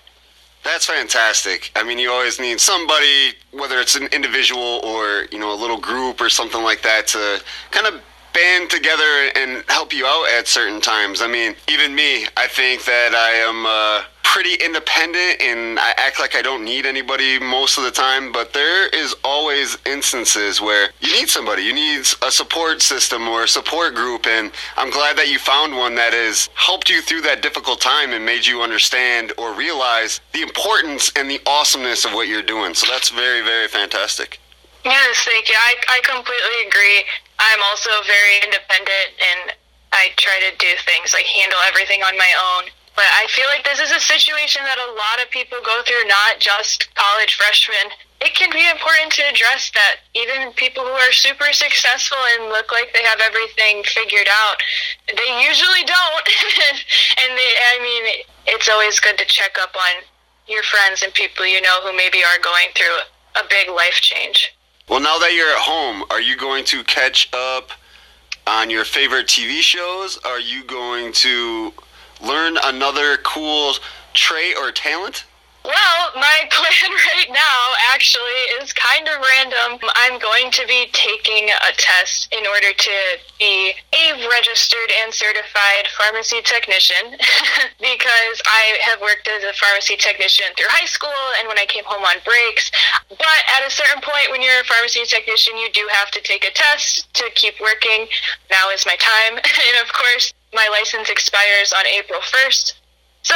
That's 0.63 0.85
fantastic. 0.85 1.71
I 1.75 1.83
mean, 1.83 1.99
you 1.99 2.09
always 2.09 2.39
need 2.39 2.59
somebody, 2.59 3.33
whether 3.51 3.79
it's 3.79 3.95
an 3.95 4.07
individual 4.07 4.79
or 4.83 5.25
you 5.31 5.39
know 5.39 5.53
a 5.53 5.59
little 5.59 5.77
group 5.77 6.21
or 6.21 6.29
something 6.29 6.63
like 6.63 6.81
that, 6.83 7.07
to 7.07 7.41
kind 7.71 7.87
of 7.87 8.01
band 8.33 8.69
together 8.69 9.29
and 9.35 9.63
help 9.67 9.93
you 9.93 10.05
out 10.05 10.25
at 10.37 10.47
certain 10.47 10.81
times. 10.81 11.21
I 11.21 11.27
mean, 11.27 11.55
even 11.69 11.95
me, 11.95 12.25
I 12.37 12.47
think 12.47 12.85
that 12.85 13.13
I 13.15 13.31
am. 13.47 13.65
Uh, 13.65 14.09
pretty 14.33 14.55
independent 14.65 15.39
and 15.41 15.77
I 15.77 15.93
act 15.95 16.19
like 16.19 16.35
I 16.35 16.41
don't 16.41 16.65
need 16.65 16.87
anybody 16.87 17.37
most 17.37 17.77
of 17.77 17.83
the 17.83 17.91
time, 17.91 18.31
but 18.31 18.51
there 18.51 18.87
is 18.89 19.15
always 19.23 19.77
instances 19.85 20.59
where 20.59 20.89
you 21.01 21.11
need 21.13 21.29
somebody. 21.29 21.61
You 21.61 21.73
need 21.73 21.99
a 21.99 22.31
support 22.31 22.81
system 22.81 23.27
or 23.27 23.43
a 23.43 23.47
support 23.47 23.93
group 23.93 24.25
and 24.25 24.51
I'm 24.75 24.89
glad 24.89 25.17
that 25.17 25.29
you 25.29 25.37
found 25.37 25.77
one 25.77 25.93
that 25.95 26.13
has 26.13 26.49
helped 26.55 26.89
you 26.89 26.99
through 27.03 27.21
that 27.21 27.43
difficult 27.43 27.79
time 27.79 28.11
and 28.11 28.25
made 28.25 28.43
you 28.43 28.63
understand 28.63 29.33
or 29.37 29.53
realize 29.53 30.19
the 30.33 30.41
importance 30.41 31.11
and 31.15 31.29
the 31.29 31.39
awesomeness 31.45 32.03
of 32.03 32.13
what 32.13 32.27
you're 32.27 32.41
doing. 32.41 32.73
So 32.73 32.87
that's 32.89 33.09
very, 33.09 33.41
very 33.41 33.67
fantastic. 33.67 34.39
Yes, 34.83 35.23
thank 35.23 35.47
you. 35.47 35.55
I, 35.55 35.75
I 35.95 35.99
completely 36.03 36.67
agree. 36.67 37.07
I'm 37.39 37.63
also 37.71 37.89
very 38.03 38.43
independent 38.43 39.15
and 39.15 39.55
I 39.95 40.11
try 40.19 40.43
to 40.43 40.51
do 40.59 40.71
things 40.83 41.13
like 41.13 41.25
handle 41.25 41.59
everything 41.71 42.03
on 42.03 42.17
my 42.17 42.31
own. 42.35 42.67
But 42.95 43.09
I 43.17 43.25
feel 43.31 43.47
like 43.49 43.63
this 43.63 43.79
is 43.79 43.91
a 43.95 43.99
situation 43.99 44.61
that 44.65 44.77
a 44.77 44.93
lot 44.93 45.23
of 45.23 45.31
people 45.31 45.57
go 45.65 45.81
through, 45.81 46.05
not 46.05 46.37
just 46.37 46.93
college 46.93 47.33
freshmen. 47.35 47.89
It 48.21 48.35
can 48.35 48.51
be 48.51 48.69
important 48.69 49.11
to 49.17 49.23
address 49.25 49.71
that 49.73 50.05
even 50.13 50.53
people 50.53 50.83
who 50.83 50.93
are 50.93 51.11
super 51.11 51.51
successful 51.51 52.21
and 52.37 52.53
look 52.53 52.71
like 52.71 52.93
they 52.93 53.03
have 53.03 53.19
everything 53.19 53.81
figured 53.83 54.29
out, 54.29 54.61
they 55.09 55.31
usually 55.41 55.83
don't. 55.87 56.25
and 57.23 57.31
they, 57.33 57.51
I 57.73 57.81
mean, 57.81 58.03
it's 58.45 58.69
always 58.69 58.99
good 58.99 59.17
to 59.17 59.25
check 59.25 59.57
up 59.59 59.73
on 59.75 60.03
your 60.47 60.63
friends 60.63 61.01
and 61.01 61.13
people 61.13 61.47
you 61.47 61.61
know 61.61 61.81
who 61.81 61.95
maybe 61.95 62.21
are 62.21 62.39
going 62.43 62.69
through 62.75 62.99
a 63.41 63.47
big 63.49 63.69
life 63.73 63.99
change. 64.03 64.53
Well, 64.93 65.01
now 65.01 65.17
that 65.17 65.33
you're 65.33 65.49
at 65.49 65.57
home, 65.57 66.03
are 66.11 66.21
you 66.21 66.37
going 66.37 66.65
to 66.65 66.83
catch 66.83 67.27
up 67.33 67.71
on 68.45 68.69
your 68.69 68.85
favorite 68.85 69.25
TV 69.25 69.61
shows? 69.61 70.19
Are 70.23 70.39
you 70.39 70.63
going 70.65 71.13
to 71.13 71.73
learn 72.21 72.59
another 72.63 73.17
cool 73.23 73.73
trait 74.13 74.55
or 74.55 74.71
talent? 74.71 75.25
Well, 75.63 76.11
my 76.15 76.43
plan 76.51 76.91
right 76.91 77.31
now 77.31 77.59
actually 77.93 78.43
is 78.59 78.73
kind 78.73 79.07
of 79.07 79.23
random. 79.23 79.79
I'm 79.95 80.19
going 80.19 80.51
to 80.51 80.67
be 80.67 80.89
taking 80.91 81.49
a 81.49 81.71
test 81.77 82.33
in 82.35 82.45
order 82.45 82.75
to 82.75 82.95
be 83.39 83.71
a 83.95 84.27
registered 84.27 84.91
and 84.99 85.13
certified 85.13 85.87
pharmacy 85.95 86.41
technician 86.43 87.15
because 87.79 88.37
I 88.43 88.77
have 88.91 88.99
worked 88.99 89.27
as 89.31 89.43
a 89.43 89.53
pharmacy 89.53 89.95
technician 89.95 90.51
through 90.57 90.67
high 90.67 90.87
school 90.87 91.23
and 91.39 91.47
when 91.47 91.57
I 91.57 91.65
came 91.65 91.85
home 91.87 92.03
on 92.03 92.19
breaks. 92.25 92.69
But 93.07 93.41
at 93.55 93.65
a 93.65 93.71
certain 93.71 94.03
point, 94.03 94.31
when 94.31 94.41
you're 94.41 94.59
a 94.59 94.67
pharmacy 94.67 95.07
technician, 95.07 95.55
you 95.57 95.71
do 95.71 95.87
have 95.95 96.11
to 96.11 96.21
take 96.21 96.43
a 96.43 96.51
test 96.51 97.07
to 97.23 97.29
keep 97.35 97.55
working. 97.61 98.07
Now 98.51 98.69
is 98.71 98.85
my 98.85 98.99
time. 98.99 99.39
and 99.67 99.75
of 99.79 99.87
course, 99.95 100.33
my 100.51 100.67
license 100.67 101.09
expires 101.09 101.71
on 101.71 101.87
April 101.87 102.19
1st. 102.19 102.73
So 103.23 103.35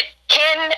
it 0.00 0.06
can 0.28 0.72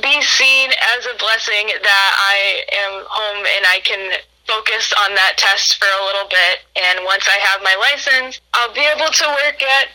be 0.00 0.22
seen 0.22 0.70
as 0.96 1.06
a 1.06 1.16
blessing 1.18 1.68
that 1.68 2.10
I 2.16 2.64
am 2.72 3.04
home 3.08 3.44
and 3.44 3.64
I 3.68 3.80
can 3.84 4.12
focus 4.46 4.92
on 5.04 5.14
that 5.14 5.36
test 5.36 5.76
for 5.76 5.86
a 5.86 6.04
little 6.06 6.28
bit. 6.28 6.64
And 6.76 7.04
once 7.04 7.28
I 7.28 7.38
have 7.38 7.62
my 7.62 7.76
license, 7.76 8.40
I'll 8.54 8.72
be 8.74 8.84
able 8.84 9.12
to 9.12 9.26
work 9.44 9.62
at 9.62 9.88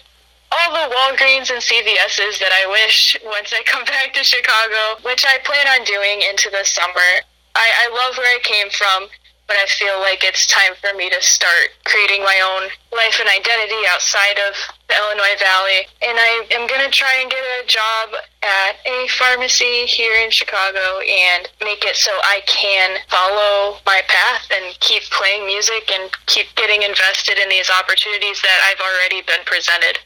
all 0.51 0.71
the 0.71 0.93
Walgreens 0.93 1.51
and 1.51 1.59
CVS's 1.59 2.39
that 2.39 2.53
I 2.53 2.69
wish 2.69 3.17
once 3.25 3.51
I 3.51 3.63
come 3.63 3.85
back 3.89 4.13
to 4.13 4.23
Chicago, 4.23 5.01
which 5.03 5.25
I 5.25 5.39
plan 5.43 5.67
on 5.67 5.83
doing 5.85 6.21
into 6.29 6.49
the 6.49 6.63
summer. 6.63 7.09
I, 7.55 7.67
I 7.83 7.89
love 7.89 8.17
where 8.17 8.35
I 8.35 8.39
came 8.43 8.69
from 8.69 9.09
but 9.47 9.55
I 9.55 9.65
feel 9.67 9.95
like 10.03 10.23
it's 10.23 10.45
time 10.45 10.75
for 10.79 10.95
me 10.95 11.09
to 11.09 11.21
start 11.21 11.71
creating 11.85 12.21
my 12.21 12.35
own 12.43 12.67
life 12.91 13.17
and 13.19 13.29
identity 13.31 13.79
outside 13.89 14.35
of 14.43 14.53
the 14.91 14.95
Illinois 14.99 15.39
Valley. 15.39 15.87
And 16.03 16.19
I 16.19 16.43
am 16.51 16.67
going 16.67 16.83
to 16.83 16.91
try 16.91 17.15
and 17.23 17.31
get 17.31 17.39
a 17.39 17.65
job 17.65 18.11
at 18.43 18.75
a 18.85 19.07
pharmacy 19.15 19.87
here 19.87 20.15
in 20.19 20.31
Chicago 20.31 20.99
and 20.99 21.47
make 21.63 21.83
it 21.87 21.95
so 21.95 22.11
I 22.11 22.43
can 22.45 22.99
follow 23.07 23.79
my 23.85 24.01
path 24.07 24.51
and 24.51 24.77
keep 24.79 25.03
playing 25.15 25.47
music 25.47 25.91
and 25.91 26.11
keep 26.27 26.47
getting 26.55 26.83
invested 26.83 27.39
in 27.39 27.47
these 27.47 27.71
opportunities 27.71 28.41
that 28.43 28.59
I've 28.67 28.83
already 28.83 29.23
been 29.23 29.43
presented. 29.45 29.99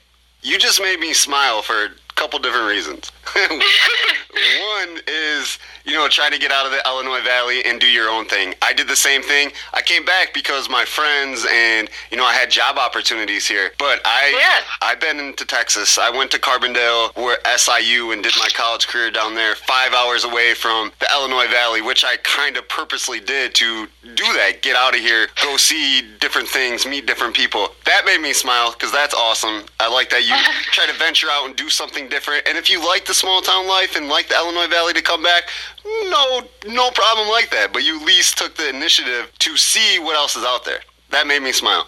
You 0.44 0.58
just 0.58 0.82
made 0.82 1.00
me 1.00 1.14
smile 1.14 1.62
for 1.62 1.86
a 1.86 1.90
couple 2.16 2.38
different 2.40 2.70
reasons. 2.70 3.12
One 3.36 5.02
is 5.08 5.58
you 5.86 5.94
know, 5.94 6.08
trying 6.08 6.32
to 6.32 6.40
get 6.40 6.52
out 6.52 6.66
of 6.66 6.72
the 6.72 6.82
Illinois 6.86 7.22
Valley 7.22 7.64
and 7.66 7.80
do 7.80 7.88
your 7.88 8.10
own 8.10 8.26
thing. 8.26 8.54
I 8.62 8.74
did 8.74 8.88
the 8.88 8.96
same 8.96 9.22
thing. 9.22 9.52
I 9.74 9.82
came 9.82 10.06
back 10.06 10.34
because 10.34 10.70
my 10.70 10.86
friends 10.86 11.46
and 11.52 11.90
you 12.12 12.18
know 12.18 12.26
I 12.26 12.34
had 12.34 12.50
job 12.50 12.78
opportunities 12.78 13.48
here. 13.48 13.72
But 13.78 14.02
I 14.06 14.36
yeah. 14.38 14.66
I've 14.82 15.00
been 15.00 15.20
into 15.20 15.46
Texas. 15.46 15.98
I 15.98 16.10
went 16.10 16.32
to 16.32 16.40
Carbondale, 16.40 17.16
where 17.16 17.38
SIU, 17.58 18.12
and 18.12 18.24
did 18.24 18.34
my 18.40 18.50
college 18.54 18.88
career 18.88 19.12
down 19.12 19.36
there, 19.36 19.56
five 19.56 19.94
hours 19.94 20.24
away 20.24 20.54
from 20.54 20.92
the 21.00 21.08
Illinois 21.14 21.48
Valley, 21.48 21.82
which 21.82 22.04
I 22.04 22.18
kind 22.18 22.58
of 22.58 22.68
purposely 22.70 23.20
did 23.20 23.54
to 23.56 23.88
do 24.04 24.34
that. 24.34 24.62
Get 24.62 24.76
out 24.76 24.96
of 24.96 25.02
here, 25.02 25.28
go 25.42 25.58
see 25.58 26.02
different 26.20 26.48
things, 26.48 26.86
meet 26.86 27.06
different 27.06 27.36
people. 27.36 27.70
That 27.86 28.04
made 28.06 28.22
me 28.22 28.34
smile 28.34 28.72
because 28.72 28.92
that's 28.92 29.14
awesome. 29.14 29.64
I 29.80 29.90
like 29.90 30.10
that 30.10 30.24
you 30.24 30.36
try 30.72 30.86
to 30.86 30.98
venture 30.98 31.28
out 31.30 31.46
and 31.48 31.56
do 31.56 31.70
something 31.70 32.10
different. 32.10 32.48
And 32.48 32.58
if 32.58 32.70
you 32.70 32.86
like 32.86 33.06
the 33.06 33.14
small 33.14 33.42
town 33.42 33.68
life 33.68 33.96
and 33.96 34.08
like 34.08 34.30
the 34.30 34.36
Illinois 34.36 34.68
Valley 34.68 34.94
to 34.94 35.02
come 35.02 35.24
back, 35.24 35.50
no, 35.86 36.42
no 36.68 36.92
problem 36.92 37.30
like 37.30 37.50
that. 37.52 37.70
But 37.74 37.84
you 37.84 38.00
at 38.00 38.06
least 38.06 38.38
took 38.38 38.56
the 38.56 38.70
initiative 38.70 39.32
to 39.40 39.58
see 39.58 40.00
what 40.00 40.16
else 40.16 40.36
is 40.36 40.44
out 40.44 40.66
there. 40.66 40.80
That 41.10 41.28
made 41.28 41.42
me 41.42 41.52
smile. 41.52 41.88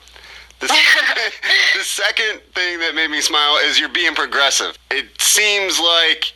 The, 0.59 0.67
the 1.77 1.83
second 1.83 2.41
thing 2.53 2.79
that 2.79 2.95
made 2.95 3.09
me 3.09 3.21
smile 3.21 3.57
is 3.57 3.79
you're 3.79 3.89
being 3.89 4.15
progressive. 4.15 4.77
It 4.91 5.21
seems 5.21 5.79
like 5.79 6.33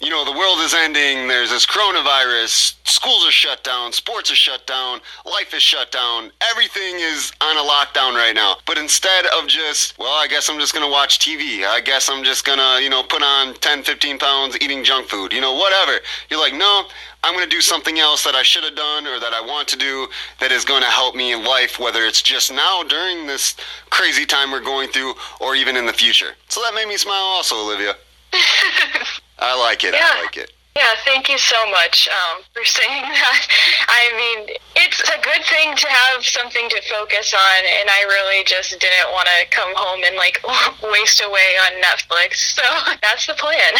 you 0.00 0.08
know, 0.08 0.24
the 0.24 0.32
world 0.32 0.58
is 0.60 0.72
ending. 0.72 1.28
There's 1.28 1.50
this 1.50 1.66
coronavirus. 1.66 2.74
Schools 2.84 3.26
are 3.26 3.30
shut 3.30 3.62
down. 3.62 3.92
Sports 3.92 4.32
are 4.32 4.36
shut 4.36 4.66
down. 4.66 5.00
Life 5.26 5.52
is 5.52 5.62
shut 5.62 5.92
down. 5.92 6.30
Everything 6.50 6.94
is 6.96 7.32
on 7.42 7.58
a 7.58 7.60
lockdown 7.60 8.14
right 8.14 8.34
now. 8.34 8.56
But 8.66 8.78
instead 8.78 9.26
of 9.26 9.46
just, 9.46 9.98
well, 9.98 10.14
I 10.14 10.26
guess 10.26 10.48
I'm 10.48 10.58
just 10.58 10.72
to 10.74 10.90
watch 10.90 11.18
TV. 11.18 11.66
I 11.66 11.82
guess 11.82 12.08
I'm 12.08 12.24
just 12.24 12.46
to, 12.46 12.80
you 12.82 12.88
know, 12.88 13.02
put 13.02 13.22
on 13.22 13.54
10, 13.54 13.82
15 13.82 14.18
pounds 14.18 14.56
eating 14.62 14.82
junk 14.82 15.08
food, 15.08 15.34
you 15.34 15.40
know, 15.42 15.54
whatever. 15.54 15.98
You're 16.30 16.40
like, 16.40 16.54
no, 16.54 16.84
I'm 17.22 17.34
going 17.34 17.44
to 17.44 17.54
do 17.54 17.60
something 17.60 17.98
else 17.98 18.24
that 18.24 18.34
I 18.34 18.42
should 18.42 18.64
have 18.64 18.76
done 18.76 19.06
or 19.06 19.20
that 19.20 19.34
I 19.34 19.42
want 19.42 19.68
to 19.68 19.76
do 19.76 20.08
that 20.40 20.50
is 20.50 20.64
going 20.64 20.82
to 20.82 20.88
help 20.88 21.14
me 21.14 21.34
in 21.34 21.44
life, 21.44 21.78
whether 21.78 22.06
it's 22.06 22.22
just 22.22 22.50
now 22.50 22.82
during 22.84 23.26
this 23.26 23.54
crazy 23.90 24.24
time 24.24 24.50
we're 24.50 24.64
going 24.64 24.88
through 24.88 25.12
or 25.40 25.54
even 25.56 25.76
in 25.76 25.84
the 25.84 25.92
future. 25.92 26.32
So 26.48 26.62
that 26.62 26.74
made 26.74 26.88
me 26.88 26.96
smile 26.96 27.22
also, 27.22 27.56
Olivia. 27.56 27.96
I 29.40 29.58
like 29.58 29.84
it. 29.84 29.94
Yeah. 29.94 30.00
I 30.04 30.22
like 30.22 30.36
it. 30.36 30.52
Yeah, 30.76 30.94
thank 31.04 31.28
you 31.28 31.36
so 31.36 31.58
much 31.70 32.08
um, 32.08 32.42
for 32.54 32.64
saying 32.78 33.02
that. 33.02 33.46
I 33.88 34.12
mean, 34.16 34.56
it's 34.76 35.00
a 35.00 35.20
good 35.20 35.44
thing 35.44 35.74
to 35.76 35.88
have 35.88 36.24
something 36.24 36.68
to 36.70 36.80
focus 36.82 37.34
on, 37.34 37.58
and 37.80 37.90
I 37.90 38.02
really 38.06 38.44
just 38.44 38.70
didn't 38.70 39.10
want 39.12 39.26
to 39.28 39.46
come 39.50 39.72
home 39.74 40.00
and 40.04 40.16
like 40.16 40.40
waste 40.92 41.20
away 41.20 41.56
on 41.66 41.82
Netflix. 41.82 42.54
So 42.54 42.62
that's 43.02 43.26
the 43.26 43.34
plan. 43.34 43.74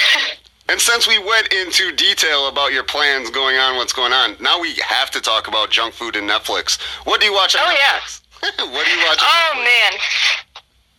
And 0.68 0.80
since 0.80 1.06
we 1.06 1.18
went 1.18 1.52
into 1.52 1.90
detail 1.94 2.48
about 2.48 2.72
your 2.72 2.84
plans 2.84 3.30
going 3.30 3.56
on, 3.56 3.76
what's 3.76 3.92
going 3.92 4.12
on, 4.12 4.36
now 4.40 4.60
we 4.60 4.74
have 4.86 5.10
to 5.12 5.20
talk 5.20 5.48
about 5.48 5.70
junk 5.70 5.94
food 5.94 6.16
and 6.16 6.28
Netflix. 6.28 6.80
What 7.04 7.20
do 7.20 7.26
you 7.26 7.32
watch 7.32 7.54
on 7.56 7.62
Oh, 7.64 7.70
yeah. 7.72 8.00
What 8.72 8.84
do 8.86 8.90
you 8.92 9.04
watch 9.06 9.18
on 9.22 9.28
Oh 9.28 9.52
Netflix? 9.54 9.64
man, 9.64 9.92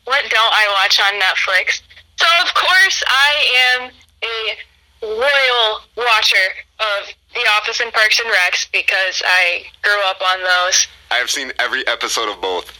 what 0.05 0.23
don't 0.29 0.53
I 0.53 0.67
watch 0.81 0.99
on 0.99 1.19
Netflix? 1.19 1.81
So 2.19 2.27
of 2.43 2.53
course 2.53 3.03
I 3.07 3.31
am 3.79 3.91
a 4.23 4.57
loyal 5.05 5.81
watcher 5.97 6.47
of 6.79 7.09
The 7.33 7.41
Office 7.57 7.79
and 7.79 7.91
Parks 7.91 8.19
and 8.19 8.29
Recs 8.29 8.71
because 8.71 9.21
I 9.25 9.63
grew 9.81 10.01
up 10.05 10.21
on 10.21 10.39
those. 10.39 10.87
I 11.09 11.15
have 11.15 11.29
seen 11.29 11.51
every 11.59 11.85
episode 11.87 12.29
of 12.29 12.41
both. 12.41 12.77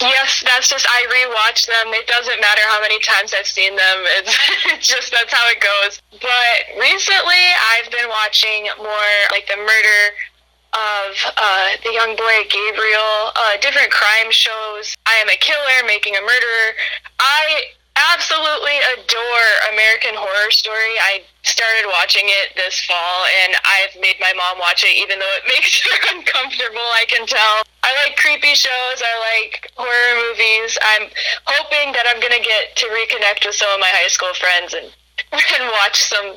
Yes, 0.00 0.44
that's 0.44 0.68
just 0.68 0.86
I 0.88 1.06
rewatch 1.08 1.66
them. 1.66 1.94
It 1.94 2.06
doesn't 2.06 2.40
matter 2.40 2.60
how 2.68 2.80
many 2.82 3.00
times 3.00 3.32
I've 3.32 3.46
seen 3.46 3.74
them. 3.76 3.98
It's, 4.20 4.36
it's 4.66 4.86
just 4.86 5.10
that's 5.10 5.32
how 5.32 5.48
it 5.48 5.60
goes. 5.60 6.02
But 6.20 6.58
recently, 6.78 7.44
I've 7.72 7.90
been 7.90 8.08
watching 8.08 8.68
more 8.76 9.14
like 9.32 9.48
the 9.48 9.56
murder 9.56 10.00
of 10.76 11.16
uh, 11.36 11.68
the 11.82 11.92
young 11.92 12.14
boy 12.14 12.44
Gabriel, 12.52 13.32
uh, 13.36 13.56
different 13.62 13.90
crime 13.90 14.30
shows. 14.30 14.94
I 15.06 15.16
am 15.16 15.28
a 15.30 15.36
killer 15.40 15.86
making 15.86 16.16
a 16.16 16.20
murderer. 16.20 16.76
I 17.18 17.72
absolutely 17.96 18.76
adore 18.96 19.50
American 19.72 20.14
Horror 20.14 20.50
Story. 20.50 20.94
I 21.00 21.24
started 21.42 21.88
watching 21.88 22.24
it 22.26 22.52
this 22.56 22.84
fall, 22.84 23.24
and 23.44 23.56
I've 23.64 23.94
made 24.00 24.16
my 24.20 24.32
mom 24.36 24.58
watch 24.58 24.84
it, 24.84 24.94
even 24.96 25.18
though 25.18 25.34
it 25.40 25.46
makes 25.54 25.80
her 25.80 25.98
uncomfortable. 26.16 26.86
I 26.96 27.04
can 27.08 27.26
tell. 27.26 27.64
I 27.82 27.94
like 28.04 28.16
creepy 28.16 28.54
shows. 28.54 28.98
I 28.98 29.14
like 29.38 29.70
horror 29.76 30.12
movies. 30.18 30.76
I'm 30.96 31.08
hoping 31.46 31.94
that 31.94 32.04
I'm 32.10 32.20
gonna 32.20 32.42
get 32.42 32.74
to 32.82 32.86
reconnect 32.90 33.46
with 33.46 33.54
some 33.54 33.70
of 33.70 33.80
my 33.80 33.90
high 33.94 34.10
school 34.10 34.34
friends 34.34 34.74
and 34.74 34.90
and 35.32 35.64
watch 35.82 36.02
some 36.02 36.36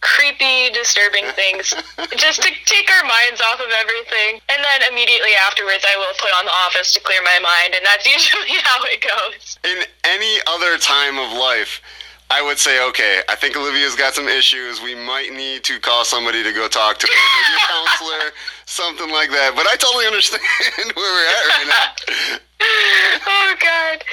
creepy, 0.00 0.70
disturbing 0.72 1.24
things, 1.38 1.72
just 2.16 2.42
to 2.42 2.50
take 2.66 2.88
our 2.90 3.04
minds 3.04 3.40
off 3.40 3.60
of 3.60 3.70
everything. 3.80 4.40
And 4.48 4.60
then 4.64 4.92
immediately 4.92 5.32
afterwards, 5.46 5.84
I 5.84 5.96
will 5.96 6.14
put 6.18 6.32
on 6.36 6.44
The 6.44 6.56
Office 6.66 6.92
to 6.94 7.00
clear 7.00 7.22
my 7.22 7.38
mind, 7.40 7.74
and 7.76 7.84
that's 7.84 8.06
usually 8.16 8.58
how 8.64 8.82
it 8.84 9.00
goes. 9.00 9.58
In 9.64 9.84
any 10.04 10.40
other 10.46 10.78
time 10.78 11.18
of 11.18 11.32
life, 11.32 11.80
I 12.30 12.42
would 12.42 12.58
say, 12.58 12.86
okay, 12.90 13.22
I 13.28 13.34
think 13.34 13.56
Olivia's 13.56 13.96
got 13.96 14.14
some 14.14 14.28
issues. 14.28 14.80
We 14.80 14.94
might 14.94 15.32
need 15.32 15.64
to 15.64 15.80
call 15.80 16.04
somebody 16.04 16.44
to 16.44 16.52
go 16.52 16.68
talk 16.68 16.98
to 16.98 17.06
her, 17.06 17.12
maybe 17.12 17.56
a 17.58 17.66
counselor, 17.66 18.30
something 18.66 19.10
like 19.10 19.30
that. 19.30 19.54
But 19.56 19.66
I 19.66 19.74
totally 19.74 20.06
understand 20.06 20.42
where 20.94 21.10
we're 21.10 21.26
at 21.26 21.44
right 21.50 21.66
now. 21.66 22.38
oh 23.26 23.54
God. 23.60 24.04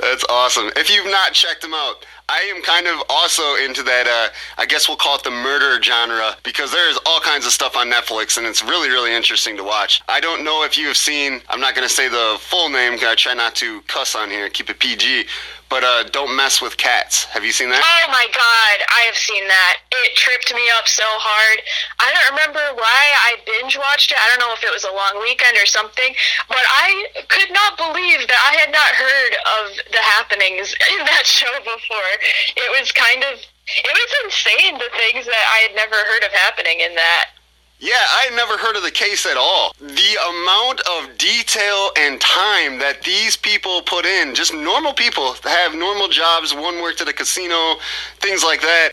That's 0.00 0.24
awesome. 0.28 0.70
If 0.76 0.90
you've 0.90 1.10
not 1.10 1.32
checked 1.32 1.62
them 1.62 1.74
out, 1.74 2.06
I 2.28 2.40
am 2.54 2.62
kind 2.62 2.86
of 2.86 3.02
also 3.08 3.56
into 3.56 3.82
that. 3.82 4.06
Uh, 4.06 4.32
I 4.56 4.64
guess 4.64 4.88
we'll 4.88 4.96
call 4.96 5.16
it 5.16 5.24
the 5.24 5.30
murder 5.30 5.82
genre 5.82 6.36
because 6.42 6.72
there 6.72 6.88
is 6.88 6.98
all 7.04 7.20
kinds 7.20 7.44
of 7.44 7.52
stuff 7.52 7.76
on 7.76 7.90
Netflix, 7.90 8.38
and 8.38 8.46
it's 8.46 8.62
really, 8.62 8.88
really 8.88 9.12
interesting 9.12 9.56
to 9.56 9.64
watch. 9.64 10.02
I 10.08 10.20
don't 10.20 10.44
know 10.44 10.64
if 10.64 10.78
you 10.78 10.86
have 10.86 10.96
seen. 10.96 11.42
I'm 11.48 11.60
not 11.60 11.74
going 11.74 11.86
to 11.86 11.92
say 11.92 12.08
the 12.08 12.36
full 12.40 12.68
name. 12.68 12.98
I 13.02 13.14
try 13.16 13.34
not 13.34 13.54
to 13.56 13.80
cuss 13.82 14.14
on 14.14 14.30
here, 14.30 14.48
keep 14.48 14.70
it 14.70 14.78
PG. 14.78 15.26
But 15.70 15.86
uh, 15.86 16.02
don't 16.10 16.34
mess 16.34 16.58
with 16.58 16.76
cats. 16.76 17.30
Have 17.30 17.46
you 17.46 17.54
seen 17.54 17.70
that? 17.70 17.78
Oh 17.78 18.10
my 18.10 18.26
God, 18.34 18.76
I 18.90 19.06
have 19.06 19.14
seen 19.14 19.46
that. 19.46 19.78
It 20.02 20.18
tripped 20.18 20.50
me 20.50 20.66
up 20.74 20.90
so 20.90 21.06
hard. 21.06 21.62
I 22.02 22.10
don't 22.10 22.34
remember 22.34 22.60
why 22.74 23.02
I 23.30 23.38
binge 23.46 23.78
watched 23.78 24.10
it. 24.10 24.18
I 24.18 24.26
don't 24.34 24.42
know 24.42 24.50
if 24.50 24.66
it 24.66 24.74
was 24.74 24.82
a 24.82 24.90
long 24.90 25.22
weekend 25.22 25.54
or 25.54 25.70
something, 25.70 26.10
but 26.50 26.66
I 26.66 27.22
could 27.30 27.54
not 27.54 27.78
believe 27.78 28.26
that 28.26 28.42
I 28.50 28.58
had 28.58 28.74
not 28.74 28.98
heard 28.98 29.32
of 29.62 29.64
the 29.94 30.02
happenings 30.02 30.74
in 30.98 31.06
that 31.06 31.22
show 31.22 31.54
before. 31.62 32.12
It 32.58 32.70
was 32.74 32.90
kind 32.90 33.22
of, 33.30 33.38
it 33.38 33.94
was 33.94 34.10
insane 34.26 34.74
the 34.74 34.90
things 34.98 35.22
that 35.22 35.44
I 35.54 35.70
had 35.70 35.78
never 35.78 35.94
heard 35.94 36.26
of 36.26 36.34
happening 36.34 36.82
in 36.82 36.98
that. 36.98 37.39
Yeah, 37.80 37.94
I 37.96 38.26
had 38.28 38.36
never 38.36 38.58
heard 38.58 38.76
of 38.76 38.82
the 38.82 38.90
case 38.90 39.24
at 39.24 39.38
all. 39.38 39.72
The 39.80 40.12
amount 40.28 40.80
of 40.80 41.16
detail 41.16 41.90
and 41.96 42.20
time 42.20 42.78
that 42.78 43.00
these 43.02 43.38
people 43.38 43.80
put 43.80 44.04
in, 44.04 44.34
just 44.34 44.52
normal 44.52 44.92
people 44.92 45.32
have 45.44 45.74
normal 45.74 46.08
jobs, 46.08 46.54
one 46.54 46.82
worked 46.82 47.00
at 47.00 47.08
a 47.08 47.12
casino, 47.14 47.76
things 48.18 48.44
like 48.44 48.60
that. 48.60 48.90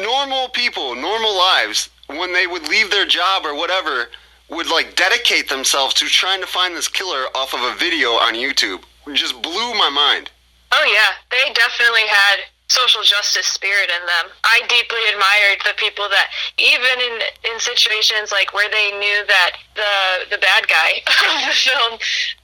Normal 0.00 0.48
people, 0.48 0.94
normal 0.94 1.36
lives, 1.36 1.90
when 2.06 2.32
they 2.32 2.46
would 2.46 2.66
leave 2.66 2.90
their 2.90 3.04
job 3.04 3.44
or 3.44 3.54
whatever, 3.54 4.06
would 4.48 4.70
like 4.70 4.96
dedicate 4.96 5.50
themselves 5.50 5.92
to 5.94 6.06
trying 6.06 6.40
to 6.40 6.46
find 6.46 6.74
this 6.74 6.88
killer 6.88 7.26
off 7.34 7.52
of 7.52 7.60
a 7.60 7.76
video 7.76 8.12
on 8.12 8.32
YouTube. 8.32 8.82
It 9.06 9.14
just 9.16 9.42
blew 9.42 9.74
my 9.74 9.90
mind. 9.90 10.30
Oh 10.72 10.84
yeah, 10.88 11.14
they 11.30 11.52
definitely 11.52 12.08
had 12.08 12.38
social 12.74 13.06
justice 13.06 13.46
spirit 13.46 13.86
in 13.86 14.02
them. 14.02 14.34
I 14.42 14.66
deeply 14.66 14.98
admired 15.14 15.62
the 15.62 15.78
people 15.78 16.10
that 16.10 16.34
even 16.58 16.98
in 16.98 17.14
in 17.46 17.56
situations 17.62 18.34
like 18.34 18.50
where 18.50 18.66
they 18.66 18.90
knew 18.98 19.18
that 19.30 19.62
the 19.78 20.34
the 20.34 20.40
bad 20.42 20.66
guy 20.66 20.98
of 21.30 21.38
the 21.46 21.54
film, 21.54 21.94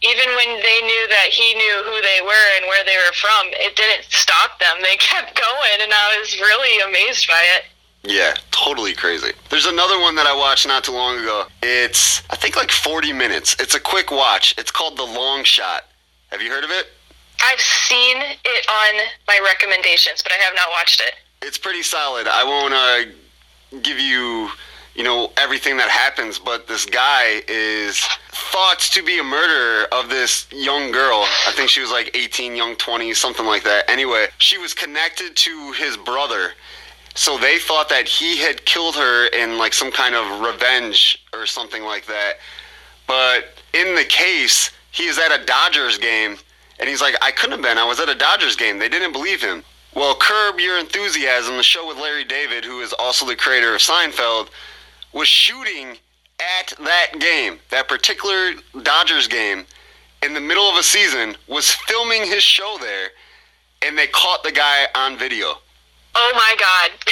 even 0.06 0.28
when 0.38 0.62
they 0.62 0.78
knew 0.86 1.04
that 1.10 1.34
he 1.34 1.58
knew 1.58 1.76
who 1.82 1.98
they 1.98 2.22
were 2.22 2.48
and 2.62 2.70
where 2.70 2.86
they 2.86 2.94
were 2.94 3.16
from, 3.18 3.50
it 3.58 3.74
didn't 3.74 4.06
stop 4.06 4.62
them. 4.62 4.78
They 4.86 4.96
kept 5.02 5.34
going 5.34 5.78
and 5.82 5.90
I 5.90 6.06
was 6.22 6.38
really 6.38 6.74
amazed 6.86 7.26
by 7.26 7.42
it. 7.58 7.66
Yeah, 8.02 8.32
totally 8.50 8.94
crazy. 8.94 9.32
There's 9.50 9.66
another 9.66 10.00
one 10.00 10.14
that 10.14 10.26
I 10.26 10.34
watched 10.34 10.66
not 10.66 10.84
too 10.84 10.92
long 10.92 11.18
ago. 11.18 11.44
It's, 11.62 12.22
I 12.30 12.36
think, 12.36 12.56
like 12.56 12.70
40 12.70 13.12
minutes. 13.12 13.56
It's 13.60 13.74
a 13.74 13.80
quick 13.80 14.10
watch. 14.10 14.54
It's 14.56 14.70
called 14.70 14.96
The 14.96 15.04
Long 15.04 15.44
Shot. 15.44 15.84
Have 16.28 16.40
you 16.40 16.50
heard 16.50 16.64
of 16.64 16.70
it? 16.70 16.86
I've 17.43 17.61
seen 17.61 18.16
it 18.18 18.66
on 18.68 19.07
my 19.26 19.41
recommendations, 19.45 20.22
but 20.22 20.32
I 20.32 20.36
have 20.36 20.55
not 20.55 20.68
watched 20.70 21.01
it. 21.01 21.14
It's 21.43 21.59
pretty 21.59 21.82
solid. 21.82 22.26
I 22.26 22.45
won't 22.45 22.74
uh, 22.74 23.80
give 23.82 23.99
you, 23.99 24.51
you 24.95 25.05
know, 25.05 25.32
everything 25.36 25.76
that 25.78 25.88
happens, 25.88 26.38
but 26.38 26.68
this 26.68 26.84
guy 26.84 27.43
is 27.49 27.99
thought 28.30 28.80
to 28.80 29.03
be 29.03 29.18
a 29.18 29.24
murderer 29.24 29.86
of 29.93 30.11
this 30.11 30.47
young 30.53 30.93
girl. 30.93 31.24
I 31.47 31.53
think 31.53 31.70
she 31.70 31.80
was 31.80 31.91
like 31.91 32.14
18, 32.14 32.57
young 32.57 32.76
20, 32.76 33.14
something 33.14 33.47
like 33.47 33.62
that. 33.64 33.88
Anyway, 33.88 34.26
she 34.38 34.59
was 34.59 34.74
connected 34.74 35.34
to 35.36 35.72
his 35.72 35.97
brother. 35.97 36.53
So 37.14 37.38
they 37.38 37.59
thought 37.59 37.88
that 37.88 38.07
he 38.07 38.36
had 38.36 38.64
killed 38.66 38.97
her 38.97 39.26
in 39.28 39.59
like 39.59 39.72
some 39.72 39.91
kind 39.91 40.14
of 40.14 40.41
revenge 40.41 41.24
or 41.32 41.47
something 41.47 41.82
like 41.84 42.07
that. 42.07 42.34
But 43.07 43.55
in 43.72 43.95
the 43.95 44.05
case, 44.05 44.70
he 44.93 45.05
is 45.05 45.18
at 45.18 45.32
a 45.32 45.45
Dodgers 45.45 45.99
game 45.99 46.36
and 46.80 46.88
he's 46.88 47.00
like, 47.00 47.14
I 47.22 47.30
couldn't 47.30 47.52
have 47.52 47.62
been. 47.62 47.78
I 47.78 47.84
was 47.84 48.00
at 48.00 48.08
a 48.08 48.14
Dodgers 48.14 48.56
game. 48.56 48.78
They 48.78 48.88
didn't 48.88 49.12
believe 49.12 49.42
him. 49.42 49.62
Well, 49.94 50.14
Curb 50.14 50.58
Your 50.58 50.78
Enthusiasm, 50.78 51.56
the 51.56 51.62
show 51.62 51.86
with 51.86 51.98
Larry 51.98 52.24
David, 52.24 52.64
who 52.64 52.80
is 52.80 52.94
also 52.98 53.26
the 53.26 53.36
creator 53.36 53.74
of 53.74 53.80
Seinfeld, 53.80 54.48
was 55.12 55.28
shooting 55.28 55.98
at 56.60 56.72
that 56.78 57.18
game, 57.18 57.58
that 57.70 57.88
particular 57.88 58.52
Dodgers 58.82 59.28
game, 59.28 59.66
in 60.22 60.32
the 60.32 60.40
middle 60.40 60.64
of 60.64 60.76
a 60.76 60.82
season, 60.82 61.36
was 61.48 61.70
filming 61.70 62.24
his 62.24 62.42
show 62.42 62.76
there, 62.80 63.08
and 63.82 63.96
they 63.98 64.06
caught 64.06 64.42
the 64.42 64.52
guy 64.52 64.86
on 64.94 65.18
video. 65.18 65.54
Oh 66.14 66.32
my 66.34 66.56
god. 66.58 66.90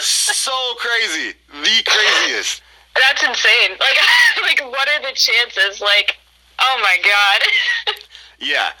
So 0.00 0.50
crazy. 0.78 1.36
The 1.52 1.82
craziest. 1.86 2.62
That's 2.96 3.22
insane. 3.22 3.70
Like 3.72 3.98
like 4.42 4.72
what 4.72 4.88
are 4.88 5.00
the 5.02 5.14
chances? 5.14 5.80
Like 5.80 6.16
oh 6.58 6.78
my 6.82 6.96
god. 7.04 7.96
Yeah. 8.42 8.72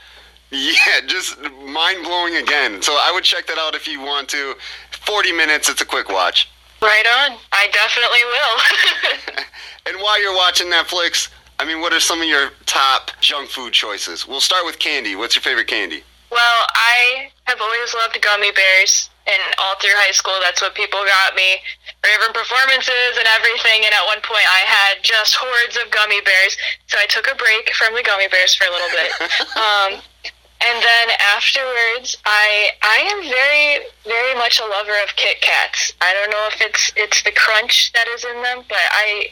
Yeah, 0.52 1.00
just 1.06 1.40
mind 1.64 2.04
blowing 2.04 2.36
again. 2.36 2.82
So 2.82 2.92
I 2.92 3.10
would 3.14 3.24
check 3.24 3.46
that 3.46 3.58
out 3.58 3.74
if 3.74 3.88
you 3.88 4.00
want 4.00 4.28
to. 4.30 4.54
40 5.06 5.32
minutes, 5.32 5.68
it's 5.68 5.80
a 5.80 5.86
quick 5.86 6.08
watch. 6.10 6.48
right 6.82 7.06
on. 7.06 7.38
I 7.52 7.68
definitely 7.72 8.24
will. 8.28 9.44
And 9.84 9.96
while 10.00 10.20
you're 10.22 10.36
watching 10.36 10.68
Netflix, 10.68 11.28
I 11.58 11.64
mean, 11.64 11.80
what 11.80 11.92
are 11.92 11.98
some 11.98 12.22
of 12.22 12.28
your 12.28 12.50
top 12.66 13.10
junk 13.20 13.48
food 13.50 13.72
choices? 13.72 14.28
We'll 14.28 14.40
start 14.40 14.64
with 14.64 14.78
candy. 14.78 15.16
What's 15.16 15.34
your 15.34 15.42
favorite 15.42 15.66
candy? 15.66 16.04
well, 16.32 16.60
I 16.72 17.28
have 17.44 17.60
always 17.60 17.92
loved 17.92 18.16
gummy 18.22 18.50
bears 18.52 19.10
and 19.28 19.42
all 19.60 19.76
through 19.78 19.94
high 20.00 20.10
school 20.16 20.34
that's 20.42 20.58
what 20.64 20.74
people 20.74 20.98
got 21.04 21.36
me 21.36 21.60
for 22.00 22.08
different 22.10 22.34
performances 22.34 23.12
and 23.20 23.28
everything 23.36 23.84
and 23.86 23.92
at 23.94 24.02
one 24.08 24.18
point 24.24 24.42
I 24.48 24.64
had 24.66 25.04
just 25.04 25.36
hordes 25.36 25.76
of 25.76 25.92
gummy 25.92 26.24
bears. 26.24 26.56
So 26.88 26.96
I 26.98 27.06
took 27.06 27.28
a 27.28 27.36
break 27.36 27.70
from 27.76 27.94
the 27.94 28.02
gummy 28.02 28.26
bears 28.32 28.54
for 28.56 28.64
a 28.66 28.72
little 28.72 28.92
bit. 28.96 29.10
um 29.60 29.90
and 30.68 30.82
then 30.82 31.08
afterwards, 31.36 32.16
I 32.24 32.70
I 32.82 32.98
am 33.12 33.22
very 33.22 33.86
very 34.04 34.34
much 34.34 34.60
a 34.60 34.66
lover 34.66 34.94
of 35.02 35.14
Kit 35.16 35.40
Kats. 35.40 35.92
I 36.00 36.12
don't 36.14 36.30
know 36.30 36.48
if 36.52 36.60
it's 36.60 36.92
it's 36.96 37.22
the 37.22 37.32
crunch 37.32 37.92
that 37.92 38.06
is 38.08 38.24
in 38.24 38.42
them, 38.42 38.64
but 38.68 38.78
I 38.92 39.30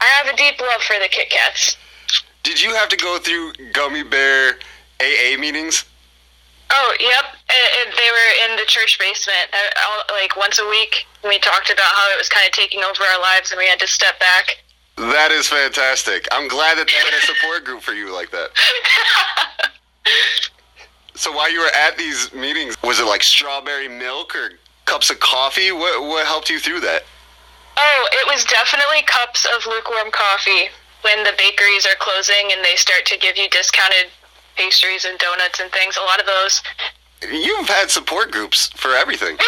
I 0.00 0.04
have 0.06 0.26
a 0.32 0.36
deep 0.36 0.60
love 0.60 0.82
for 0.82 0.96
the 1.00 1.08
Kit 1.08 1.30
Kats. 1.30 1.76
Did 2.42 2.62
you 2.62 2.74
have 2.74 2.88
to 2.90 2.96
go 2.96 3.18
through 3.18 3.52
gummy 3.72 4.02
bear 4.02 4.58
AA 5.00 5.36
meetings? 5.38 5.84
Oh, 6.70 6.94
yep. 7.00 7.24
And, 7.48 7.68
and 7.80 7.96
they 7.96 8.10
were 8.10 8.50
in 8.50 8.56
the 8.56 8.64
church 8.66 8.98
basement, 8.98 9.50
uh, 9.52 9.80
all- 9.88 10.16
like 10.16 10.36
once 10.36 10.58
a 10.58 10.68
week. 10.68 11.06
We 11.22 11.38
talked 11.38 11.70
about 11.70 11.86
how 11.86 12.10
it 12.12 12.18
was 12.18 12.28
kind 12.28 12.46
of 12.46 12.52
taking 12.52 12.82
over 12.82 13.02
our 13.02 13.20
lives, 13.20 13.52
and 13.52 13.58
we 13.58 13.66
had 13.66 13.78
to 13.80 13.86
step 13.86 14.18
back. 14.18 14.58
That 14.96 15.30
is 15.30 15.46
fantastic. 15.46 16.26
I'm 16.32 16.48
glad 16.48 16.78
that 16.78 16.86
they 16.86 16.94
had 16.94 17.14
a 17.14 17.26
support 17.26 17.64
group 17.64 17.82
for 17.82 17.92
you 17.92 18.12
like 18.12 18.30
that. 18.30 18.50
So 21.16 21.32
while 21.32 21.50
you 21.50 21.60
were 21.60 21.74
at 21.74 21.96
these 21.96 22.32
meetings, 22.32 22.76
was 22.82 23.00
it 23.00 23.04
like 23.04 23.22
strawberry 23.22 23.88
milk 23.88 24.34
or 24.36 24.50
cups 24.86 25.10
of 25.10 25.20
coffee. 25.20 25.72
What 25.72 26.00
what 26.02 26.26
helped 26.26 26.48
you 26.48 26.58
through 26.58 26.80
that? 26.80 27.02
Oh, 27.76 28.08
it 28.12 28.26
was 28.32 28.44
definitely 28.44 29.02
cups 29.06 29.46
of 29.54 29.66
lukewarm 29.66 30.10
coffee 30.10 30.70
when 31.02 31.22
the 31.24 31.32
bakeries 31.36 31.84
are 31.84 31.96
closing 31.98 32.50
and 32.52 32.64
they 32.64 32.74
start 32.76 33.04
to 33.06 33.18
give 33.18 33.36
you 33.36 33.50
discounted 33.50 34.06
pastries 34.56 35.04
and 35.04 35.18
donuts 35.18 35.60
and 35.60 35.70
things. 35.72 35.98
A 35.98 36.04
lot 36.04 36.18
of 36.18 36.26
those. 36.26 36.62
You've 37.30 37.68
had 37.68 37.90
support 37.90 38.30
groups 38.30 38.68
for 38.76 38.94
everything. 38.94 39.36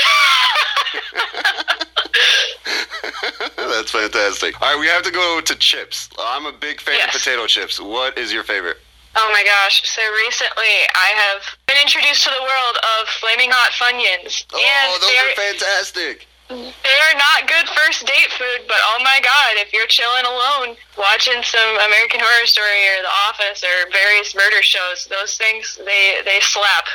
That's 3.57 3.91
fantastic. 3.91 4.61
All 4.61 4.73
right, 4.73 4.81
we 4.81 4.87
have 4.89 5.03
to 5.05 5.11
go 5.11 5.41
to 5.41 5.55
chips. 5.55 6.09
I'm 6.19 6.47
a 6.47 6.53
big 6.53 6.81
fan 6.81 6.97
Yes. 6.97 7.15
of 7.15 7.23
potato 7.23 7.47
chips. 7.47 7.81
What 7.81 8.19
is 8.19 8.33
your 8.33 8.45
favorite? 8.45 8.79
Oh 9.19 9.29
my 9.35 9.43
gosh. 9.43 9.83
So 9.83 10.01
recently 10.15 10.87
I 10.95 11.11
have 11.27 11.43
been 11.67 11.77
introduced 11.83 12.23
to 12.23 12.31
the 12.31 12.43
world 12.43 12.77
of 13.03 13.09
Flaming 13.19 13.51
Hot 13.51 13.75
Funyuns. 13.75 14.47
Oh, 14.55 14.63
and 14.63 14.95
those 15.03 15.11
are 15.11 15.35
fantastic. 15.35 16.27
they 16.49 16.99
are 17.11 17.17
not 17.19 17.51
good 17.51 17.67
first 17.75 18.07
date 18.07 18.31
food, 18.39 18.71
but 18.71 18.79
oh 18.95 19.03
my 19.03 19.19
god, 19.19 19.59
if 19.59 19.75
you're 19.75 19.91
chilling 19.91 20.23
alone 20.23 20.79
watching 20.95 21.43
some 21.43 21.83
American 21.91 22.23
Horror 22.23 22.47
Story 22.47 22.79
or 22.95 23.03
The 23.03 23.15
Office 23.27 23.67
or 23.67 23.91
various 23.91 24.39
murder 24.39 24.63
shows, 24.63 25.11
those 25.11 25.35
things, 25.35 25.79
they, 25.83 26.23
they 26.25 26.39
slap. 26.39 26.87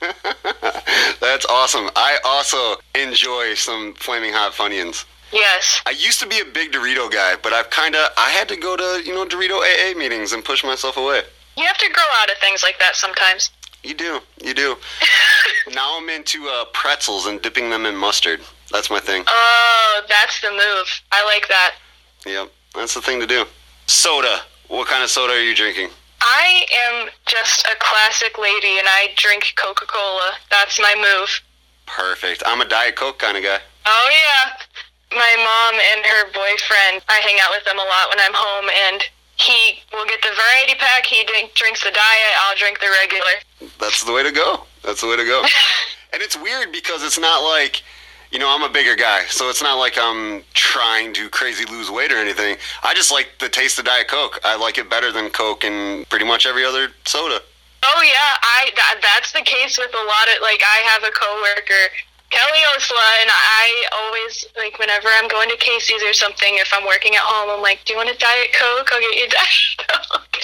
That's 1.20 1.44
awesome. 1.44 1.90
I 1.94 2.18
also 2.24 2.80
enjoy 2.94 3.52
some 3.54 3.92
flaming 4.00 4.32
hot 4.32 4.52
Funyuns. 4.52 5.04
Yes. 5.32 5.80
I 5.86 5.90
used 5.90 6.20
to 6.20 6.26
be 6.26 6.40
a 6.40 6.44
big 6.44 6.72
Dorito 6.72 7.10
guy, 7.10 7.34
but 7.42 7.52
I've 7.52 7.70
kind 7.70 7.94
of 7.94 8.10
I 8.16 8.30
had 8.30 8.48
to 8.48 8.56
go 8.56 8.76
to 8.76 9.02
you 9.04 9.14
know 9.14 9.26
Dorito 9.26 9.58
AA 9.60 9.96
meetings 9.96 10.32
and 10.32 10.44
push 10.44 10.64
myself 10.64 10.96
away. 10.96 11.22
You 11.56 11.64
have 11.64 11.78
to 11.78 11.90
grow 11.92 12.04
out 12.20 12.30
of 12.30 12.38
things 12.38 12.62
like 12.62 12.78
that 12.78 12.96
sometimes. 12.96 13.50
You 13.82 13.94
do, 13.94 14.20
you 14.42 14.54
do. 14.54 14.76
now 15.74 15.98
I'm 15.98 16.08
into 16.08 16.46
uh, 16.48 16.66
pretzels 16.72 17.26
and 17.26 17.42
dipping 17.42 17.68
them 17.68 17.84
in 17.84 17.96
mustard. 17.96 18.40
That's 18.70 18.90
my 18.90 19.00
thing. 19.00 19.24
Oh, 19.26 20.02
that's 20.08 20.40
the 20.40 20.50
move. 20.50 21.02
I 21.10 21.24
like 21.24 21.48
that. 21.48 21.74
Yep, 22.24 22.52
that's 22.74 22.94
the 22.94 23.02
thing 23.02 23.20
to 23.20 23.26
do. 23.26 23.44
Soda. 23.86 24.42
What 24.68 24.88
kind 24.88 25.02
of 25.02 25.10
soda 25.10 25.34
are 25.34 25.42
you 25.42 25.54
drinking? 25.54 25.90
I 26.22 26.64
am 26.88 27.10
just 27.26 27.66
a 27.66 27.76
classic 27.78 28.38
lady 28.38 28.78
and 28.78 28.86
I 28.88 29.08
drink 29.16 29.52
Coca 29.56 29.86
Cola. 29.86 30.32
That's 30.50 30.78
my 30.78 30.94
move. 30.96 31.42
Perfect. 31.86 32.42
I'm 32.46 32.60
a 32.60 32.64
Diet 32.64 32.96
Coke 32.96 33.18
kind 33.18 33.36
of 33.36 33.42
guy. 33.42 33.58
Oh, 33.84 34.10
yeah. 34.10 34.52
My 35.14 35.34
mom 35.36 35.74
and 35.76 36.00
her 36.06 36.24
boyfriend, 36.32 37.04
I 37.08 37.20
hang 37.20 37.36
out 37.44 37.52
with 37.52 37.64
them 37.64 37.78
a 37.78 37.84
lot 37.84 38.08
when 38.08 38.20
I'm 38.20 38.34
home, 38.34 38.68
and 38.88 39.02
he 39.36 39.82
will 39.92 40.06
get 40.06 40.22
the 40.22 40.32
variety 40.32 40.74
pack. 40.78 41.06
He 41.06 41.24
drink, 41.24 41.54
drinks 41.54 41.82
the 41.84 41.90
diet, 41.90 42.32
I'll 42.44 42.56
drink 42.56 42.80
the 42.80 42.88
regular. 43.00 43.70
That's 43.78 44.04
the 44.04 44.12
way 44.12 44.22
to 44.22 44.32
go. 44.32 44.64
That's 44.82 45.00
the 45.00 45.08
way 45.08 45.16
to 45.16 45.24
go. 45.24 45.44
and 46.12 46.22
it's 46.22 46.36
weird 46.36 46.72
because 46.72 47.02
it's 47.02 47.18
not 47.18 47.44
like, 47.44 47.82
you 48.30 48.38
know, 48.38 48.48
I'm 48.48 48.62
a 48.62 48.72
bigger 48.72 48.96
guy, 48.96 49.24
so 49.28 49.50
it's 49.50 49.62
not 49.62 49.76
like 49.76 49.98
I'm 49.98 50.42
trying 50.54 51.12
to 51.14 51.28
crazy 51.28 51.64
lose 51.66 51.90
weight 51.90 52.12
or 52.12 52.16
anything. 52.16 52.56
I 52.82 52.94
just 52.94 53.12
like 53.12 53.28
the 53.38 53.48
taste 53.48 53.78
of 53.78 53.84
Diet 53.84 54.08
Coke. 54.08 54.40
I 54.44 54.56
like 54.56 54.78
it 54.78 54.88
better 54.88 55.12
than 55.12 55.30
Coke 55.30 55.64
and 55.64 56.08
pretty 56.08 56.24
much 56.24 56.46
every 56.46 56.64
other 56.64 56.88
soda. 57.04 57.40
Oh, 57.84 58.02
yeah, 58.02 58.38
I 58.42 58.70
that, 58.76 59.00
that's 59.02 59.32
the 59.32 59.42
case 59.42 59.76
with 59.76 59.92
a 59.92 60.04
lot 60.06 60.26
of, 60.30 60.40
like, 60.40 60.62
I 60.62 60.78
have 60.94 61.02
a 61.02 61.10
coworker, 61.10 61.90
Kelly 62.32 62.64
Osla, 62.74 63.08
and 63.20 63.30
I 63.30 63.84
always, 63.92 64.46
like, 64.56 64.78
whenever 64.78 65.08
I'm 65.20 65.28
going 65.28 65.50
to 65.50 65.56
Casey's 65.58 66.02
or 66.02 66.14
something, 66.14 66.56
if 66.56 66.72
I'm 66.72 66.86
working 66.86 67.14
at 67.14 67.20
home, 67.20 67.50
I'm 67.50 67.60
like, 67.60 67.84
do 67.84 67.92
you 67.92 67.98
want 67.98 68.08
a 68.08 68.16
Diet 68.16 68.54
Coke? 68.54 68.88
I'll 68.90 69.00
get 69.00 69.14
you 69.14 69.24
a 69.24 69.28
Diet 69.36 69.76
Coke. 69.86 70.38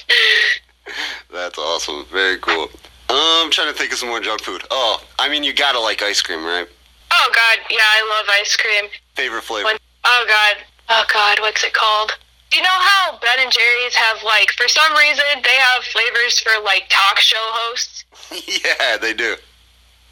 That's 1.32 1.58
awesome. 1.58 2.04
Very 2.12 2.38
cool. 2.38 2.68
Um, 3.08 3.48
I'm 3.48 3.50
trying 3.50 3.72
to 3.72 3.78
think 3.78 3.92
of 3.92 3.98
some 3.98 4.10
more 4.10 4.20
junk 4.20 4.42
food. 4.42 4.62
Oh, 4.70 5.02
I 5.18 5.30
mean, 5.30 5.42
you 5.42 5.54
gotta 5.54 5.80
like 5.80 6.02
ice 6.02 6.20
cream, 6.20 6.44
right? 6.44 6.68
Oh 7.10 7.30
God, 7.32 7.58
yeah, 7.70 7.80
I 7.80 8.16
love 8.18 8.26
ice 8.38 8.54
cream. 8.54 8.84
Favorite 9.14 9.44
flavor? 9.44 9.64
When, 9.64 9.76
oh 10.04 10.24
God, 10.28 10.64
oh 10.90 11.04
God, 11.12 11.40
what's 11.40 11.64
it 11.64 11.72
called? 11.72 12.12
Do 12.50 12.58
you 12.58 12.62
know 12.62 12.68
how 12.68 13.18
Ben 13.18 13.38
and 13.40 13.52
Jerry's 13.52 13.94
have 13.94 14.22
like, 14.24 14.50
for 14.52 14.68
some 14.68 14.92
reason, 14.92 15.24
they 15.42 15.56
have 15.56 15.84
flavors 15.84 16.38
for 16.40 16.52
like 16.62 16.84
talk 16.90 17.18
show 17.18 17.36
hosts. 17.40 18.04
yeah, 18.64 18.98
they 18.98 19.14
do. 19.14 19.36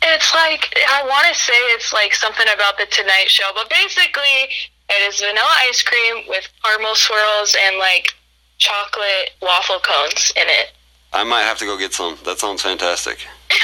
It's 0.02 0.34
like 0.34 0.74
I 0.88 1.02
want 1.06 1.26
to 1.28 1.34
say 1.34 1.54
it's 1.74 1.92
like 1.92 2.14
something 2.14 2.46
about 2.54 2.78
the 2.78 2.86
Tonight 2.86 3.28
Show, 3.28 3.50
but 3.54 3.68
basically 3.70 4.48
it 4.88 5.08
is 5.08 5.20
vanilla 5.20 5.54
ice 5.62 5.82
cream 5.82 6.24
with 6.28 6.48
caramel 6.64 6.94
swirls 6.94 7.56
and 7.66 7.78
like 7.78 8.14
chocolate 8.58 9.30
waffle 9.42 9.80
cones 9.80 10.32
in 10.36 10.46
it. 10.46 10.72
I 11.12 11.24
might 11.24 11.42
have 11.42 11.58
to 11.58 11.64
go 11.64 11.78
get 11.78 11.92
some. 11.92 12.18
That 12.24 12.38
sounds 12.38 12.62
fantastic. 12.62 13.26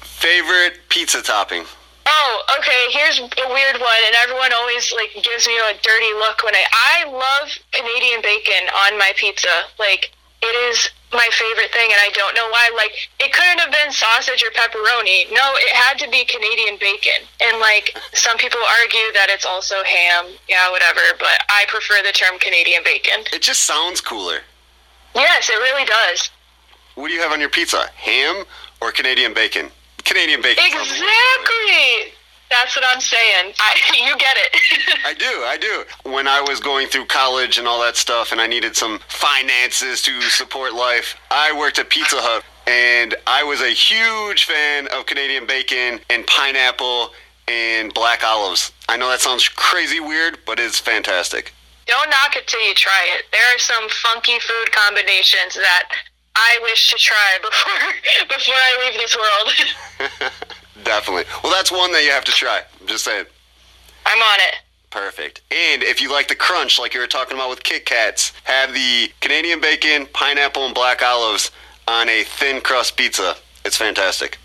Favorite 0.00 0.80
pizza 0.88 1.22
topping? 1.22 1.64
Oh, 2.06 2.42
okay. 2.58 2.86
Here's 2.90 3.18
a 3.18 3.48
weird 3.48 3.80
one, 3.80 4.02
and 4.06 4.14
everyone 4.22 4.52
always 4.52 4.92
like 4.92 5.10
gives 5.22 5.46
me 5.46 5.56
a 5.58 5.74
dirty 5.82 6.12
look 6.14 6.42
when 6.42 6.54
I. 6.54 6.64
I 6.72 7.10
love 7.10 7.50
Canadian 7.72 8.22
bacon 8.22 8.68
on 8.86 8.98
my 8.98 9.12
pizza. 9.16 9.48
Like 9.78 10.12
it 10.46 10.56
is 10.70 10.88
my 11.12 11.28
favorite 11.32 11.70
thing, 11.72 11.88
and 11.90 12.00
I 12.02 12.10
don't 12.14 12.34
know 12.34 12.48
why. 12.50 12.70
Like 12.74 12.92
it 13.20 13.32
couldn't 13.32 13.58
have 13.60 13.70
been 13.70 13.92
sausage 13.92 14.42
or 14.42 14.50
pepperoni. 14.54 15.30
No, 15.32 15.44
it 15.58 15.74
had 15.74 15.98
to 16.02 16.10
be 16.10 16.24
Canadian 16.24 16.78
bacon. 16.78 17.26
And 17.40 17.58
like 17.60 17.96
some 18.14 18.38
people 18.38 18.60
argue 18.82 19.12
that 19.14 19.28
it's 19.30 19.46
also 19.46 19.82
ham. 19.84 20.34
Yeah, 20.48 20.70
whatever. 20.70 21.00
But 21.18 21.42
I 21.48 21.64
prefer 21.68 22.02
the 22.02 22.12
term 22.12 22.38
Canadian 22.38 22.82
bacon. 22.84 23.26
It 23.32 23.42
just 23.42 23.64
sounds 23.64 24.00
cooler. 24.00 24.40
Yes, 25.14 25.48
it 25.48 25.58
really 25.58 25.86
does. 25.86 26.30
What 26.94 27.08
do 27.08 27.14
you 27.14 27.20
have 27.20 27.32
on 27.32 27.40
your 27.40 27.50
pizza? 27.50 27.88
Ham 27.94 28.44
or 28.80 28.92
Canadian 28.92 29.34
bacon? 29.34 29.70
Canadian 30.04 30.42
bacon. 30.42 30.64
sounds 30.70 30.90
a 30.90 30.92
little 30.92 31.10
cooler. 31.44 32.06
Exactly. 32.06 32.15
That's 32.50 32.76
what 32.76 32.84
I'm 32.86 33.00
saying. 33.00 33.52
I, 33.58 33.74
you 34.06 34.16
get 34.16 34.36
it. 34.36 34.98
I 35.04 35.14
do, 35.14 35.24
I 35.26 35.56
do. 35.56 36.10
When 36.10 36.28
I 36.28 36.40
was 36.40 36.60
going 36.60 36.88
through 36.88 37.06
college 37.06 37.58
and 37.58 37.66
all 37.66 37.80
that 37.82 37.96
stuff, 37.96 38.32
and 38.32 38.40
I 38.40 38.46
needed 38.46 38.76
some 38.76 39.00
finances 39.08 40.02
to 40.02 40.20
support 40.22 40.74
life, 40.74 41.16
I 41.30 41.56
worked 41.56 41.78
at 41.78 41.90
Pizza 41.90 42.16
Hut, 42.18 42.44
and 42.66 43.14
I 43.26 43.42
was 43.42 43.60
a 43.60 43.70
huge 43.70 44.44
fan 44.44 44.88
of 44.88 45.06
Canadian 45.06 45.46
bacon 45.46 46.00
and 46.10 46.26
pineapple 46.26 47.10
and 47.48 47.92
black 47.94 48.24
olives. 48.24 48.72
I 48.88 48.96
know 48.96 49.08
that 49.08 49.20
sounds 49.20 49.48
crazy 49.48 50.00
weird, 50.00 50.38
but 50.46 50.58
it's 50.58 50.78
fantastic. 50.78 51.52
Don't 51.86 52.10
knock 52.10 52.34
it 52.34 52.46
till 52.48 52.60
you 52.66 52.74
try 52.74 53.06
it. 53.16 53.26
There 53.30 53.54
are 53.54 53.58
some 53.58 53.88
funky 53.88 54.38
food 54.40 54.72
combinations 54.72 55.54
that 55.54 55.88
I 56.34 56.58
wish 56.62 56.90
to 56.90 56.96
try 56.96 57.38
before 57.42 58.28
before 58.28 58.54
I 58.54 58.84
leave 58.84 59.00
this 59.00 59.16
world. 59.16 60.32
Definitely. 60.84 61.24
Well, 61.42 61.52
that's 61.52 61.72
one 61.72 61.92
that 61.92 62.04
you 62.04 62.10
have 62.10 62.24
to 62.24 62.32
try. 62.32 62.62
I'm 62.80 62.86
just 62.86 63.04
saying. 63.04 63.26
I'm 64.04 64.18
on 64.18 64.38
it. 64.40 64.56
Perfect. 64.90 65.42
And 65.50 65.82
if 65.82 66.00
you 66.00 66.10
like 66.10 66.28
the 66.28 66.36
crunch, 66.36 66.78
like 66.78 66.94
you 66.94 67.00
were 67.00 67.06
talking 67.06 67.36
about 67.36 67.50
with 67.50 67.62
Kit 67.62 67.84
Kats, 67.84 68.32
have 68.44 68.72
the 68.72 69.10
Canadian 69.20 69.60
bacon, 69.60 70.06
pineapple, 70.12 70.64
and 70.64 70.74
black 70.74 71.02
olives 71.02 71.50
on 71.88 72.08
a 72.08 72.24
thin 72.24 72.60
crust 72.60 72.96
pizza. 72.96 73.36
It's 73.64 73.76
fantastic. 73.76 74.38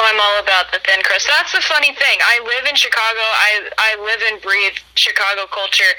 I'm 0.00 0.20
all 0.20 0.38
about 0.38 0.70
the 0.70 0.78
thin 0.86 1.02
crust. 1.02 1.26
That's 1.26 1.50
the 1.50 1.60
funny 1.60 1.90
thing. 1.90 2.18
I 2.22 2.38
live 2.46 2.70
in 2.70 2.76
Chicago. 2.76 3.18
I 3.18 3.68
I 3.78 3.90
live 3.98 4.22
and 4.30 4.40
breathe 4.40 4.78
Chicago 4.94 5.50
culture. 5.50 5.90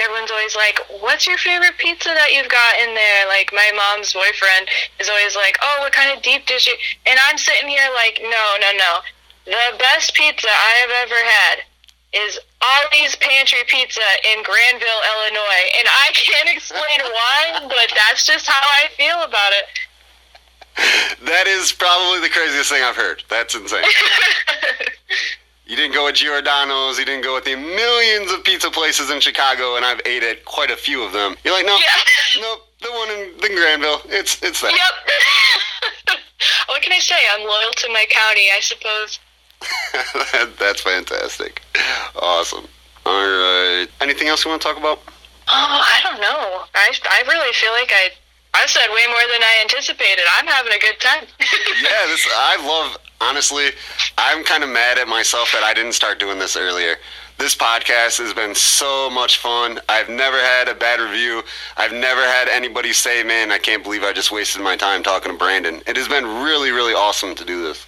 Everyone's 0.00 0.32
always 0.32 0.56
like, 0.56 0.82
"What's 0.98 1.24
your 1.24 1.38
favorite 1.38 1.78
pizza 1.78 2.10
that 2.10 2.34
you've 2.34 2.50
got 2.50 2.80
in 2.82 2.94
there?" 2.94 3.26
Like 3.28 3.52
my 3.54 3.70
mom's 3.70 4.12
boyfriend 4.12 4.66
is 4.98 5.08
always 5.08 5.36
like, 5.36 5.56
"Oh, 5.62 5.86
what 5.86 5.92
kind 5.92 6.10
of 6.10 6.20
deep 6.22 6.46
dish?" 6.46 6.66
you-" 6.66 6.76
And 7.06 7.18
I'm 7.30 7.38
sitting 7.38 7.68
here 7.68 7.88
like, 7.94 8.18
"No, 8.20 8.44
no, 8.58 8.70
no. 8.76 8.92
The 9.44 9.76
best 9.78 10.14
pizza 10.14 10.48
I 10.48 10.72
have 10.80 10.90
ever 11.04 11.20
had 11.24 11.56
is 12.12 12.38
Ollie's 12.62 13.16
Pantry 13.16 13.58
Pizza 13.66 14.00
in 14.32 14.42
Granville, 14.42 15.02
Illinois, 15.16 15.64
and 15.78 15.88
I 15.88 16.10
can't 16.14 16.48
explain 16.48 17.00
why, 17.00 17.60
but 17.68 17.92
that's 17.94 18.26
just 18.26 18.46
how 18.46 18.60
I 18.62 18.88
feel 18.96 19.22
about 19.22 19.52
it." 19.52 19.66
That 21.26 21.46
is 21.46 21.72
probably 21.72 22.20
the 22.20 22.28
craziest 22.28 22.70
thing 22.70 22.82
I've 22.82 22.96
heard. 22.96 23.22
That's 23.28 23.54
insane. 23.54 23.84
You 25.66 25.76
didn't 25.76 25.94
go 25.94 26.04
with 26.04 26.16
Giordano's. 26.16 26.98
You 26.98 27.06
didn't 27.06 27.24
go 27.24 27.34
with 27.34 27.44
the 27.44 27.56
millions 27.56 28.30
of 28.32 28.44
pizza 28.44 28.70
places 28.70 29.10
in 29.10 29.20
Chicago, 29.20 29.76
and 29.76 29.84
I've 29.84 30.00
ate 30.04 30.22
at 30.22 30.44
quite 30.44 30.70
a 30.70 30.76
few 30.76 31.02
of 31.02 31.12
them. 31.12 31.36
You're 31.42 31.54
like, 31.54 31.64
no, 31.64 31.76
Yeah. 31.76 32.40
no, 32.42 32.56
the 32.82 32.92
one 32.92 33.10
in 33.10 33.36
the 33.40 33.48
Granville. 33.48 34.02
It's 34.06 34.42
it's 34.42 34.60
that. 34.60 34.72
Yep. 34.72 36.18
what 36.68 36.82
can 36.82 36.92
I 36.92 36.98
say? 36.98 37.16
I'm 37.32 37.46
loyal 37.46 37.72
to 37.76 37.88
my 37.88 38.04
county, 38.10 38.48
I 38.54 38.60
suppose. 38.60 39.18
That- 40.32 40.52
That's 40.58 40.80
fantastic. 40.80 41.62
Awesome. 42.16 42.66
All 43.06 43.12
right. 43.26 43.86
Anything 44.00 44.28
else 44.28 44.44
you 44.44 44.50
want 44.50 44.62
to 44.62 44.68
talk 44.68 44.78
about? 44.78 45.00
Oh, 45.48 45.80
I 45.84 46.00
don't 46.02 46.20
know. 46.20 46.64
I, 46.74 46.92
I 47.10 47.22
really 47.28 47.52
feel 47.52 47.72
like 47.72 47.90
I 47.92 48.08
I 48.56 48.66
said 48.66 48.86
way 48.88 49.02
more 49.08 49.26
than 49.32 49.42
I 49.42 49.58
anticipated. 49.62 50.22
I'm 50.38 50.46
having 50.46 50.72
a 50.72 50.78
good 50.78 50.98
time. 51.00 51.24
yeah, 51.40 52.06
this 52.06 52.26
I 52.34 52.56
love. 52.66 52.96
Honestly, 53.20 53.66
I'm 54.18 54.44
kind 54.44 54.62
of 54.62 54.70
mad 54.70 54.98
at 54.98 55.08
myself 55.08 55.50
that 55.52 55.62
I 55.62 55.72
didn't 55.74 55.92
start 55.94 56.18
doing 56.20 56.38
this 56.38 56.56
earlier. 56.56 56.96
This 57.38 57.56
podcast 57.56 58.18
has 58.18 58.32
been 58.32 58.54
so 58.54 59.10
much 59.10 59.38
fun. 59.38 59.80
I've 59.88 60.08
never 60.08 60.36
had 60.38 60.68
a 60.68 60.74
bad 60.74 61.00
review. 61.00 61.42
I've 61.76 61.92
never 61.92 62.20
had 62.22 62.48
anybody 62.48 62.92
say, 62.92 63.22
"Man, 63.24 63.50
I 63.50 63.58
can't 63.58 63.82
believe 63.82 64.04
I 64.04 64.12
just 64.12 64.30
wasted 64.30 64.62
my 64.62 64.76
time 64.76 65.02
talking 65.02 65.32
to 65.32 65.38
Brandon." 65.38 65.82
It 65.86 65.96
has 65.96 66.06
been 66.08 66.24
really, 66.44 66.70
really 66.70 66.94
awesome 66.94 67.34
to 67.34 67.44
do 67.44 67.62
this. 67.62 67.86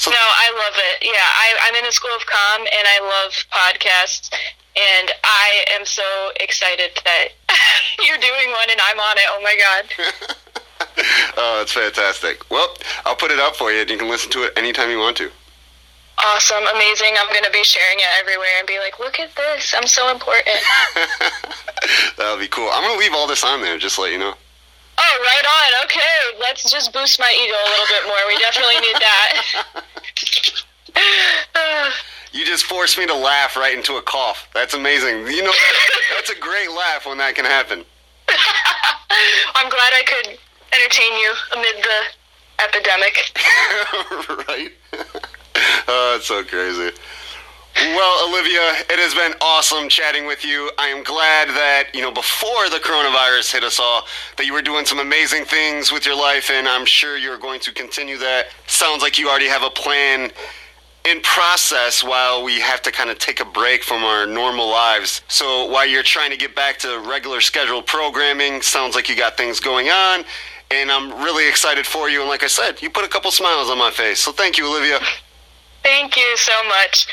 So 0.00 0.10
No, 0.10 0.16
I 0.16 0.48
love 0.56 0.80
it. 0.80 1.04
Yeah, 1.04 1.12
I, 1.12 1.68
I'm 1.68 1.76
in 1.76 1.84
the 1.84 1.92
School 1.92 2.16
of 2.16 2.24
Com, 2.24 2.60
and 2.62 2.88
I 2.88 3.04
love 3.04 3.36
podcasts. 3.52 4.32
And 4.72 5.12
I 5.22 5.64
am 5.76 5.84
so 5.84 6.02
excited 6.40 6.92
that 7.04 7.28
you're 8.08 8.16
doing 8.16 8.48
one, 8.48 8.70
and 8.70 8.80
I'm 8.80 8.98
on 8.98 9.18
it. 9.18 9.28
Oh 9.28 9.40
my 9.44 9.56
god! 9.60 9.84
oh, 11.36 11.58
that's 11.58 11.72
fantastic. 11.72 12.48
Well, 12.50 12.74
I'll 13.04 13.14
put 13.14 13.30
it 13.30 13.38
up 13.38 13.56
for 13.56 13.72
you, 13.72 13.82
and 13.82 13.90
you 13.90 13.98
can 13.98 14.08
listen 14.08 14.30
to 14.30 14.44
it 14.44 14.54
anytime 14.56 14.88
you 14.88 14.98
want 14.98 15.18
to. 15.18 15.28
Awesome, 16.16 16.64
amazing. 16.74 17.12
I'm 17.20 17.28
gonna 17.34 17.52
be 17.52 17.62
sharing 17.62 17.98
it 17.98 18.08
everywhere 18.20 18.56
and 18.56 18.66
be 18.66 18.78
like, 18.78 18.98
look 19.00 19.20
at 19.20 19.36
this. 19.36 19.74
I'm 19.76 19.86
so 19.86 20.10
important. 20.10 20.64
That'll 22.16 22.38
be 22.38 22.48
cool. 22.48 22.70
I'm 22.72 22.82
gonna 22.84 22.98
leave 22.98 23.12
all 23.12 23.26
this 23.26 23.44
on 23.44 23.60
there, 23.60 23.76
just 23.76 23.96
to 23.96 24.00
let 24.00 24.12
you 24.12 24.18
know. 24.18 24.32
Oh, 24.98 25.14
right 25.22 25.46
on. 25.46 25.84
Okay, 25.84 26.38
let's 26.40 26.70
just 26.70 26.92
boost 26.92 27.18
my 27.18 27.32
ego 27.42 27.54
a 27.54 27.68
little 27.70 27.86
bit 27.86 28.04
more. 28.06 28.16
We 28.28 28.38
definitely 28.38 28.80
need 28.80 28.96
that. 28.96 29.42
You 32.32 32.44
just 32.44 32.64
forced 32.64 32.96
me 32.96 33.06
to 33.06 33.14
laugh 33.14 33.56
right 33.56 33.76
into 33.76 33.96
a 33.96 34.02
cough. 34.02 34.48
That's 34.54 34.74
amazing. 34.74 35.26
You 35.26 35.42
know, 35.42 35.52
that's 36.14 36.30
a 36.30 36.38
great 36.38 36.70
laugh 36.70 37.06
when 37.06 37.18
that 37.18 37.34
can 37.34 37.44
happen. 37.44 37.84
I'm 39.56 39.68
glad 39.68 39.92
I 39.92 40.02
could 40.06 40.38
entertain 40.72 41.12
you 41.18 41.34
amid 41.56 41.76
the 41.82 42.00
epidemic. 42.62 43.16
right? 44.48 44.72
oh, 45.88 46.12
that's 46.14 46.26
so 46.26 46.44
crazy. 46.44 46.92
Well, 47.76 48.28
Olivia, 48.28 48.60
it 48.90 48.98
has 48.98 49.14
been 49.14 49.32
awesome 49.40 49.88
chatting 49.88 50.26
with 50.26 50.44
you. 50.44 50.70
I 50.78 50.88
am 50.88 51.02
glad 51.02 51.48
that, 51.48 51.88
you 51.94 52.02
know, 52.02 52.10
before 52.10 52.68
the 52.68 52.76
coronavirus 52.76 53.52
hit 53.52 53.64
us 53.64 53.80
all, 53.80 54.06
that 54.36 54.44
you 54.44 54.52
were 54.52 54.62
doing 54.62 54.84
some 54.84 54.98
amazing 54.98 55.44
things 55.44 55.90
with 55.90 56.04
your 56.04 56.16
life, 56.16 56.50
and 56.50 56.68
I'm 56.68 56.84
sure 56.84 57.16
you're 57.16 57.38
going 57.38 57.60
to 57.60 57.72
continue 57.72 58.18
that. 58.18 58.46
Sounds 58.66 59.02
like 59.02 59.18
you 59.18 59.28
already 59.28 59.48
have 59.48 59.62
a 59.62 59.70
plan 59.70 60.30
in 61.04 61.20
process 61.22 62.04
while 62.04 62.44
we 62.44 62.60
have 62.60 62.82
to 62.82 62.92
kind 62.92 63.08
of 63.08 63.18
take 63.18 63.40
a 63.40 63.44
break 63.44 63.82
from 63.82 64.04
our 64.04 64.26
normal 64.26 64.68
lives. 64.68 65.22
So 65.28 65.64
while 65.66 65.86
you're 65.86 66.02
trying 66.02 66.30
to 66.32 66.36
get 66.36 66.54
back 66.54 66.78
to 66.80 67.00
regular 67.08 67.40
scheduled 67.40 67.86
programming, 67.86 68.60
sounds 68.60 68.94
like 68.94 69.08
you 69.08 69.16
got 69.16 69.36
things 69.36 69.60
going 69.60 69.88
on. 69.88 70.24
And 70.70 70.90
I'm 70.90 71.12
really 71.24 71.48
excited 71.48 71.86
for 71.86 72.10
you. 72.10 72.20
And 72.20 72.28
like 72.28 72.42
I 72.42 72.48
said, 72.48 72.82
you 72.82 72.90
put 72.90 73.04
a 73.04 73.08
couple 73.08 73.30
smiles 73.30 73.70
on 73.70 73.78
my 73.78 73.90
face. 73.90 74.20
So 74.20 74.32
thank 74.32 74.58
you, 74.58 74.68
Olivia. 74.68 74.98
Thank 75.82 76.16
you 76.16 76.36
so 76.36 76.52
much. 76.68 77.08